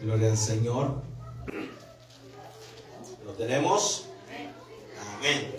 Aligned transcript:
Gloria 0.00 0.30
al 0.30 0.38
Señor. 0.38 1.02
¿Lo 3.24 3.32
tenemos? 3.32 4.06
Amén. 5.16 5.56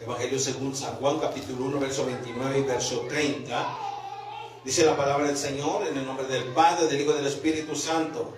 Evangelio 0.00 0.38
según 0.38 0.76
San 0.76 0.94
Juan, 0.96 1.18
capítulo 1.18 1.64
1, 1.64 1.80
verso 1.80 2.06
29 2.06 2.58
y 2.58 2.62
verso 2.62 3.00
30. 3.08 3.78
Dice 4.64 4.86
la 4.86 4.96
palabra 4.96 5.26
del 5.26 5.36
Señor 5.36 5.88
en 5.88 5.98
el 5.98 6.06
nombre 6.06 6.26
del 6.26 6.44
Padre, 6.52 6.86
del 6.86 7.00
Hijo 7.00 7.12
y 7.12 7.16
del 7.16 7.26
Espíritu 7.26 7.74
Santo. 7.74 8.36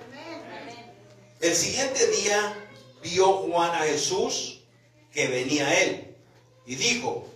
El 1.41 1.55
siguiente 1.55 2.07
día 2.13 2.67
vio 3.03 3.27
Juan 3.27 3.73
a 3.73 3.85
Jesús 3.85 4.61
que 5.13 5.29
venía 5.29 5.67
a 5.67 5.81
él 5.83 6.17
y 6.65 6.77
dijo, 6.77 7.27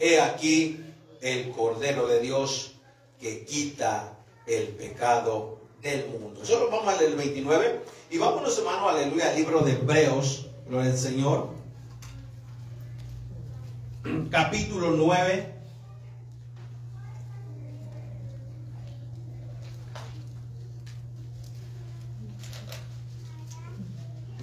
he 0.00 0.20
aquí 0.20 0.80
el 1.20 1.52
Cordero 1.52 2.08
de 2.08 2.20
Dios 2.20 2.72
que 3.20 3.44
quita 3.44 4.11
el 4.46 4.68
pecado 4.68 5.58
del 5.80 6.08
mundo. 6.08 6.44
Solo 6.44 6.70
vamos 6.70 6.94
a 6.94 6.98
leer 6.98 7.12
el 7.12 7.16
29 7.16 7.84
y 8.10 8.18
vámonos 8.18 8.58
hermano, 8.58 8.88
aleluya, 8.88 9.30
al 9.30 9.36
libro 9.36 9.60
de 9.60 9.72
Hebreos, 9.72 10.46
gloria 10.68 10.90
al 10.90 10.98
Señor, 10.98 11.50
capítulo 14.30 14.90
9. 14.90 15.52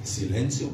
Silencio. 0.03 0.69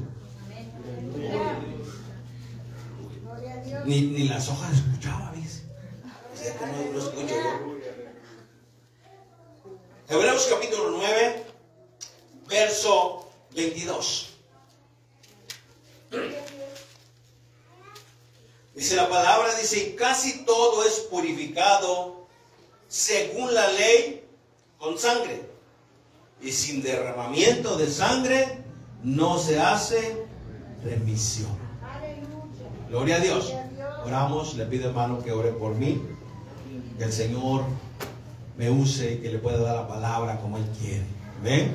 Ni, 3.86 4.02
ni 4.02 4.28
las 4.28 4.50
hojas 4.50 4.74
escuchaba, 4.74 5.32
¿ves? 5.36 5.64
No, 6.62 6.94
no 6.94 7.00
escucho 7.00 7.36
yo. 7.36 7.75
Hebreos 10.08 10.48
capítulo 10.52 10.92
9, 10.92 11.44
verso 12.48 13.28
22. 13.56 14.30
Dice 18.76 18.96
la 18.96 19.10
palabra, 19.10 19.56
dice, 19.60 19.96
casi 19.96 20.46
todo 20.46 20.86
es 20.86 21.00
purificado 21.10 22.28
según 22.88 23.52
la 23.56 23.68
ley 23.72 24.24
con 24.78 25.00
sangre. 25.00 25.42
Y 26.40 26.52
sin 26.52 26.84
derramamiento 26.84 27.76
de 27.76 27.90
sangre 27.90 28.64
no 29.02 29.40
se 29.40 29.60
hace 29.60 30.24
remisión. 30.84 31.58
Gloria 32.90 33.16
a 33.16 33.20
Dios. 33.20 33.52
Oramos, 34.06 34.54
le 34.54 34.66
pido 34.66 34.90
hermano 34.90 35.24
que 35.24 35.32
ore 35.32 35.52
por 35.52 35.74
mí, 35.74 36.00
que 37.00 37.06
el 37.06 37.12
Señor 37.12 37.64
me 38.58 38.70
use 38.70 39.14
y 39.14 39.18
que 39.18 39.30
le 39.32 39.40
pueda 39.40 39.60
dar 39.60 39.76
la 39.76 39.88
palabra 39.88 40.40
como 40.40 40.58
Él 40.58 40.66
quiere. 40.80 41.04
Amén. 41.40 41.74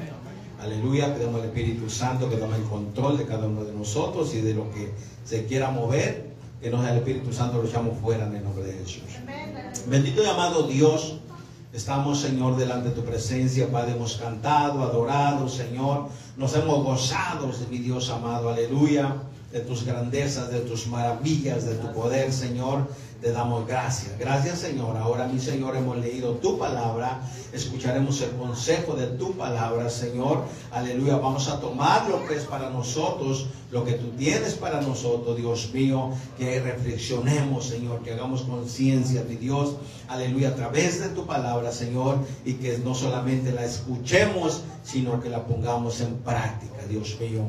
Aleluya, 0.61 1.15
pedimos 1.15 1.41
al 1.41 1.49
Espíritu 1.49 1.89
Santo 1.89 2.29
que 2.29 2.37
tome 2.37 2.57
el 2.57 2.65
control 2.65 3.17
de 3.17 3.25
cada 3.25 3.47
uno 3.47 3.65
de 3.65 3.73
nosotros 3.73 4.35
y 4.35 4.41
de 4.41 4.55
lo 4.55 4.71
que 4.71 4.93
se 5.25 5.47
quiera 5.47 5.71
mover, 5.71 6.31
que 6.61 6.71
no 6.71 6.83
sea 6.83 6.93
el 6.93 6.99
Espíritu 6.99 7.33
Santo, 7.33 7.63
lo 7.63 7.69
echamos 7.69 7.99
fuera 7.99 8.27
en 8.27 8.37
el 8.37 8.45
nombre 8.45 8.65
de 8.65 8.73
Jesús. 8.75 9.03
Bendito 9.87 10.23
y 10.23 10.27
amado 10.27 10.65
Dios, 10.65 11.17
estamos 11.73 12.21
Señor 12.21 12.57
delante 12.57 12.91
de 12.91 12.95
tu 12.95 13.03
presencia, 13.03 13.71
Padre, 13.71 13.93
hemos 13.93 14.17
cantado, 14.17 14.83
adorado, 14.83 15.49
Señor, 15.49 16.09
nos 16.37 16.55
hemos 16.55 16.85
gozado 16.85 17.51
mi 17.71 17.79
Dios 17.79 18.11
amado, 18.11 18.51
aleluya, 18.51 19.17
de 19.53 19.61
tus 19.61 19.85
grandezas, 19.85 20.51
de 20.51 20.61
tus 20.61 20.87
maravillas, 20.89 21.65
de 21.65 21.75
tu 21.77 21.91
poder, 21.93 22.33
Señor 22.33 22.87
te 23.21 23.33
damos 23.33 23.67
gracias. 23.67 24.19
Gracias 24.19 24.59
Señor. 24.59 24.97
Ahora 24.97 25.27
mi 25.27 25.39
Señor 25.39 25.77
hemos 25.77 25.99
leído 25.99 26.35
tu 26.35 26.59
palabra. 26.59 27.21
Escucharemos 27.53 28.21
el 28.23 28.31
consejo 28.31 28.95
de 28.95 29.09
tu 29.09 29.33
palabra, 29.37 29.91
Señor. 29.91 30.45
Aleluya. 30.71 31.17
Vamos 31.17 31.49
a 31.49 31.61
tomar 31.61 32.09
lo 32.09 32.27
que 32.27 32.37
es 32.37 32.45
para 32.45 32.71
nosotros, 32.71 33.47
lo 33.71 33.85
que 33.85 33.95
tú 33.95 34.11
tienes 34.11 34.55
para 34.55 34.81
nosotros, 34.81 35.37
Dios 35.37 35.71
mío. 35.75 36.11
Que 36.39 36.61
reflexionemos, 36.61 37.67
Señor. 37.67 38.03
Que 38.03 38.13
hagamos 38.13 38.43
conciencia, 38.43 39.25
mi 39.29 39.37
Dios. 39.37 39.77
Aleluya. 40.09 40.51
A 40.51 40.55
través 40.55 41.01
de 41.01 41.09
tu 41.09 41.27
palabra, 41.27 41.73
Señor. 41.73 42.19
Y 42.45 42.55
que 42.55 42.79
no 42.79 42.95
solamente 42.95 43.53
la 43.53 43.65
escuchemos, 43.65 44.63
sino 44.83 45.21
que 45.21 45.29
la 45.29 45.45
pongamos 45.45 46.01
en 46.01 46.17
práctica, 46.19 46.87
Dios 46.89 47.17
mío. 47.21 47.43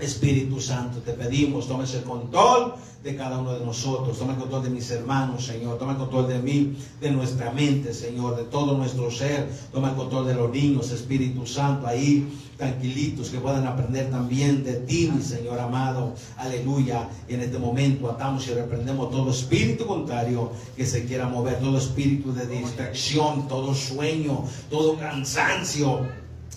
Espíritu 0.00 0.60
Santo, 0.60 0.98
te 0.98 1.12
pedimos, 1.12 1.68
tomes 1.68 1.94
el 1.94 2.02
control 2.02 2.74
de 3.04 3.14
cada 3.14 3.38
uno 3.38 3.52
de 3.52 3.64
nosotros, 3.64 4.18
toma 4.18 4.32
el 4.32 4.38
control 4.38 4.64
de 4.64 4.70
mis 4.70 4.90
hermanos, 4.90 5.44
Señor, 5.44 5.78
toma 5.78 5.92
el 5.92 5.98
control 5.98 6.26
de 6.26 6.38
mí, 6.38 6.74
de 7.00 7.10
nuestra 7.10 7.52
mente, 7.52 7.92
Señor, 7.92 8.36
de 8.36 8.44
todo 8.44 8.76
nuestro 8.78 9.10
ser, 9.10 9.46
toma 9.72 9.90
el 9.90 9.94
control 9.94 10.26
de 10.26 10.34
los 10.34 10.50
niños, 10.50 10.90
Espíritu 10.90 11.46
Santo, 11.46 11.86
ahí 11.86 12.26
tranquilitos, 12.56 13.28
que 13.28 13.38
puedan 13.38 13.66
aprender 13.66 14.10
también 14.10 14.64
de 14.64 14.74
ti, 14.74 15.10
mi 15.14 15.22
Señor 15.22 15.60
amado, 15.60 16.14
aleluya, 16.38 17.08
y 17.28 17.34
en 17.34 17.42
este 17.42 17.58
momento 17.58 18.10
atamos 18.10 18.48
y 18.48 18.54
reprendemos 18.54 19.10
todo 19.10 19.30
espíritu 19.30 19.86
contrario 19.86 20.50
que 20.74 20.86
se 20.86 21.04
quiera 21.04 21.28
mover, 21.28 21.60
todo 21.60 21.76
espíritu 21.76 22.32
de 22.32 22.46
distracción, 22.46 23.48
todo 23.48 23.74
sueño, 23.74 24.44
todo 24.70 24.96
cansancio, 24.96 26.06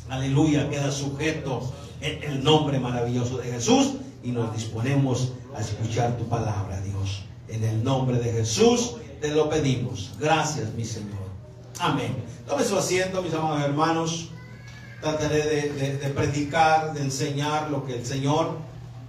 aleluya, 0.09 0.69
queda 0.69 0.91
sujeto 0.91 1.61
en 2.02 2.24
el 2.24 2.44
nombre 2.44 2.80
maravilloso 2.80 3.38
de 3.38 3.52
Jesús 3.52 3.94
y 4.24 4.31
nos 4.31 4.53
disponemos 4.53 5.34
a 5.56 5.62
escuchar 5.62 6.18
tu 6.18 6.25
palabra, 6.28 6.80
Dios. 6.81 7.24
En 7.47 7.63
el 7.63 7.84
nombre 7.84 8.19
de 8.19 8.31
Jesús 8.31 8.96
te 9.22 9.30
lo 9.30 9.50
pedimos. 9.50 10.12
Gracias, 10.19 10.74
mi 10.74 10.85
Señor. 10.85 11.28
Amén. 11.80 12.16
Tome 12.47 12.63
su 12.63 12.78
asiento, 12.78 13.22
mis 13.22 13.34
amados 13.34 13.63
hermanos. 13.63 14.30
Trataré 15.02 15.69
de, 15.69 16.09
predicar, 16.09 16.94
de 16.94 17.02
enseñar 17.02 17.69
lo 17.69 17.85
que 17.85 17.96
el 17.96 18.06
Señor 18.06 18.58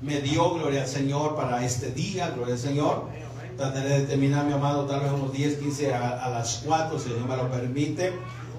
me 0.03 0.21
dio, 0.21 0.55
gloria 0.55 0.83
al 0.83 0.89
Señor, 0.89 1.35
para 1.35 1.65
este 1.65 1.91
día, 1.91 2.31
gloria 2.31 2.55
al 2.55 2.61
Señor. 2.61 3.07
Trataré 3.57 4.01
de 4.01 4.07
terminar, 4.07 4.45
mi 4.45 4.53
amado, 4.53 4.85
tal 4.85 5.01
vez 5.01 5.11
unos 5.11 5.33
10, 5.33 5.57
15 5.57 5.95
a, 5.95 6.29
las 6.29 6.63
4, 6.65 6.99
si 6.99 7.09
Señor 7.09 7.27
me 7.27 7.37
lo 7.37 7.51
permite. 7.51 8.13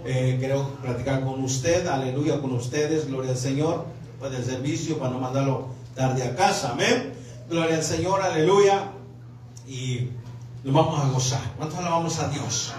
Eh, 0.05 0.37
quiero 0.39 0.75
platicar 0.81 1.23
con 1.23 1.43
usted, 1.43 1.85
aleluya, 1.87 2.41
con 2.41 2.53
ustedes, 2.53 3.07
gloria 3.07 3.31
al 3.31 3.37
Señor 3.37 3.98
pues, 4.19 4.31
del 4.31 4.43
servicio 4.43 4.99
para 4.99 5.11
no 5.11 5.19
mandarlo 5.19 5.69
tarde 5.95 6.23
a 6.23 6.35
casa. 6.35 6.71
Amén. 6.71 7.13
Gloria 7.49 7.77
al 7.77 7.83
Señor, 7.83 8.21
aleluya. 8.21 8.91
Y 9.67 10.09
nos 10.63 10.73
vamos 10.73 10.99
a 10.99 11.07
gozar. 11.09 11.41
¿Cuántos 11.57 11.79
alabamos 11.79 12.19
a 12.19 12.27
Dios? 12.29 12.73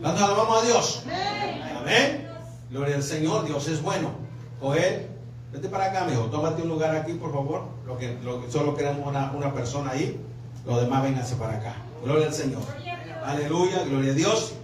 ¿Cuántos 0.00 0.22
alabamos 0.22 0.62
a 0.62 0.66
Dios? 0.66 1.02
Amén. 1.78 2.28
Gloria 2.70 2.96
al 2.96 3.02
Señor, 3.02 3.44
Dios 3.44 3.66
es 3.68 3.82
bueno. 3.82 4.10
Joel, 4.60 5.08
vete 5.52 5.68
para 5.68 5.86
acá, 5.86 6.04
mijo. 6.04 6.24
Tómate 6.26 6.62
un 6.62 6.68
lugar 6.68 6.94
aquí, 6.94 7.14
por 7.14 7.32
favor. 7.32 7.64
Lo 7.86 7.98
que, 7.98 8.16
solo 8.50 8.74
queremos 8.76 9.06
una, 9.06 9.32
una 9.32 9.52
persona 9.52 9.90
ahí. 9.92 10.20
Los 10.66 10.80
demás 10.80 11.02
vénganse 11.02 11.36
para 11.36 11.54
acá. 11.54 11.74
Gloria 12.04 12.26
al 12.26 12.34
Señor. 12.34 12.62
Aleluya, 13.24 13.84
gloria 13.84 14.12
a 14.12 14.14
Dios. 14.14 14.54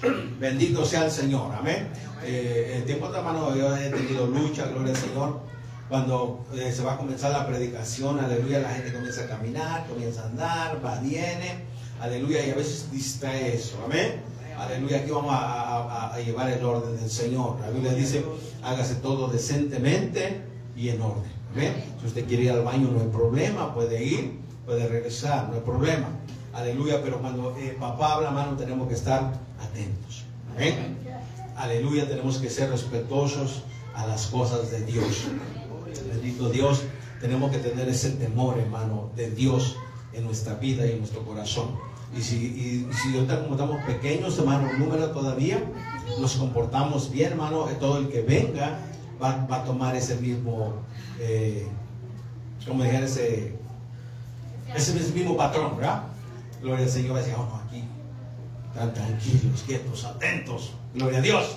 Bendito 0.40 0.84
sea 0.84 1.04
el 1.04 1.10
Señor. 1.10 1.52
Amén. 1.54 1.88
Eh, 2.24 2.74
el 2.76 2.84
tiempo 2.84 3.10
de 3.10 3.22
mano 3.22 3.54
yo 3.56 3.76
he 3.76 3.90
tenido 3.90 4.26
lucha, 4.26 4.66
gloria 4.66 4.92
al 4.92 4.96
Señor. 4.96 5.40
Cuando 5.88 6.44
eh, 6.52 6.70
se 6.70 6.82
va 6.82 6.94
a 6.94 6.96
comenzar 6.98 7.32
la 7.32 7.46
predicación, 7.46 8.20
aleluya, 8.20 8.60
la 8.60 8.70
gente 8.70 8.92
comienza 8.92 9.22
a 9.22 9.26
caminar, 9.26 9.86
comienza 9.86 10.22
a 10.22 10.26
andar, 10.26 10.84
va, 10.84 11.00
viene, 11.00 11.64
aleluya, 11.98 12.46
y 12.46 12.50
a 12.50 12.54
veces 12.56 12.90
distrae 12.92 13.54
eso, 13.54 13.78
amén. 13.84 14.20
Aleluya, 14.58 14.98
aquí 14.98 15.10
vamos 15.10 15.30
a, 15.32 16.12
llevar 16.24 16.50
el 16.50 16.62
orden 16.62 16.96
del 16.96 17.08
Señor. 17.08 17.58
La 17.60 17.70
Biblia 17.70 17.94
dice, 17.94 18.24
hágase 18.62 18.96
todo 18.96 19.28
decentemente 19.28 20.42
y 20.76 20.90
en 20.90 21.00
orden. 21.00 21.30
¿amén? 21.54 21.72
Si 22.00 22.06
usted 22.08 22.26
quiere 22.26 22.42
ir 22.44 22.50
al 22.50 22.64
baño, 22.64 22.90
no 22.90 23.00
hay 23.00 23.06
problema, 23.06 23.72
puede 23.72 24.04
ir, 24.04 24.40
puede 24.66 24.88
regresar, 24.88 25.48
no 25.48 25.54
hay 25.54 25.60
problema. 25.60 26.08
Aleluya, 26.52 27.00
pero 27.02 27.20
cuando 27.20 27.56
eh, 27.56 27.76
papá 27.78 28.14
habla, 28.14 28.30
mano, 28.32 28.56
tenemos 28.56 28.88
que 28.88 28.94
estar 28.94 29.32
atentos. 29.70 30.24
Amén. 30.54 30.96
Aleluya, 31.56 32.08
tenemos 32.08 32.38
que 32.38 32.50
ser 32.50 32.70
respetuosos 32.70 33.62
a 33.94 34.06
las 34.06 34.26
cosas 34.26 34.70
de 34.70 34.84
Dios. 34.84 35.26
Bendito 36.12 36.48
Dios, 36.50 36.82
tenemos 37.20 37.50
que 37.50 37.58
tener 37.58 37.88
ese 37.88 38.10
temor, 38.10 38.58
hermano, 38.58 39.10
de 39.16 39.30
Dios 39.30 39.76
en 40.12 40.24
nuestra 40.24 40.54
vida 40.54 40.86
y 40.86 40.92
en 40.92 40.98
nuestro 40.98 41.24
corazón. 41.24 41.76
Y 42.16 42.22
si, 42.22 42.36
y, 42.36 42.88
si 42.94 43.12
como 43.12 43.52
estamos 43.52 43.84
pequeños, 43.84 44.38
hermano, 44.38 44.72
número 44.78 45.10
todavía, 45.10 45.62
nos 46.20 46.36
comportamos 46.36 47.10
bien, 47.10 47.32
hermano, 47.32 47.64
todo 47.80 47.98
el 47.98 48.08
que 48.08 48.22
venga 48.22 48.78
va, 49.20 49.46
a 49.50 49.64
tomar 49.64 49.94
ese 49.96 50.16
mismo, 50.16 50.74
eh, 51.18 51.66
como 52.66 52.84
ese, 52.84 53.54
ese 54.74 55.12
mismo 55.12 55.36
patrón, 55.36 55.76
¿verdad? 55.76 56.04
Gloria 56.62 56.84
al 56.84 56.90
Señor, 56.90 57.14
va 57.14 57.18
a 57.18 57.22
decir, 57.22 57.34
oh, 57.36 57.44
no, 57.44 57.56
aquí, 57.66 57.84
están 58.72 58.94
tranquilos, 58.94 59.62
quietos, 59.66 60.04
atentos. 60.04 60.72
Gloria 60.94 61.18
a 61.18 61.22
Dios. 61.22 61.56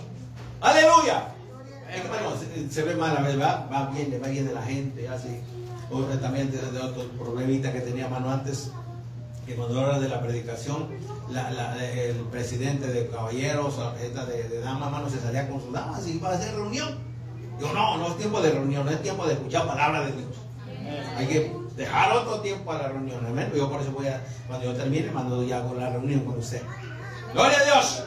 Aleluya. 0.62 1.28
se, 2.70 2.84
ve 2.84 2.96
mal, 2.96 3.22
¿verdad? 3.24 3.68
Va 3.72 3.90
bien, 3.90 4.10
le 4.10 4.20
va 4.20 4.28
bien 4.28 4.48
de 4.48 4.54
la 4.54 4.62
gente, 4.62 5.08
así. 5.08 5.40
O 5.92 6.02
también 6.20 6.52
de, 6.52 6.60
otro 6.80 7.04
problemita 7.20 7.74
que 7.74 7.82
tenía 7.82 8.08
mano 8.08 8.32
antes. 8.32 8.72
que 9.46 9.56
cuando 9.56 9.82
habla 9.82 10.00
de 10.00 10.08
la 10.08 10.22
predicación, 10.22 10.88
el 11.30 12.16
presidente 12.32 12.88
de 12.88 13.08
caballeros, 13.08 13.78
la 13.78 14.26
de, 14.26 14.50
de 14.50 14.62
damas, 14.62 14.92
mano, 14.92 15.10
se 15.10 15.20
salía 15.20 15.50
con 15.50 15.62
sus 15.62 15.74
damas 15.74 16.06
y 16.08 16.12
iba 16.12 16.30
a 16.30 16.34
hacer 16.34 16.56
reunión. 16.56 17.12
Yo 17.60 17.72
no, 17.74 17.98
no 17.98 18.08
es 18.08 18.18
tiempo 18.18 18.42
de 18.42 18.52
reunión, 18.52 18.86
no 18.86 18.92
es 18.92 19.02
tiempo 19.02 19.26
de 19.26 19.34
escuchar 19.34 19.68
palabra 19.68 20.06
de 20.06 20.12
Dios. 20.14 20.36
Hay 21.18 21.28
que 21.28 21.56
dejar 21.76 22.12
otro 22.18 22.42
tiempo 22.42 22.72
a 22.72 22.78
la 22.78 22.88
reunión, 22.90 23.26
amén. 23.26 23.52
Yo 23.56 23.70
por 23.70 23.82
eso 23.82 23.92
voy 23.92 24.08
a, 24.08 24.22
cuando 24.48 24.66
yo 24.66 24.74
termine, 24.74 25.12
mando 25.12 25.44
ya 25.44 25.64
con 25.64 25.80
la 25.80 25.90
reunión 25.90 26.22
con 26.22 26.38
usted. 26.38 26.62
Gloria 27.34 27.60
a 27.60 27.64
Dios. 27.64 28.04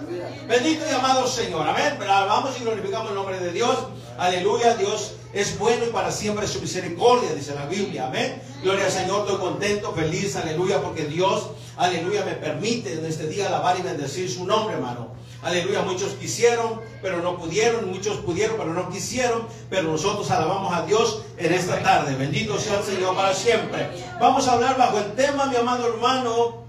Bendito 0.47 0.85
y 0.87 0.95
amado 0.95 1.27
Señor. 1.27 1.67
Amén. 1.67 1.97
Vamos 1.99 2.57
y 2.61 2.63
glorificamos 2.63 3.09
el 3.09 3.15
nombre 3.15 3.41
de 3.41 3.53
Dios. 3.53 3.75
Aleluya. 4.19 4.75
Dios 4.75 5.15
es 5.33 5.59
bueno 5.59 5.87
y 5.87 5.91
para 5.91 6.13
siempre 6.13 6.47
su 6.47 6.61
misericordia, 6.61 7.33
dice 7.35 7.55
la 7.55 7.65
Biblia. 7.67 8.07
Amén. 8.07 8.43
Gloria 8.63 8.85
al 8.85 8.93
Señor. 8.93 9.21
Estoy 9.21 9.39
contento, 9.39 9.93
feliz. 9.93 10.37
Aleluya. 10.37 10.83
Porque 10.83 11.05
Dios, 11.05 11.49
aleluya, 11.79 12.25
me 12.25 12.33
permite 12.33 12.93
en 12.93 13.07
este 13.07 13.27
día 13.27 13.47
alabar 13.47 13.79
y 13.79 13.83
bendecir 13.83 14.31
su 14.31 14.45
nombre, 14.45 14.75
hermano. 14.75 15.15
Aleluya, 15.43 15.83
muchos 15.83 16.13
quisieron, 16.13 16.81
pero 17.03 17.21
no 17.21 17.37
pudieron, 17.37 17.91
muchos 17.91 18.17
pudieron, 18.19 18.57
pero 18.57 18.73
no 18.73 18.89
quisieron, 18.89 19.47
pero 19.69 19.83
nosotros 19.83 20.31
alabamos 20.31 20.73
a 20.73 20.87
Dios 20.87 21.21
en 21.37 21.53
esta 21.53 21.83
tarde. 21.83 22.15
Bendito 22.15 22.59
sea 22.59 22.79
el 22.79 22.85
Señor 22.85 23.15
para 23.15 23.35
siempre. 23.35 23.91
Vamos 24.19 24.49
a 24.49 24.53
hablar 24.53 24.79
bajo 24.79 24.99
el 24.99 25.13
tema, 25.13 25.45
mi 25.47 25.57
amado 25.57 25.87
hermano, 25.87 26.65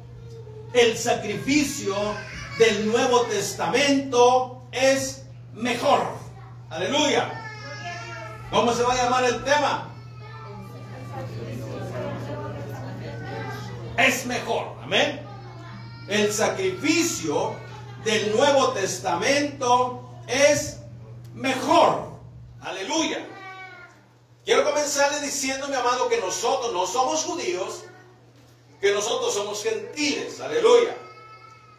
el 0.73 0.97
sacrificio 0.97 1.95
del 2.57 2.87
Nuevo 2.87 3.21
Testamento 3.23 4.63
es 4.71 5.23
mejor. 5.53 6.01
Aleluya. 6.69 7.41
¿Cómo 8.51 8.73
se 8.73 8.83
va 8.83 8.93
a 8.93 9.03
llamar 9.03 9.23
el 9.25 9.43
tema? 9.43 9.91
Es 13.97 14.25
mejor. 14.25 14.77
Amén. 14.83 15.21
El 16.07 16.31
sacrificio 16.31 17.55
del 18.03 18.35
Nuevo 18.35 18.69
Testamento 18.69 20.09
es 20.27 20.77
mejor. 21.33 22.09
Aleluya. 22.61 23.25
Quiero 24.45 24.63
comenzarle 24.63 25.21
diciendo, 25.21 25.67
mi 25.67 25.75
amado, 25.75 26.07
que 26.07 26.21
nosotros 26.21 26.71
no 26.71 26.85
somos 26.85 27.23
judíos, 27.23 27.83
que 28.79 28.93
nosotros 28.93 29.33
somos 29.33 29.63
gentiles. 29.63 30.39
Aleluya. 30.39 30.95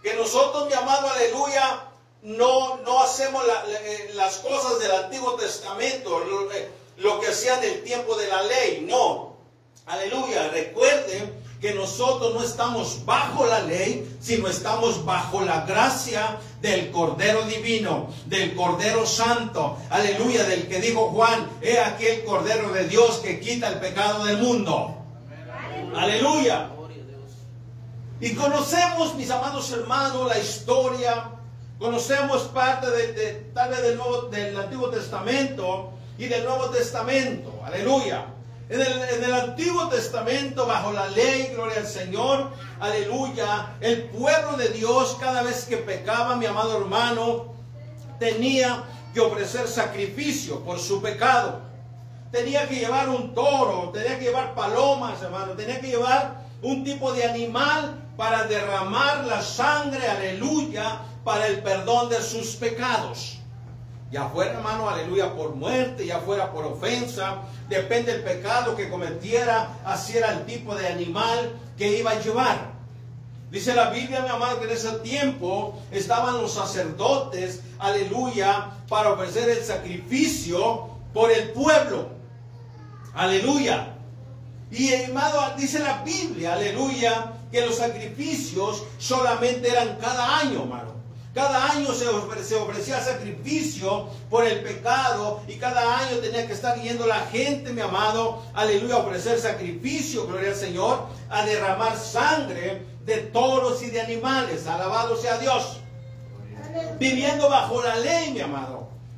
Que 0.06 0.14
nosotros, 0.14 0.68
mi 0.68 0.72
amado, 0.72 1.10
aleluya, 1.10 1.80
no, 2.22 2.76
no 2.84 3.02
hacemos 3.02 3.42
eh, 3.44 4.12
las 4.14 4.36
cosas 4.36 4.78
del 4.78 4.92
Antiguo 4.92 5.34
Testamento, 5.34 6.20
lo, 6.20 6.52
eh, 6.52 6.70
lo 6.98 7.18
que 7.18 7.26
hacían 7.26 7.58
en 7.64 7.72
el 7.72 7.82
tiempo 7.82 8.14
de 8.14 8.28
la 8.28 8.40
ley. 8.44 8.86
No. 8.88 9.34
Aleluya. 9.84 10.46
Recuerden 10.50 11.34
que 11.60 11.74
nosotros 11.74 12.34
no 12.34 12.44
estamos 12.44 13.04
bajo 13.04 13.46
la 13.46 13.58
ley, 13.62 14.16
sino 14.20 14.46
estamos 14.46 15.04
bajo 15.04 15.40
la 15.40 15.62
gracia 15.62 16.38
del 16.60 16.92
Cordero 16.92 17.42
Divino, 17.42 18.08
del 18.26 18.54
Cordero 18.54 19.04
Santo, 19.06 19.76
aleluya, 19.90 20.44
del 20.44 20.68
que 20.68 20.80
dijo 20.80 21.08
Juan, 21.08 21.50
he 21.62 21.80
aquí 21.80 22.06
el 22.06 22.24
Cordero 22.24 22.72
de 22.72 22.86
Dios 22.86 23.16
que 23.16 23.40
quita 23.40 23.70
el 23.70 23.80
pecado 23.80 24.24
del 24.24 24.38
mundo. 24.38 24.98
Aleluya. 25.96 26.75
Y 28.20 28.34
conocemos, 28.34 29.14
mis 29.14 29.30
amados 29.30 29.70
hermanos, 29.72 30.26
la 30.28 30.38
historia, 30.38 31.32
conocemos 31.78 32.44
parte 32.44 32.90
de, 32.90 33.50
tal 33.52 33.70
vez 33.70 33.82
del, 33.82 33.96
Nuevo, 33.98 34.22
del 34.22 34.56
Antiguo 34.56 34.88
Testamento 34.88 35.90
y 36.16 36.26
del 36.26 36.44
Nuevo 36.44 36.70
Testamento. 36.70 37.60
Aleluya. 37.64 38.24
En 38.68 38.80
el, 38.80 39.32
Antiguo 39.32 39.88
Testamento, 39.88 40.66
bajo 40.66 40.92
la 40.92 41.08
ley, 41.08 41.52
gloria 41.54 41.78
al 41.78 41.86
Señor, 41.86 42.50
aleluya, 42.80 43.74
el 43.80 44.04
pueblo 44.04 44.56
de 44.56 44.70
Dios 44.70 45.16
cada 45.20 45.42
vez 45.42 45.66
que 45.66 45.76
pecaba, 45.76 46.34
mi 46.36 46.46
amado 46.46 46.78
hermano, 46.78 47.54
tenía 48.18 48.82
que 49.14 49.20
ofrecer 49.20 49.68
sacrificio 49.68 50.64
por 50.64 50.80
su 50.80 51.00
pecado. 51.00 51.60
Tenía 52.32 52.66
que 52.66 52.76
llevar 52.76 53.08
un 53.08 53.34
toro, 53.34 53.90
tenía 53.90 54.18
que 54.18 54.24
llevar 54.24 54.54
palomas, 54.54 55.22
hermano, 55.22 55.52
tenía 55.52 55.80
que 55.80 55.88
llevar 55.88 56.42
un 56.62 56.82
tipo 56.82 57.12
de 57.12 57.24
animal 57.24 58.05
para 58.16 58.44
derramar 58.44 59.24
la 59.24 59.42
sangre, 59.42 60.08
aleluya, 60.08 61.00
para 61.24 61.46
el 61.46 61.60
perdón 61.62 62.08
de 62.08 62.22
sus 62.22 62.56
pecados. 62.56 63.38
Ya 64.10 64.28
fuera, 64.28 64.52
hermano, 64.52 64.88
aleluya, 64.88 65.34
por 65.34 65.54
muerte, 65.56 66.06
ya 66.06 66.20
fuera 66.20 66.52
por 66.52 66.64
ofensa, 66.64 67.42
depende 67.68 68.12
del 68.12 68.22
pecado 68.22 68.76
que 68.76 68.88
cometiera, 68.88 69.80
así 69.84 70.16
era 70.16 70.32
el 70.32 70.46
tipo 70.46 70.74
de 70.74 70.86
animal 70.86 71.52
que 71.76 71.98
iba 71.98 72.12
a 72.12 72.20
llevar. 72.20 72.76
Dice 73.50 73.74
la 73.74 73.90
Biblia, 73.90 74.22
mi 74.22 74.28
amado, 74.28 74.60
que 74.60 74.66
en 74.66 74.72
ese 74.72 74.90
tiempo 75.00 75.80
estaban 75.90 76.40
los 76.40 76.54
sacerdotes, 76.54 77.62
aleluya, 77.78 78.70
para 78.88 79.12
ofrecer 79.12 79.48
el 79.50 79.62
sacrificio 79.64 80.88
por 81.12 81.30
el 81.30 81.50
pueblo. 81.50 82.10
Aleluya. 83.14 83.94
Y 84.70 84.92
amado, 85.04 85.54
dice 85.56 85.78
la 85.78 86.02
Biblia, 86.02 86.54
aleluya, 86.54 87.32
que 87.56 87.64
los 87.64 87.76
sacrificios 87.76 88.82
solamente 88.98 89.70
eran 89.70 89.96
cada 89.98 90.40
año, 90.40 90.64
hermano. 90.64 90.94
Cada 91.32 91.70
año 91.70 91.90
se, 91.94 92.06
ofrecía 92.54 93.00
sacrificio 93.00 94.08
por 94.28 94.46
el 94.46 94.60
pecado 94.60 95.40
y 95.48 95.54
cada 95.54 96.00
año 96.00 96.18
tenía 96.18 96.46
que 96.46 96.52
estar 96.52 96.78
yendo 96.78 97.06
la 97.06 97.20
gente, 97.20 97.72
mi 97.72 97.80
amado, 97.80 98.42
aleluya, 98.52 98.96
a 98.96 98.98
ofrecer 98.98 99.40
sacrificio, 99.40 100.26
gloria 100.26 100.50
al 100.50 100.54
Señor, 100.54 101.06
a 101.30 101.46
derramar 101.46 101.96
sangre 101.96 102.82
de 103.06 103.16
toros 103.18 103.82
y 103.82 103.88
de 103.88 104.02
animales. 104.02 104.66
Alabado 104.66 105.16
sea 105.16 105.38
Dios. 105.38 105.80
Viviendo 106.98 107.48
bajo 107.48 107.82
la 107.82 107.96
ley, 107.96 108.32
mi 108.34 108.40
amado. 108.40 108.75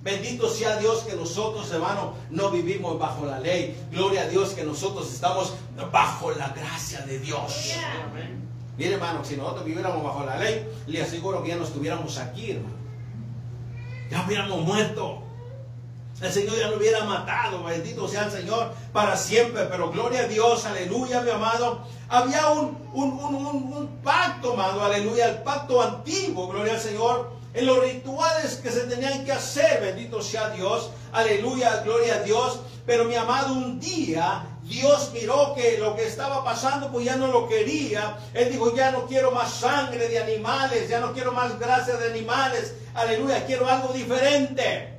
Bendito 0.09 0.49
sea 0.49 0.79
Dios 0.79 1.01
que 1.01 1.15
nosotros, 1.15 1.71
hermano, 1.71 2.15
no 2.31 2.49
vivimos 2.49 2.99
bajo 2.99 3.27
la 3.27 3.39
ley. 3.41 3.79
Gloria 3.91 4.23
a 4.23 4.27
Dios 4.27 4.55
que 4.55 4.65
nosotros 4.65 5.13
estamos 5.13 5.53
bajo 5.93 6.31
la 6.31 6.49
gracia 6.49 7.03
de 7.03 7.19
Dios. 7.19 7.75
Amén. 8.11 8.49
Mire, 8.79 8.95
hermano, 8.95 9.23
si 9.23 9.37
nosotros 9.37 9.67
viviéramos 9.67 10.03
bajo 10.03 10.25
la 10.25 10.39
ley, 10.39 10.67
le 10.87 11.03
aseguro 11.03 11.43
que 11.43 11.51
ya 11.51 11.57
no 11.57 11.65
estuviéramos 11.65 12.17
aquí, 12.17 12.53
hermano. 12.53 12.75
Ya 14.11 14.25
hubiéramos 14.27 14.63
muerto. 14.63 15.25
El 16.23 16.33
Señor 16.33 16.57
ya 16.57 16.69
lo 16.69 16.79
hubiera 16.79 17.05
matado, 17.05 17.63
bendito 17.65 18.09
sea 18.09 18.25
el 18.25 18.33
Señor 18.33 18.73
para 18.95 19.15
siempre. 19.15 19.65
Pero 19.67 19.91
gloria 19.91 20.21
a 20.21 20.27
Dios, 20.27 20.65
aleluya, 20.65 21.21
mi 21.21 21.33
amado. 21.33 21.83
Había 22.09 22.49
un, 22.49 22.79
un, 22.95 23.13
un 23.13 24.01
pacto, 24.03 24.55
amado, 24.55 24.83
aleluya, 24.83 25.29
el 25.29 25.43
pacto 25.43 25.83
antiguo, 25.83 26.49
gloria 26.49 26.73
al 26.73 26.81
Señor. 26.81 27.38
En 27.55 27.67
los 27.67 27.83
rituales 27.83 28.57
que 28.57 28.71
se 28.71 28.83
tenían 28.83 29.25
que 29.25 29.33
hacer, 29.33 29.81
bendito 29.81 30.23
sea 30.23 30.51
Dios, 30.51 30.91
aleluya, 31.13 31.83
gloria 31.83 32.17
a 32.17 32.21
Dios. 32.21 32.61
Pero 32.85 33.05
mi 33.05 33.15
amado, 33.15 33.53
un 33.53 33.81
día 33.81 34.45
Dios 34.63 35.11
miró 35.15 35.55
que 35.55 35.79
lo 35.79 35.97
que 35.97 36.07
estaba 36.07 36.45
pasando, 36.45 36.91
pues 36.93 37.07
ya 37.07 37.17
no 37.17 37.29
lo 37.29 37.49
quería. 37.49 38.19
Él 38.35 38.53
dijo, 38.53 38.75
ya 38.75 38.91
no 38.91 39.07
quiero 39.07 39.31
más 39.31 39.51
sangre 39.51 40.09
de 40.09 40.19
animales, 40.19 40.89
ya 40.89 41.01
no 41.01 41.13
quiero 41.13 41.33
más 41.33 41.59
grasa 41.59 41.97
de 41.97 42.11
animales. 42.11 42.75
Aleluya, 42.95 43.47
quiero 43.47 43.69
algo 43.69 43.93
diferente. 43.93 44.95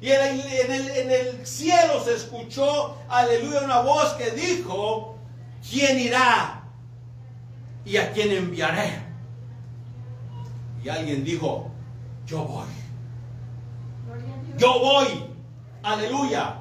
Y 0.00 0.10
en 0.10 0.40
el, 0.70 0.90
en 0.90 1.10
el 1.10 1.46
cielo 1.46 2.04
se 2.04 2.14
escuchó, 2.14 2.96
aleluya, 3.08 3.60
una 3.60 3.80
voz 3.80 4.12
que 4.14 4.30
dijo, 4.30 5.16
¿quién 5.68 5.98
irá? 5.98 6.62
¿Y 7.84 7.96
a 7.96 8.12
quién 8.12 8.30
enviaré? 8.30 9.03
Y 10.84 10.88
alguien 10.90 11.24
dijo, 11.24 11.70
yo 12.26 12.44
voy. 12.44 12.66
Yo 14.58 14.78
voy. 14.78 15.24
Aleluya. 15.82 16.58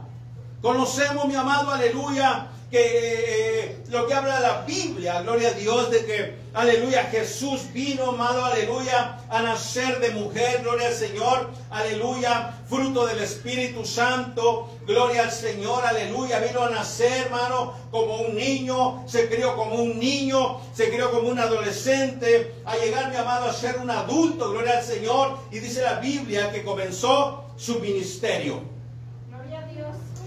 Conocemos, 0.62 1.28
mi 1.28 1.36
amado, 1.36 1.72
aleluya, 1.72 2.48
que 2.72 2.80
eh, 2.80 3.84
lo 3.90 4.08
que 4.08 4.14
habla 4.14 4.40
la 4.40 4.62
Biblia, 4.62 5.22
gloria 5.22 5.50
a 5.50 5.54
Dios, 5.54 5.92
de 5.92 6.06
que, 6.06 6.43
aleluya, 6.54 7.06
Jesús 7.06 7.72
vino, 7.74 8.10
amado, 8.10 8.46
aleluya, 8.46 9.18
a 9.30 9.42
nacer 9.42 10.00
de 10.00 10.12
mujer, 10.12 10.62
gloria 10.62 10.88
al 10.88 10.94
Señor, 10.94 11.50
aleluya, 11.70 12.54
fruto 12.70 13.06
del 13.08 13.20
Espíritu 13.20 13.86
Santo, 13.86 14.70
gloria 14.86 15.24
al 15.24 15.32
Señor, 15.32 15.86
aleluya, 15.86 16.40
vino 16.40 16.64
a 16.64 16.70
nacer, 16.70 17.26
hermano, 17.26 17.74
como 17.92 18.18
un 18.18 18.36
niño, 18.36 19.04
se 19.08 19.28
crió 19.30 19.56
como 19.56 19.76
un 19.76 20.00
niño, 20.00 20.60
se 20.74 20.90
crió 20.90 21.12
como 21.12 21.30
un 21.30 21.40
adolescente, 21.40 22.56
a 22.66 22.78
llegar, 22.78 23.10
mi 23.10 23.16
amado, 23.16 23.46
a 23.46 23.54
ser 23.54 23.78
un 23.80 23.90
adulto, 23.90 24.52
gloria 24.52 24.78
al 24.78 24.84
Señor, 24.84 25.38
y 25.52 25.60
dice 25.60 25.82
la 25.82 26.00
Biblia 26.00 26.52
que 26.52 26.64
comenzó 26.64 27.46
su 27.58 27.80
ministerio. 27.80 28.62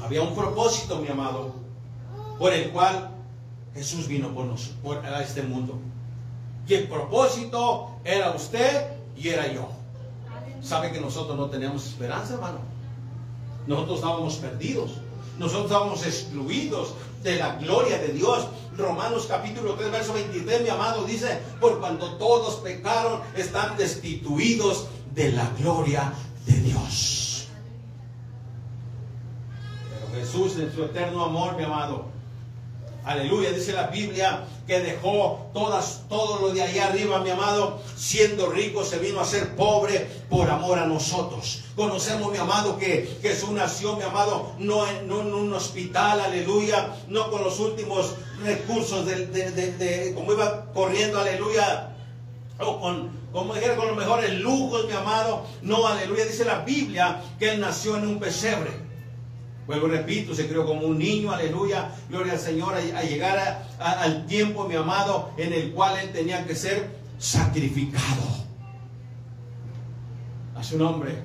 Había 0.04 0.22
un 0.22 0.34
propósito, 0.34 0.98
mi 0.98 1.08
amado, 1.08 1.54
por 2.38 2.52
el 2.52 2.70
cual 2.70 3.10
Jesús 3.74 4.06
vino 4.06 4.32
por, 4.34 4.46
nosotros, 4.46 5.04
a 5.04 5.22
este 5.22 5.42
mundo. 5.42 5.78
Y 6.68 6.74
el 6.74 6.88
propósito 6.88 7.90
era 8.04 8.30
usted 8.30 8.86
y 9.16 9.28
era 9.28 9.52
yo. 9.52 9.68
¿Sabe 10.62 10.90
que 10.92 11.00
nosotros 11.00 11.36
no 11.36 11.48
teníamos 11.48 11.86
esperanza, 11.86 12.34
hermano? 12.34 12.58
Nosotros 13.66 13.98
estábamos 13.98 14.34
perdidos. 14.36 14.92
Nosotros 15.38 15.66
estábamos 15.66 16.04
excluidos. 16.04 16.94
de 17.22 17.36
la 17.36 17.56
gloria 17.56 17.98
de 17.98 18.08
Dios. 18.08 18.46
Romanos 18.76 19.26
capítulo 19.28 19.74
3, 19.74 19.90
verso 19.90 20.12
23, 20.12 20.62
mi 20.62 20.68
amado, 20.68 21.04
dice, 21.04 21.40
por 21.60 21.80
cuando 21.80 22.14
todos 22.18 22.56
pecaron, 22.56 23.20
están 23.36 23.76
destituidos 23.76 24.86
de 25.12 25.32
la 25.32 25.50
gloria 25.58 26.12
de 26.46 26.52
Dios. 26.60 27.48
Pero 29.90 30.20
Jesús 30.20 30.56
en 30.58 30.72
su 30.72 30.84
eterno 30.84 31.24
amor, 31.24 31.56
mi 31.56 31.64
amado, 31.64 32.04
Aleluya, 33.06 33.52
dice 33.52 33.72
la 33.72 33.86
Biblia 33.86 34.48
que 34.66 34.80
dejó 34.80 35.48
todas, 35.54 36.02
todo 36.08 36.40
lo 36.40 36.52
de 36.52 36.60
ahí 36.60 36.80
arriba, 36.80 37.20
mi 37.20 37.30
amado, 37.30 37.80
siendo 37.96 38.50
rico, 38.50 38.84
se 38.84 38.98
vino 38.98 39.20
a 39.20 39.24
ser 39.24 39.54
pobre 39.54 40.08
por 40.28 40.50
amor 40.50 40.80
a 40.80 40.86
nosotros. 40.86 41.62
Conocemos, 41.76 42.32
mi 42.32 42.38
amado, 42.38 42.76
que 42.78 43.18
Jesús 43.22 43.50
nació, 43.50 43.94
mi 43.94 44.02
amado, 44.02 44.54
no 44.58 44.84
en, 44.88 45.12
un 45.12 45.54
hospital, 45.54 46.20
aleluya, 46.20 46.96
no 47.06 47.30
con 47.30 47.44
los 47.44 47.60
últimos 47.60 48.16
recursos 48.42 49.06
de, 49.06 49.26
de, 49.26 50.12
como 50.12 50.32
iba 50.32 50.64
corriendo, 50.74 51.20
aleluya, 51.20 51.92
o 52.58 52.80
con, 52.80 53.10
como 53.32 53.54
dijera, 53.54 53.76
con 53.76 53.86
los 53.86 53.96
mejores 53.96 54.34
lujos, 54.40 54.84
mi 54.88 54.94
amado. 54.94 55.46
No, 55.62 55.86
aleluya, 55.86 56.24
dice 56.24 56.44
la 56.44 56.64
Biblia 56.64 57.22
que 57.38 57.50
él 57.50 57.60
nació 57.60 57.98
en 57.98 58.08
un 58.08 58.18
pesebre. 58.18 58.85
Vuelvo, 59.66 59.88
repito, 59.88 60.34
se 60.34 60.48
creó 60.48 60.64
como 60.64 60.86
un 60.86 60.98
niño, 60.98 61.32
aleluya, 61.32 61.90
gloria 62.08 62.34
al 62.34 62.38
Señor, 62.38 62.74
a, 62.74 63.02
llegar 63.02 63.66
al 63.80 64.26
tiempo, 64.26 64.68
mi 64.68 64.76
amado, 64.76 65.32
en 65.36 65.52
el 65.52 65.72
cual 65.72 65.98
él 65.98 66.12
tenía 66.12 66.46
que 66.46 66.54
ser 66.54 66.88
sacrificado. 67.18 68.22
A 70.54 70.62
su 70.62 70.78
nombre. 70.78 71.24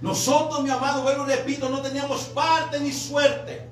Nosotros, 0.00 0.62
mi 0.62 0.70
amado, 0.70 1.02
vuelvo, 1.02 1.24
repito, 1.24 1.68
no 1.68 1.80
teníamos 1.80 2.24
parte 2.26 2.78
ni 2.78 2.92
suerte. 2.92 3.65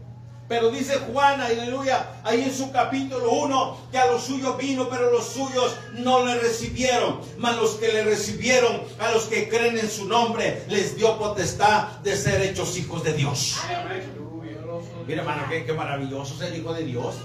Pero 0.54 0.70
dice 0.70 1.00
Juan, 1.10 1.40
aleluya, 1.40 2.20
ahí 2.22 2.42
en 2.42 2.54
su 2.54 2.70
capítulo 2.70 3.28
1, 3.28 3.76
que 3.90 3.98
a 3.98 4.06
los 4.06 4.22
suyos 4.22 4.56
vino, 4.56 4.88
pero 4.88 5.10
los 5.10 5.26
suyos 5.26 5.74
no 5.94 6.24
le 6.24 6.38
recibieron. 6.38 7.18
Mas 7.38 7.56
los 7.56 7.72
que 7.72 7.88
le 7.88 8.04
recibieron, 8.04 8.82
a 9.00 9.10
los 9.10 9.24
que 9.24 9.48
creen 9.48 9.76
en 9.76 9.90
su 9.90 10.06
nombre, 10.06 10.64
les 10.68 10.96
dio 10.96 11.18
potestad 11.18 11.88
de 12.04 12.16
ser 12.16 12.40
hechos 12.40 12.78
hijos 12.78 13.02
de 13.02 13.14
Dios. 13.14 13.56
Mira, 15.08 15.22
hermano, 15.22 15.42
qué, 15.50 15.64
qué 15.64 15.72
maravilloso 15.72 16.38
ser 16.38 16.56
hijo 16.56 16.72
de 16.72 16.84
Dios. 16.84 17.16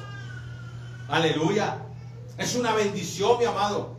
Aleluya. 1.07 1.85
Es 2.39 2.55
una 2.55 2.73
bendición, 2.73 3.37
mi 3.37 3.45
amado. 3.45 3.98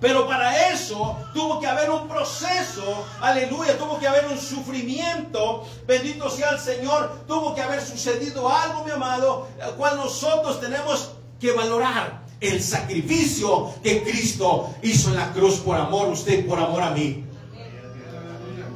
Pero 0.00 0.26
para 0.26 0.70
eso 0.72 1.16
tuvo 1.32 1.58
que 1.58 1.66
haber 1.66 1.90
un 1.90 2.06
proceso, 2.06 3.06
aleluya, 3.20 3.78
tuvo 3.78 3.98
que 3.98 4.06
haber 4.06 4.26
un 4.26 4.38
sufrimiento, 4.38 5.64
bendito 5.86 6.28
sea 6.28 6.50
el 6.50 6.58
Señor, 6.58 7.24
tuvo 7.26 7.54
que 7.54 7.62
haber 7.62 7.80
sucedido 7.80 8.48
algo, 8.48 8.84
mi 8.84 8.90
amado, 8.90 9.48
el 9.58 9.70
cual 9.74 9.96
nosotros 9.96 10.60
tenemos 10.60 11.12
que 11.40 11.52
valorar 11.52 12.20
el 12.40 12.62
sacrificio 12.62 13.72
que 13.82 14.02
Cristo 14.02 14.74
hizo 14.82 15.08
en 15.08 15.16
la 15.16 15.32
cruz 15.32 15.56
por 15.60 15.76
amor, 15.76 16.08
usted 16.08 16.46
por 16.46 16.58
amor 16.58 16.82
a 16.82 16.90
mí. 16.90 17.24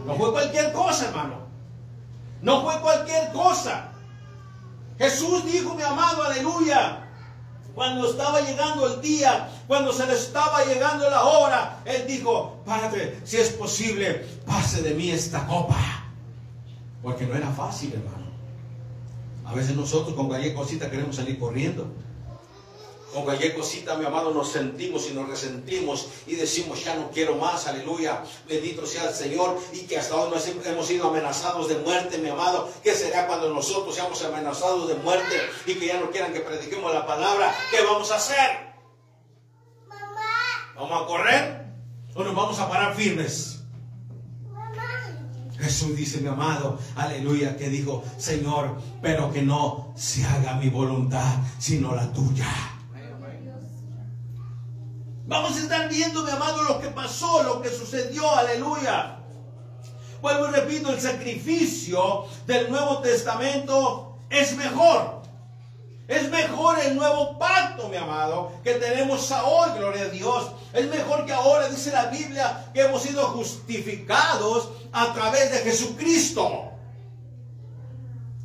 No 0.06 0.14
fue 0.16 0.32
cualquier 0.32 0.72
cosa, 0.72 1.08
hermano. 1.08 1.40
No 2.40 2.62
fue 2.62 2.80
cualquier 2.80 3.30
cosa. 3.32 3.92
Jesús 4.98 5.44
dijo, 5.44 5.74
mi 5.74 5.82
amado, 5.82 6.22
aleluya, 6.22 7.09
cuando 7.74 8.10
estaba 8.10 8.40
llegando 8.40 8.86
el 8.86 9.00
día, 9.00 9.48
cuando 9.66 9.92
se 9.92 10.06
le 10.06 10.14
estaba 10.14 10.64
llegando 10.64 11.08
la 11.08 11.24
hora, 11.24 11.80
él 11.84 12.04
dijo, 12.06 12.62
Padre, 12.64 13.20
si 13.24 13.36
es 13.36 13.50
posible, 13.50 14.26
pase 14.46 14.82
de 14.82 14.94
mí 14.94 15.10
esta 15.10 15.46
copa. 15.46 15.76
Porque 17.02 17.26
no 17.26 17.34
era 17.34 17.50
fácil, 17.50 17.94
hermano. 17.94 18.30
A 19.44 19.54
veces 19.54 19.74
nosotros 19.74 20.14
con 20.14 20.28
cualquier 20.28 20.54
cosita 20.54 20.90
queremos 20.90 21.16
salir 21.16 21.38
corriendo. 21.38 21.86
Con 23.12 23.24
cualquier 23.24 23.56
cosita, 23.56 23.96
mi 23.96 24.04
amado, 24.04 24.32
nos 24.32 24.52
sentimos 24.52 25.08
y 25.10 25.14
nos 25.14 25.28
resentimos 25.28 26.08
y 26.28 26.36
decimos, 26.36 26.84
ya 26.84 26.94
no 26.94 27.10
quiero 27.10 27.34
más, 27.34 27.66
aleluya, 27.66 28.22
bendito 28.48 28.86
sea 28.86 29.08
el 29.08 29.14
Señor, 29.14 29.58
y 29.72 29.80
que 29.80 29.98
hasta 29.98 30.14
hoy 30.14 30.30
nos 30.30 30.46
hemos 30.46 30.86
sido 30.86 31.08
amenazados 31.08 31.68
de 31.68 31.78
muerte, 31.78 32.18
mi 32.18 32.28
amado. 32.28 32.70
¿Qué 32.84 32.94
será 32.94 33.26
cuando 33.26 33.52
nosotros 33.52 33.96
seamos 33.96 34.22
amenazados 34.24 34.88
de 34.88 34.94
muerte 34.94 35.36
y 35.66 35.74
que 35.74 35.86
ya 35.86 35.98
no 35.98 36.10
quieran 36.10 36.32
que 36.32 36.40
prediquemos 36.40 36.94
la 36.94 37.04
palabra? 37.04 37.52
¿Qué 37.72 37.84
vamos 37.84 38.12
a 38.12 38.16
hacer? 38.16 38.70
¿Vamos 40.76 41.02
a 41.02 41.06
correr 41.06 41.66
o 42.14 42.22
nos 42.22 42.34
vamos 42.34 42.58
a 42.60 42.68
parar 42.68 42.94
firmes? 42.94 43.56
Jesús 45.58 45.94
dice, 45.94 46.20
mi 46.20 46.28
amado, 46.28 46.78
aleluya, 46.96 47.56
que 47.56 47.68
dijo, 47.68 48.02
Señor, 48.16 48.80
pero 49.02 49.30
que 49.32 49.42
no 49.42 49.92
se 49.96 50.24
haga 50.24 50.54
mi 50.54 50.70
voluntad, 50.70 51.36
sino 51.58 51.94
la 51.94 52.10
tuya. 52.12 52.46
Vamos 55.30 55.56
a 55.56 55.60
estar 55.60 55.88
viendo, 55.88 56.24
mi 56.24 56.30
amado, 56.32 56.64
lo 56.64 56.80
que 56.80 56.88
pasó, 56.88 57.44
lo 57.44 57.62
que 57.62 57.68
sucedió, 57.68 58.28
aleluya. 58.34 59.18
Vuelvo 60.20 60.48
y 60.48 60.50
repito, 60.50 60.90
el 60.90 61.00
sacrificio 61.00 62.26
del 62.48 62.68
Nuevo 62.68 62.98
Testamento 62.98 64.18
es 64.28 64.56
mejor. 64.56 65.22
Es 66.08 66.28
mejor 66.30 66.80
el 66.80 66.96
nuevo 66.96 67.38
pacto, 67.38 67.88
mi 67.88 67.96
amado, 67.96 68.50
que 68.64 68.74
tenemos 68.74 69.30
ahora, 69.30 69.72
gloria 69.76 70.02
a 70.02 70.08
Dios. 70.08 70.50
Es 70.72 70.90
mejor 70.90 71.24
que 71.24 71.32
ahora, 71.32 71.68
dice 71.68 71.92
la 71.92 72.06
Biblia, 72.06 72.68
que 72.74 72.80
hemos 72.80 73.00
sido 73.00 73.22
justificados 73.28 74.70
a 74.90 75.14
través 75.14 75.52
de 75.52 75.58
Jesucristo. 75.58 76.72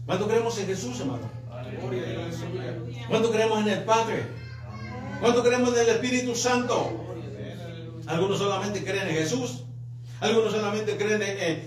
¿Cuánto 0.05 0.27
creemos 0.27 0.55
en 0.59 0.67
Jesús, 0.67 0.99
hermano? 0.99 1.31
¿Cuánto 3.09 3.31
creemos 3.31 3.59
en 3.61 3.69
el 3.69 3.83
Padre? 3.85 4.44
¿Cuánto 5.21 5.43
creemos 5.43 5.73
en 5.73 5.79
el 5.79 5.89
Espíritu 5.89 6.35
Santo? 6.35 7.05
Algunos 8.07 8.37
solamente 8.37 8.83
creen 8.83 9.07
en 9.07 9.15
Jesús. 9.15 9.61
Algunos 10.21 10.53
solamente 10.53 10.95
creen 10.95 11.21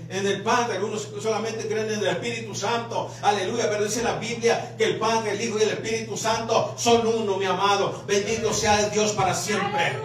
en, 0.08 0.26
el 0.26 0.42
Padre, 0.42 0.76
algunos 0.76 1.06
solamente 1.22 1.68
creen 1.68 1.90
en 1.92 2.00
el 2.00 2.06
Espíritu 2.06 2.54
Santo. 2.54 3.10
Aleluya, 3.20 3.68
pero 3.68 3.84
dice 3.84 4.02
la 4.02 4.16
Biblia 4.16 4.74
que 4.78 4.84
el 4.84 4.98
Padre, 4.98 5.32
el 5.32 5.40
Hijo 5.40 5.58
y 5.58 5.62
el 5.62 5.70
Espíritu 5.70 6.16
Santo 6.16 6.74
son 6.78 7.06
uno, 7.06 7.36
mi 7.36 7.44
amado. 7.44 8.04
Bendito 8.06 8.52
sea 8.54 8.80
el 8.86 8.90
Dios 8.90 9.12
para 9.12 9.34
siempre. 9.34 9.98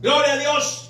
Gloria 0.00 0.32
a 0.32 0.38
Dios. 0.38 0.85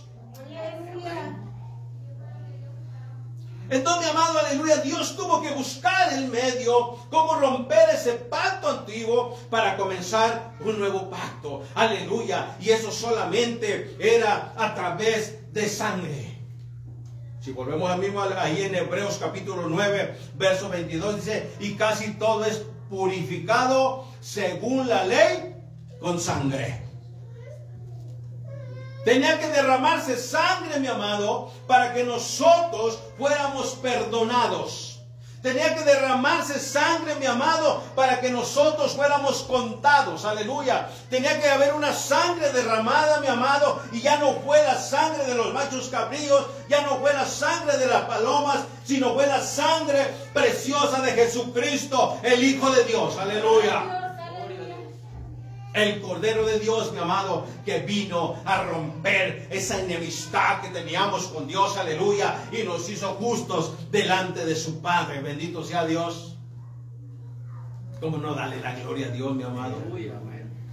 Entonces, 3.68 4.10
amado, 4.10 4.38
aleluya, 4.38 4.76
Dios 4.78 5.16
tuvo 5.16 5.42
que 5.42 5.50
buscar 5.50 6.12
el 6.12 6.28
medio, 6.28 6.98
cómo 7.10 7.34
romper 7.34 7.90
ese 7.92 8.12
pacto 8.12 8.68
antiguo 8.68 9.36
para 9.50 9.76
comenzar 9.76 10.52
un 10.60 10.78
nuevo 10.78 11.10
pacto. 11.10 11.64
Aleluya. 11.74 12.56
Y 12.60 12.70
eso 12.70 12.92
solamente 12.92 13.96
era 13.98 14.52
a 14.56 14.74
través 14.74 15.52
de 15.52 15.68
sangre. 15.68 16.38
Si 17.40 17.52
volvemos 17.52 17.90
al 17.90 18.00
mismo 18.00 18.22
ahí 18.22 18.62
en 18.62 18.74
Hebreos 18.74 19.18
capítulo 19.20 19.68
9, 19.68 20.16
verso 20.34 20.68
22, 20.68 21.16
dice, 21.16 21.50
y 21.60 21.74
casi 21.74 22.12
todo 22.14 22.44
es 22.44 22.62
purificado 22.88 24.06
según 24.20 24.88
la 24.88 25.04
ley 25.04 25.54
con 26.00 26.20
sangre. 26.20 26.85
Tenía 29.06 29.38
que 29.38 29.46
derramarse 29.46 30.18
sangre, 30.18 30.80
mi 30.80 30.88
amado, 30.88 31.52
para 31.68 31.94
que 31.94 32.02
nosotros 32.02 32.98
fuéramos 33.16 33.76
perdonados. 33.76 34.98
Tenía 35.40 35.76
que 35.76 35.84
derramarse 35.84 36.58
sangre, 36.58 37.14
mi 37.14 37.26
amado, 37.26 37.84
para 37.94 38.20
que 38.20 38.30
nosotros 38.30 38.96
fuéramos 38.96 39.44
contados. 39.44 40.24
Aleluya. 40.24 40.88
Tenía 41.08 41.40
que 41.40 41.48
haber 41.48 41.74
una 41.74 41.92
sangre 41.92 42.52
derramada, 42.52 43.20
mi 43.20 43.28
amado, 43.28 43.80
y 43.92 44.00
ya 44.00 44.16
no 44.16 44.40
fue 44.44 44.60
la 44.64 44.76
sangre 44.76 45.24
de 45.24 45.36
los 45.36 45.54
machos 45.54 45.86
cabríos, 45.88 46.44
ya 46.68 46.80
no 46.80 46.96
fue 46.96 47.12
la 47.12 47.26
sangre 47.26 47.78
de 47.78 47.86
las 47.86 48.06
palomas, 48.06 48.64
sino 48.84 49.14
fue 49.14 49.28
la 49.28 49.40
sangre 49.40 50.04
preciosa 50.34 51.00
de 51.00 51.12
Jesucristo, 51.12 52.18
el 52.24 52.42
Hijo 52.42 52.70
de 52.72 52.82
Dios. 52.82 53.16
Aleluya. 53.18 54.05
El 55.76 56.00
Cordero 56.00 56.46
de 56.46 56.58
Dios, 56.58 56.90
mi 56.92 57.00
amado, 57.00 57.44
que 57.66 57.80
vino 57.80 58.40
a 58.46 58.62
romper 58.62 59.46
esa 59.50 59.78
enemistad 59.78 60.62
que 60.62 60.70
teníamos 60.70 61.24
con 61.26 61.46
Dios, 61.46 61.76
aleluya, 61.76 62.48
y 62.50 62.62
nos 62.62 62.88
hizo 62.88 63.08
justos 63.16 63.72
delante 63.90 64.46
de 64.46 64.56
su 64.56 64.80
Padre. 64.80 65.20
Bendito 65.20 65.62
sea 65.62 65.84
Dios. 65.84 66.38
¿Cómo 68.00 68.16
no 68.16 68.34
darle 68.34 68.58
la 68.62 68.74
gloria 68.74 69.08
a 69.08 69.10
Dios, 69.10 69.34
mi 69.34 69.42
amado? 69.42 69.76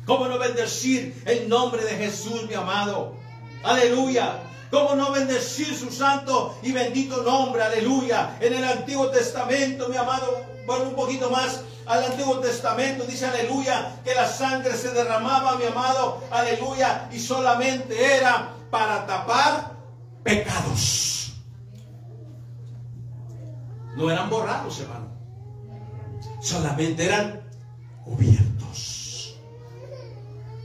¿Cómo 0.06 0.28
no 0.30 0.40
bendecir 0.40 1.22
el 1.26 1.50
nombre 1.50 1.84
de 1.84 1.98
Jesús, 1.98 2.48
mi 2.48 2.54
amado? 2.54 3.18
Aleluya. 3.66 4.40
¿Cómo 4.72 4.96
no 4.96 5.12
bendecir 5.12 5.76
su 5.76 5.92
santo 5.92 6.58
y 6.64 6.72
bendito 6.72 7.24
nombre? 7.24 7.62
Aleluya. 7.62 8.38
En 8.40 8.54
el 8.54 8.64
Antiguo 8.64 9.08
Testamento, 9.10 9.90
mi 9.90 9.98
amado, 9.98 10.46
bueno, 10.66 10.86
un 10.86 10.96
poquito 10.96 11.30
más 11.30 11.62
al 11.86 12.04
Antiguo 12.06 12.40
Testamento, 12.40 13.06
dice 13.06 13.26
aleluya, 13.26 14.00
que 14.04 14.16
la 14.16 14.28
sangre 14.28 14.76
se 14.76 14.92
derramaba, 14.92 15.58
mi 15.58 15.66
amado, 15.66 16.24
aleluya, 16.32 17.10
y 17.12 17.20
solamente 17.20 18.16
era 18.16 18.54
para 18.70 19.06
tapar 19.06 19.74
pecados. 20.24 21.34
No 23.96 24.10
eran 24.10 24.30
borrados, 24.30 24.80
hermano. 24.80 25.08
Solamente 26.42 27.06
eran 27.06 27.42
cubiertos. 28.04 29.38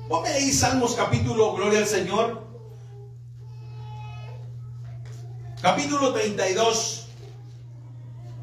Ponme 0.08 0.30
ahí 0.30 0.50
Salmos 0.52 0.94
capítulo, 0.94 1.54
gloria 1.54 1.80
al 1.80 1.86
Señor. 1.86 2.46
Capítulo 5.60 6.12
32, 6.12 7.08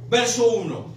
verso 0.09 0.51
1. 0.51 0.94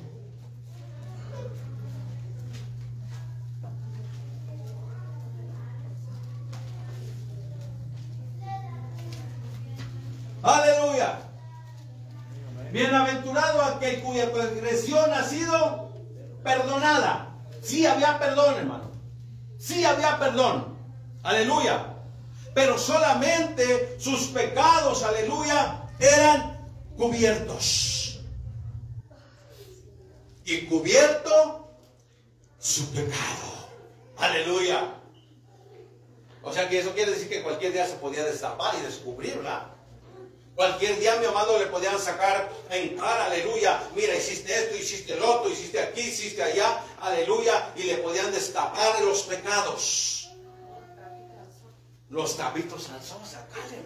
Aleluya. 10.42 11.20
Bienaventurado 12.72 13.62
aquel 13.62 14.02
cuya 14.02 14.30
transgresión 14.32 15.12
ha 15.12 15.24
sido 15.24 15.90
perdonada. 16.42 17.34
Sí 17.62 17.86
había 17.86 18.18
perdón, 18.18 18.54
hermano. 18.56 18.90
Sí 19.58 19.84
había 19.84 20.18
perdón. 20.18 20.76
Aleluya. 21.22 21.94
Pero 22.54 22.78
solamente 22.78 23.96
sus 23.98 24.28
pecados, 24.28 25.02
aleluya, 25.02 25.88
eran 25.98 26.58
cubiertos. 26.96 28.20
Y 30.44 30.66
cubierto 30.66 31.68
su 32.58 32.90
pecado. 32.90 33.68
Aleluya. 34.16 34.94
O 36.42 36.52
sea 36.52 36.68
que 36.68 36.78
eso 36.78 36.92
quiere 36.94 37.12
decir 37.12 37.28
que 37.28 37.42
cualquier 37.42 37.72
día 37.72 37.86
se 37.86 37.96
podía 37.96 38.24
destapar 38.24 38.74
y 38.78 38.82
descubrir, 38.82 39.36
¿verdad? 39.36 39.77
Cualquier 40.58 40.98
día, 40.98 41.14
mi 41.20 41.26
amado, 41.26 41.56
le 41.56 41.66
podían 41.66 41.96
sacar 42.00 42.50
en 42.68 42.96
cara, 42.96 43.26
aleluya. 43.26 43.80
Mira, 43.94 44.16
hiciste 44.16 44.52
esto, 44.52 44.76
hiciste 44.76 45.14
lo 45.14 45.36
otro, 45.36 45.52
hiciste 45.52 45.80
aquí, 45.80 46.00
hiciste 46.00 46.42
allá, 46.42 46.80
aleluya. 47.00 47.72
Y 47.76 47.84
le 47.84 47.98
podían 47.98 48.32
destapar 48.32 49.00
los 49.02 49.22
pecados. 49.22 50.30
Los 52.10 52.36
tapitos 52.36 52.90
al 52.90 53.00
sol, 53.00 53.20
sacarle, 53.24 53.84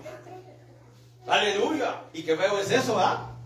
Aleluya. 1.29 2.05
Y 2.15 2.23
qué 2.23 2.37
veo 2.37 2.59
es 2.59 2.71
eso, 2.71 2.99
¿ah? 2.99 3.37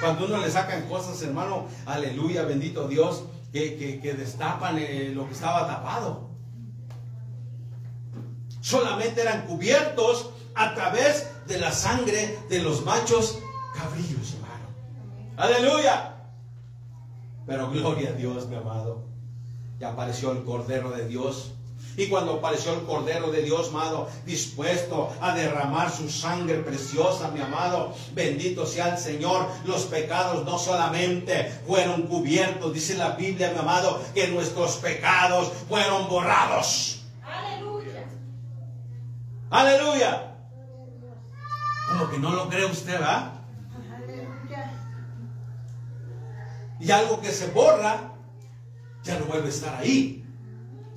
Cuando 0.00 0.24
uno 0.24 0.38
le 0.38 0.50
sacan 0.50 0.88
cosas, 0.88 1.20
hermano, 1.20 1.68
aleluya, 1.84 2.44
bendito 2.44 2.88
Dios, 2.88 3.24
que, 3.52 4.14
destapan 4.16 4.78
eh, 4.78 5.12
lo 5.14 5.26
que 5.26 5.34
estaba 5.34 5.66
tapado. 5.66 6.30
Solamente 8.62 9.20
eran 9.20 9.46
cubiertos 9.46 10.30
a 10.54 10.74
través 10.74 11.26
de 11.48 11.58
la 11.58 11.72
sangre 11.72 12.38
de 12.48 12.60
los 12.60 12.84
machos 12.84 13.38
cabrillos, 13.74 14.34
hermano. 14.34 14.68
Aleluya. 15.36 16.14
Pero 17.46 17.70
gloria 17.70 18.10
a 18.10 18.12
Dios, 18.12 18.46
mi 18.46 18.56
amado. 18.56 19.04
Ya 19.80 19.90
apareció 19.90 20.32
el 20.32 20.44
Cordero 20.44 20.90
de 20.90 21.08
Dios. 21.08 21.52
Y 21.96 22.08
cuando 22.08 22.34
apareció 22.34 22.74
el 22.74 22.82
Cordero 22.82 23.30
de 23.30 23.42
Dios, 23.42 23.68
amado, 23.70 24.08
dispuesto 24.26 25.10
a 25.20 25.34
derramar 25.34 25.90
su 25.90 26.10
sangre 26.10 26.58
preciosa, 26.58 27.30
mi 27.30 27.40
amado, 27.40 27.94
bendito 28.12 28.66
sea 28.66 28.94
el 28.94 28.98
Señor, 28.98 29.48
los 29.64 29.82
pecados 29.84 30.44
no 30.44 30.58
solamente 30.58 31.60
fueron 31.66 32.02
cubiertos, 32.02 32.72
dice 32.72 32.96
la 32.96 33.10
Biblia, 33.10 33.52
mi 33.52 33.58
amado, 33.58 34.00
que 34.14 34.28
nuestros 34.28 34.76
pecados 34.76 35.50
fueron 35.68 36.08
borrados. 36.08 37.02
Aleluya. 37.24 38.04
Aleluya. 39.50 40.27
Como 41.88 42.10
que 42.10 42.18
no 42.18 42.32
lo 42.32 42.48
cree 42.48 42.66
usted, 42.66 43.00
¿va? 43.00 43.34
Y 46.80 46.90
algo 46.90 47.20
que 47.20 47.32
se 47.32 47.48
borra, 47.48 48.12
ya 49.02 49.18
no 49.18 49.26
vuelve 49.26 49.46
a 49.46 49.50
estar 49.50 49.74
ahí. 49.76 50.24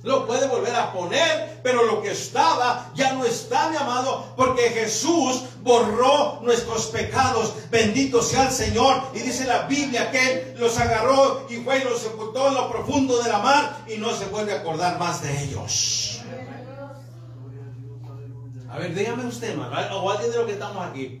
Lo 0.02 0.26
puede 0.26 0.48
volver 0.48 0.74
a 0.74 0.92
poner, 0.92 1.60
pero 1.62 1.84
lo 1.84 2.02
que 2.02 2.10
estaba 2.10 2.90
ya 2.94 3.12
no 3.12 3.24
está, 3.24 3.70
mi 3.70 3.76
amado, 3.76 4.32
porque 4.36 4.70
Jesús 4.70 5.44
borró 5.62 6.40
nuestros 6.42 6.86
pecados. 6.86 7.54
Bendito 7.70 8.20
sea 8.20 8.48
el 8.48 8.52
Señor. 8.52 9.00
Y 9.14 9.20
dice 9.20 9.46
la 9.46 9.62
Biblia 9.62 10.10
que 10.10 10.32
Él 10.32 10.56
los 10.58 10.76
agarró 10.78 11.46
y 11.48 11.58
fue 11.58 11.78
y 11.78 11.84
los 11.84 12.00
sepultó 12.00 12.48
en 12.48 12.54
lo 12.54 12.68
profundo 12.70 13.22
de 13.22 13.28
la 13.28 13.38
mar 13.38 13.84
y 13.86 13.98
no 13.98 14.10
se 14.14 14.24
vuelve 14.26 14.52
a 14.52 14.56
acordar 14.60 14.98
más 14.98 15.22
de 15.22 15.44
ellos. 15.44 16.20
A 18.72 18.78
ver, 18.78 18.94
dígame 18.94 19.26
usted, 19.26 19.50
hermano, 19.50 20.02
o 20.02 20.10
alguien 20.10 20.30
de 20.30 20.38
los 20.38 20.46
que 20.46 20.52
estamos 20.54 20.82
aquí. 20.86 21.20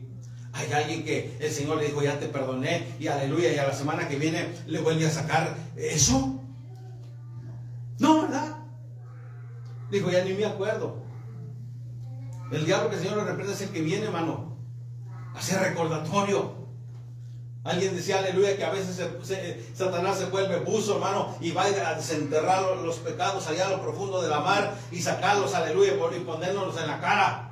Hay 0.54 0.72
alguien 0.72 1.04
que 1.04 1.36
el 1.38 1.50
Señor 1.50 1.76
le 1.76 1.84
dijo, 1.84 2.02
ya 2.02 2.18
te 2.18 2.28
perdoné, 2.28 2.94
y 2.98 3.08
aleluya, 3.08 3.52
y 3.52 3.58
a 3.58 3.66
la 3.66 3.74
semana 3.74 4.08
que 4.08 4.16
viene 4.16 4.48
le 4.66 4.80
vuelve 4.80 5.06
a 5.06 5.10
sacar 5.10 5.54
eso. 5.76 6.40
No, 7.98 8.22
¿verdad? 8.22 8.56
Dijo, 9.90 10.10
ya 10.10 10.24
ni 10.24 10.32
me 10.32 10.46
acuerdo. 10.46 11.02
El 12.50 12.64
diablo 12.64 12.88
que 12.88 12.96
el 12.96 13.02
Señor 13.02 13.18
le 13.18 13.24
reprende 13.24 13.52
es 13.52 13.60
el 13.60 13.68
que 13.68 13.82
viene, 13.82 14.06
hermano. 14.06 14.56
Hace 15.34 15.58
recordatorio. 15.58 16.61
Alguien 17.64 17.94
decía, 17.94 18.18
aleluya, 18.18 18.56
que 18.56 18.64
a 18.64 18.70
veces 18.70 19.00
Satanás 19.74 20.18
se 20.18 20.26
vuelve 20.26 20.58
buzo, 20.60 20.96
hermano, 20.96 21.36
y 21.40 21.52
va 21.52 21.64
a 21.64 21.94
desenterrar 21.94 22.76
los 22.78 22.96
pecados 22.96 23.46
allá 23.46 23.68
a 23.68 23.70
lo 23.70 23.80
profundo 23.80 24.20
de 24.20 24.28
la 24.28 24.40
mar 24.40 24.74
y 24.90 25.00
sacarlos, 25.00 25.54
aleluya, 25.54 25.92
y 25.94 26.20
ponernos 26.20 26.76
en 26.76 26.86
la 26.88 27.00
cara. 27.00 27.50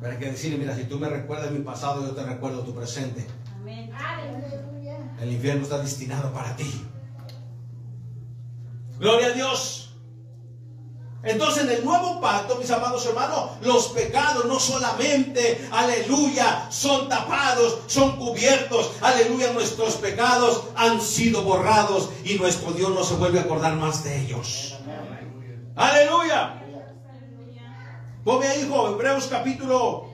Pero 0.00 0.12
hay 0.12 0.18
que 0.18 0.30
decirle, 0.30 0.56
mira, 0.56 0.74
si 0.74 0.84
tú 0.84 0.98
me 0.98 1.08
recuerdas 1.08 1.50
mi 1.50 1.60
pasado, 1.60 2.06
yo 2.06 2.14
te 2.14 2.22
recuerdo 2.22 2.62
tu 2.62 2.74
presente. 2.74 3.26
Amén. 3.54 3.90
El 5.20 5.32
infierno 5.32 5.62
está 5.62 5.78
destinado 5.78 6.32
para 6.32 6.56
ti. 6.56 6.86
Gloria 8.98 9.28
a 9.28 9.32
Dios. 9.32 9.85
Entonces 11.22 11.64
en 11.64 11.70
el 11.70 11.84
nuevo 11.84 12.20
pacto, 12.20 12.56
mis 12.56 12.70
amados 12.70 13.04
hermanos, 13.06 13.50
los 13.62 13.88
pecados 13.88 14.44
no 14.44 14.60
solamente, 14.60 15.68
aleluya, 15.72 16.68
son 16.70 17.08
tapados, 17.08 17.78
son 17.86 18.16
cubiertos, 18.16 18.92
aleluya, 19.00 19.52
nuestros 19.52 19.94
pecados 19.94 20.64
han 20.76 21.00
sido 21.00 21.42
borrados 21.42 22.10
y 22.24 22.34
nuestro 22.34 22.72
Dios 22.72 22.90
no 22.90 23.02
se 23.02 23.14
vuelve 23.14 23.40
a 23.40 23.42
acordar 23.42 23.74
más 23.74 24.04
de 24.04 24.20
ellos. 24.22 24.76
Aleluya. 25.74 26.62
Ponme 28.24 28.46
ahí, 28.46 28.62
Hebreos 28.62 29.28
capítulo 29.30 30.08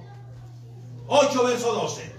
8, 1.09 1.45
verso 1.45 1.73
12. 1.73 2.12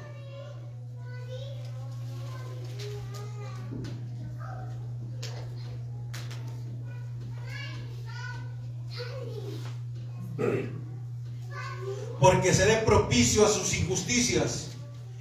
Porque 12.19 12.53
seré 12.53 12.77
propicio 12.77 13.45
a 13.45 13.49
sus 13.49 13.73
injusticias 13.75 14.71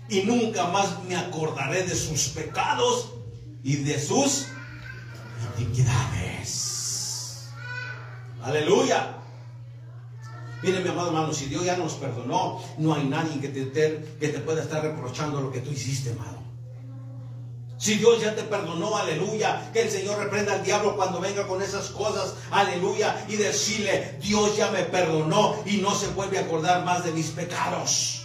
y 0.08 0.22
nunca 0.22 0.66
más 0.68 1.02
me 1.04 1.16
acordaré 1.16 1.82
de 1.84 1.94
sus 1.94 2.28
pecados 2.28 3.12
y 3.62 3.76
de 3.76 4.00
sus 4.00 4.46
iniquidades. 5.58 7.48
Aleluya. 8.42 9.18
Mire, 10.62 10.80
mi 10.80 10.88
amado 10.88 11.08
hermano, 11.08 11.32
si 11.32 11.46
Dios 11.46 11.64
ya 11.64 11.76
nos 11.76 11.94
perdonó, 11.94 12.62
no 12.78 12.94
hay 12.94 13.04
nadie 13.06 13.40
que 13.40 13.48
te, 13.48 13.70
que 14.20 14.28
te 14.28 14.38
pueda 14.38 14.62
estar 14.62 14.82
reprochando 14.82 15.40
lo 15.40 15.50
que 15.50 15.60
tú 15.60 15.70
hiciste, 15.72 16.10
hermano. 16.10 16.51
Si 17.82 17.96
Dios 17.96 18.20
ya 18.20 18.32
te 18.36 18.44
perdonó, 18.44 18.96
aleluya, 18.96 19.68
que 19.72 19.82
el 19.82 19.90
Señor 19.90 20.16
reprenda 20.16 20.52
al 20.52 20.62
diablo 20.62 20.94
cuando 20.94 21.18
venga 21.18 21.48
con 21.48 21.60
esas 21.60 21.88
cosas, 21.88 22.34
aleluya, 22.52 23.26
y 23.26 23.34
decirle, 23.34 24.20
Dios 24.22 24.56
ya 24.56 24.70
me 24.70 24.84
perdonó 24.84 25.60
y 25.66 25.78
no 25.78 25.92
se 25.92 26.06
vuelve 26.10 26.38
a 26.38 26.42
acordar 26.42 26.84
más 26.84 27.02
de 27.02 27.10
mis 27.10 27.30
pecados. 27.30 28.24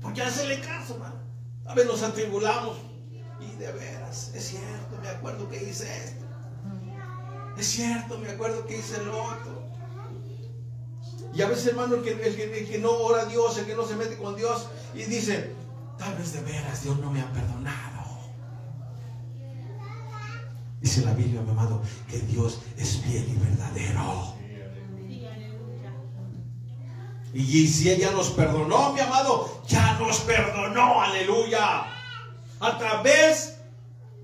Porque 0.00 0.22
hacerle 0.22 0.62
caso, 0.62 0.94
hermano. 0.94 1.16
A 1.66 1.74
veces 1.74 1.90
nos 1.90 2.02
atribulamos 2.02 2.78
y 3.38 3.54
de 3.58 3.70
veras, 3.70 4.30
es 4.34 4.44
cierto, 4.44 4.96
me 5.02 5.08
acuerdo 5.08 5.46
que 5.50 5.62
hice 5.62 5.94
esto. 6.04 6.24
Es 7.58 7.66
cierto, 7.66 8.16
me 8.16 8.30
acuerdo 8.30 8.64
que 8.64 8.78
hice 8.78 8.96
lo 9.04 9.24
otro. 9.24 9.62
Y 11.34 11.42
a 11.42 11.48
veces, 11.48 11.66
hermano, 11.66 11.96
el 11.96 12.02
que, 12.02 12.12
el 12.12 12.66
que 12.66 12.78
no 12.78 12.92
ora 12.92 13.24
a 13.24 13.26
Dios, 13.26 13.58
el 13.58 13.66
que 13.66 13.74
no 13.74 13.86
se 13.86 13.96
mete 13.96 14.16
con 14.16 14.36
Dios 14.36 14.68
y 14.94 15.02
dice, 15.02 15.60
Tal 15.98 16.14
vez 16.16 16.32
de 16.32 16.40
veras 16.40 16.82
Dios 16.82 16.98
no 16.98 17.10
me 17.10 17.20
ha 17.20 17.32
perdonado. 17.32 18.02
Dice 20.80 21.04
la 21.04 21.14
Biblia, 21.14 21.40
mi 21.42 21.50
amado, 21.50 21.80
que 22.10 22.18
Dios 22.18 22.58
es 22.76 22.98
fiel 22.98 23.28
y 23.28 23.36
verdadero. 23.38 24.34
Y 27.32 27.66
si 27.68 27.90
ella 27.90 28.10
nos 28.10 28.30
perdonó, 28.30 28.92
mi 28.92 29.00
amado, 29.00 29.62
ya 29.66 29.94
nos 29.98 30.18
perdonó, 30.20 31.00
aleluya. 31.00 31.86
A 32.60 32.78
través 32.78 33.58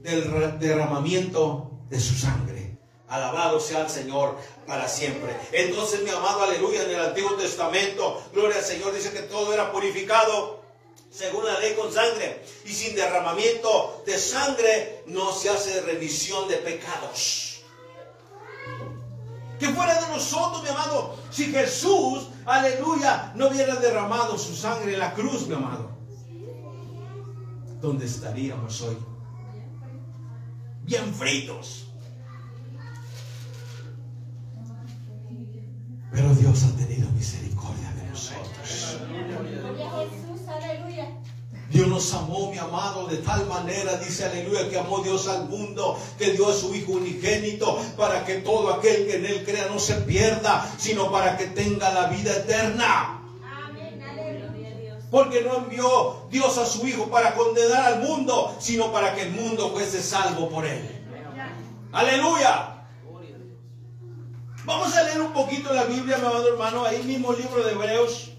del 0.02 0.59
derramamiento 0.59 1.70
de 1.88 2.00
su 2.00 2.14
sangre. 2.14 2.76
Alabado 3.09 3.59
sea 3.59 3.83
el 3.83 3.88
Señor 3.88 4.37
para 4.66 4.87
siempre. 4.88 5.35
Entonces, 5.52 6.02
mi 6.02 6.11
amado, 6.11 6.42
aleluya, 6.42 6.83
en 6.83 6.90
el 6.90 7.00
Antiguo 7.00 7.33
Testamento, 7.35 8.22
gloria 8.35 8.59
al 8.59 8.64
Señor, 8.64 8.92
dice 8.92 9.12
que 9.12 9.22
todo 9.22 9.54
era 9.54 9.72
purificado 9.72 10.58
según 11.11 11.44
la 11.44 11.59
ley 11.61 11.75
con 11.75 11.92
sangre. 11.92 12.44
Y 12.64 12.73
sin 12.73 12.94
derramamiento 12.94 14.03
de 14.07 14.18
sangre 14.18 15.03
no 15.07 15.33
se 15.33 15.51
hace 15.51 15.81
remisión 15.83 16.49
de 16.49 16.57
pecados. 16.57 17.62
Que 19.59 19.68
fuera 19.71 20.01
de 20.01 20.09
nosotros, 20.12 20.62
mi 20.62 20.68
amado, 20.68 21.16
si 21.31 21.47
Jesús, 21.47 22.29
aleluya, 22.47 23.33
no 23.35 23.49
hubiera 23.49 23.75
derramado 23.77 24.38
su 24.38 24.55
sangre 24.55 24.94
en 24.94 25.01
la 25.01 25.14
cruz, 25.14 25.49
mi 25.49 25.55
amado. 25.55 25.90
¿Dónde 27.81 28.07
estaríamos 28.07 28.81
hoy? 28.83 28.97
Bien 30.85 31.12
fritos. 31.12 31.87
Pero 36.12 36.35
Dios 36.35 36.62
ha 36.64 36.77
tenido 36.77 37.11
misericordia 37.11 37.92
de 37.92 38.05
nosotros. 38.09 38.99
Dios 41.78 41.86
nos 41.86 42.12
amó, 42.12 42.50
mi 42.50 42.58
amado, 42.58 43.06
de 43.06 43.18
tal 43.18 43.46
manera, 43.46 43.96
dice 43.98 44.24
aleluya, 44.24 44.68
que 44.68 44.80
amó 44.80 44.98
Dios 44.98 45.28
al 45.28 45.48
mundo, 45.48 45.96
que 46.18 46.32
dio 46.32 46.48
a 46.48 46.52
su 46.52 46.74
Hijo 46.74 46.94
unigénito, 46.94 47.80
para 47.96 48.24
que 48.24 48.38
todo 48.38 48.74
aquel 48.74 49.06
que 49.06 49.14
en 49.18 49.26
Él 49.26 49.44
crea 49.44 49.68
no 49.68 49.78
se 49.78 49.94
pierda, 49.94 50.68
sino 50.76 51.12
para 51.12 51.36
que 51.36 51.46
tenga 51.46 51.94
la 51.94 52.08
vida 52.08 52.32
eterna. 52.32 53.22
Porque 55.08 55.42
no 55.42 55.58
envió 55.58 56.26
Dios 56.32 56.58
a 56.58 56.66
su 56.66 56.84
Hijo 56.84 57.08
para 57.10 57.36
condenar 57.36 57.92
al 57.92 58.00
mundo, 58.00 58.56
sino 58.58 58.90
para 58.90 59.14
que 59.14 59.22
el 59.22 59.30
mundo 59.30 59.70
fuese 59.70 60.02
salvo 60.02 60.48
por 60.48 60.66
Él. 60.66 60.82
Aleluya. 61.92 62.86
Vamos 64.64 64.96
a 64.96 65.02
leer 65.04 65.20
un 65.20 65.32
poquito 65.32 65.72
la 65.72 65.84
Biblia, 65.84 66.18
mi 66.18 66.24
amado 66.24 66.48
hermano, 66.48 66.84
ahí 66.84 67.04
mismo 67.04 67.32
libro 67.34 67.62
de 67.62 67.70
Hebreos. 67.70 68.32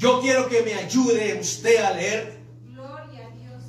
Yo 0.00 0.18
quiero 0.22 0.48
que 0.48 0.62
me 0.62 0.72
ayude 0.72 1.38
usted 1.38 1.76
a 1.76 1.90
leer. 1.90 2.42
Gloria 2.64 3.26
a 3.26 3.30
Dios. 3.36 3.62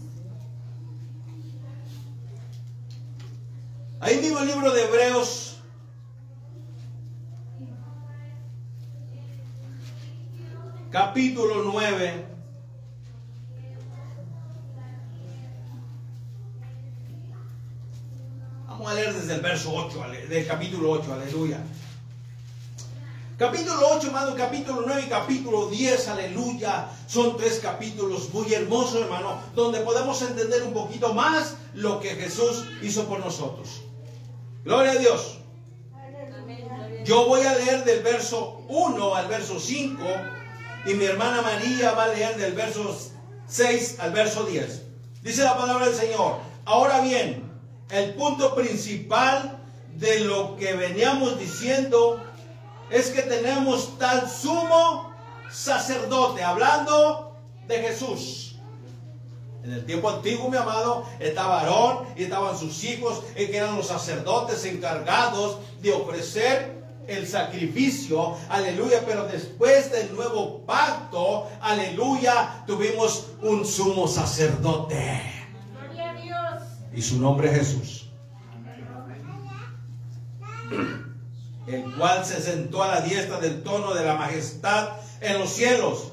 Ahí 3.99 4.21
mismo 4.21 4.39
el 4.39 4.47
libro 4.47 4.71
de 4.71 4.81
Hebreos. 4.81 5.57
Capítulo 10.89 11.63
9. 11.65 12.25
Vamos 18.67 18.89
a 18.89 18.93
leer 18.93 19.13
desde 19.13 19.35
el 19.35 19.41
verso 19.41 19.73
8, 19.73 20.01
del 20.29 20.47
capítulo 20.47 20.91
8, 20.91 21.13
aleluya. 21.13 21.59
Capítulo 23.41 23.73
8, 23.93 24.05
hermano, 24.05 24.35
capítulo 24.35 24.83
9 24.85 25.03
y 25.07 25.09
capítulo 25.09 25.67
10, 25.67 26.07
aleluya. 26.09 26.87
Son 27.07 27.35
tres 27.37 27.57
capítulos 27.59 28.31
muy 28.31 28.53
hermosos, 28.53 29.01
hermano, 29.01 29.41
donde 29.55 29.79
podemos 29.79 30.21
entender 30.21 30.61
un 30.61 30.73
poquito 30.73 31.15
más 31.15 31.55
lo 31.73 31.99
que 31.99 32.09
Jesús 32.09 32.65
hizo 32.83 33.05
por 33.05 33.19
nosotros. 33.19 33.81
Gloria 34.63 34.91
a 34.91 34.95
Dios. 34.95 35.39
Yo 37.03 37.25
voy 37.25 37.41
a 37.41 37.55
leer 37.55 37.83
del 37.83 38.03
verso 38.03 38.61
1 38.69 39.15
al 39.15 39.27
verso 39.27 39.59
5 39.59 40.03
y 40.85 40.93
mi 40.93 41.05
hermana 41.05 41.41
María 41.41 41.93
va 41.93 42.03
a 42.03 42.07
leer 42.09 42.37
del 42.37 42.53
verso 42.53 42.95
6 43.47 43.95
al 44.01 44.11
verso 44.11 44.43
10. 44.43 44.83
Dice 45.23 45.41
la 45.41 45.57
palabra 45.57 45.87
del 45.87 45.95
Señor. 45.95 46.35
Ahora 46.65 47.01
bien, 47.01 47.51
el 47.89 48.13
punto 48.13 48.53
principal 48.53 49.57
de 49.95 50.19
lo 50.19 50.57
que 50.57 50.73
veníamos 50.73 51.39
diciendo 51.39 52.23
es 52.91 53.09
que 53.09 53.21
tenemos 53.21 53.97
tal 53.97 54.29
sumo 54.29 55.11
sacerdote, 55.49 56.43
hablando 56.43 57.35
de 57.67 57.79
Jesús. 57.79 58.55
En 59.63 59.73
el 59.73 59.85
tiempo 59.85 60.09
antiguo, 60.09 60.49
mi 60.49 60.57
amado, 60.57 61.05
estaba 61.19 61.61
Aarón 61.61 62.07
y 62.15 62.23
estaban 62.23 62.57
sus 62.57 62.83
hijos, 62.83 63.23
que 63.35 63.55
eran 63.55 63.77
los 63.77 63.87
sacerdotes 63.87 64.65
encargados 64.65 65.59
de 65.81 65.93
ofrecer 65.93 66.81
el 67.07 67.27
sacrificio, 67.27 68.37
aleluya, 68.49 69.03
pero 69.05 69.25
después 69.25 69.91
del 69.91 70.13
nuevo 70.15 70.65
pacto, 70.65 71.47
aleluya, 71.61 72.63
tuvimos 72.65 73.27
un 73.41 73.65
sumo 73.65 74.07
sacerdote. 74.07 75.21
Gloria 75.79 76.11
a 76.11 76.13
Dios. 76.13 76.63
Y 76.93 77.01
su 77.01 77.19
nombre 77.19 77.51
es 77.51 77.57
Jesús 77.57 78.00
el 81.73 81.95
cual 81.95 82.25
se 82.25 82.41
sentó 82.41 82.83
a 82.83 82.87
la 82.87 83.01
diestra 83.01 83.39
del 83.39 83.63
trono 83.63 83.93
de 83.93 84.05
la 84.05 84.15
majestad 84.15 84.89
en 85.19 85.39
los 85.39 85.49
cielos, 85.49 86.11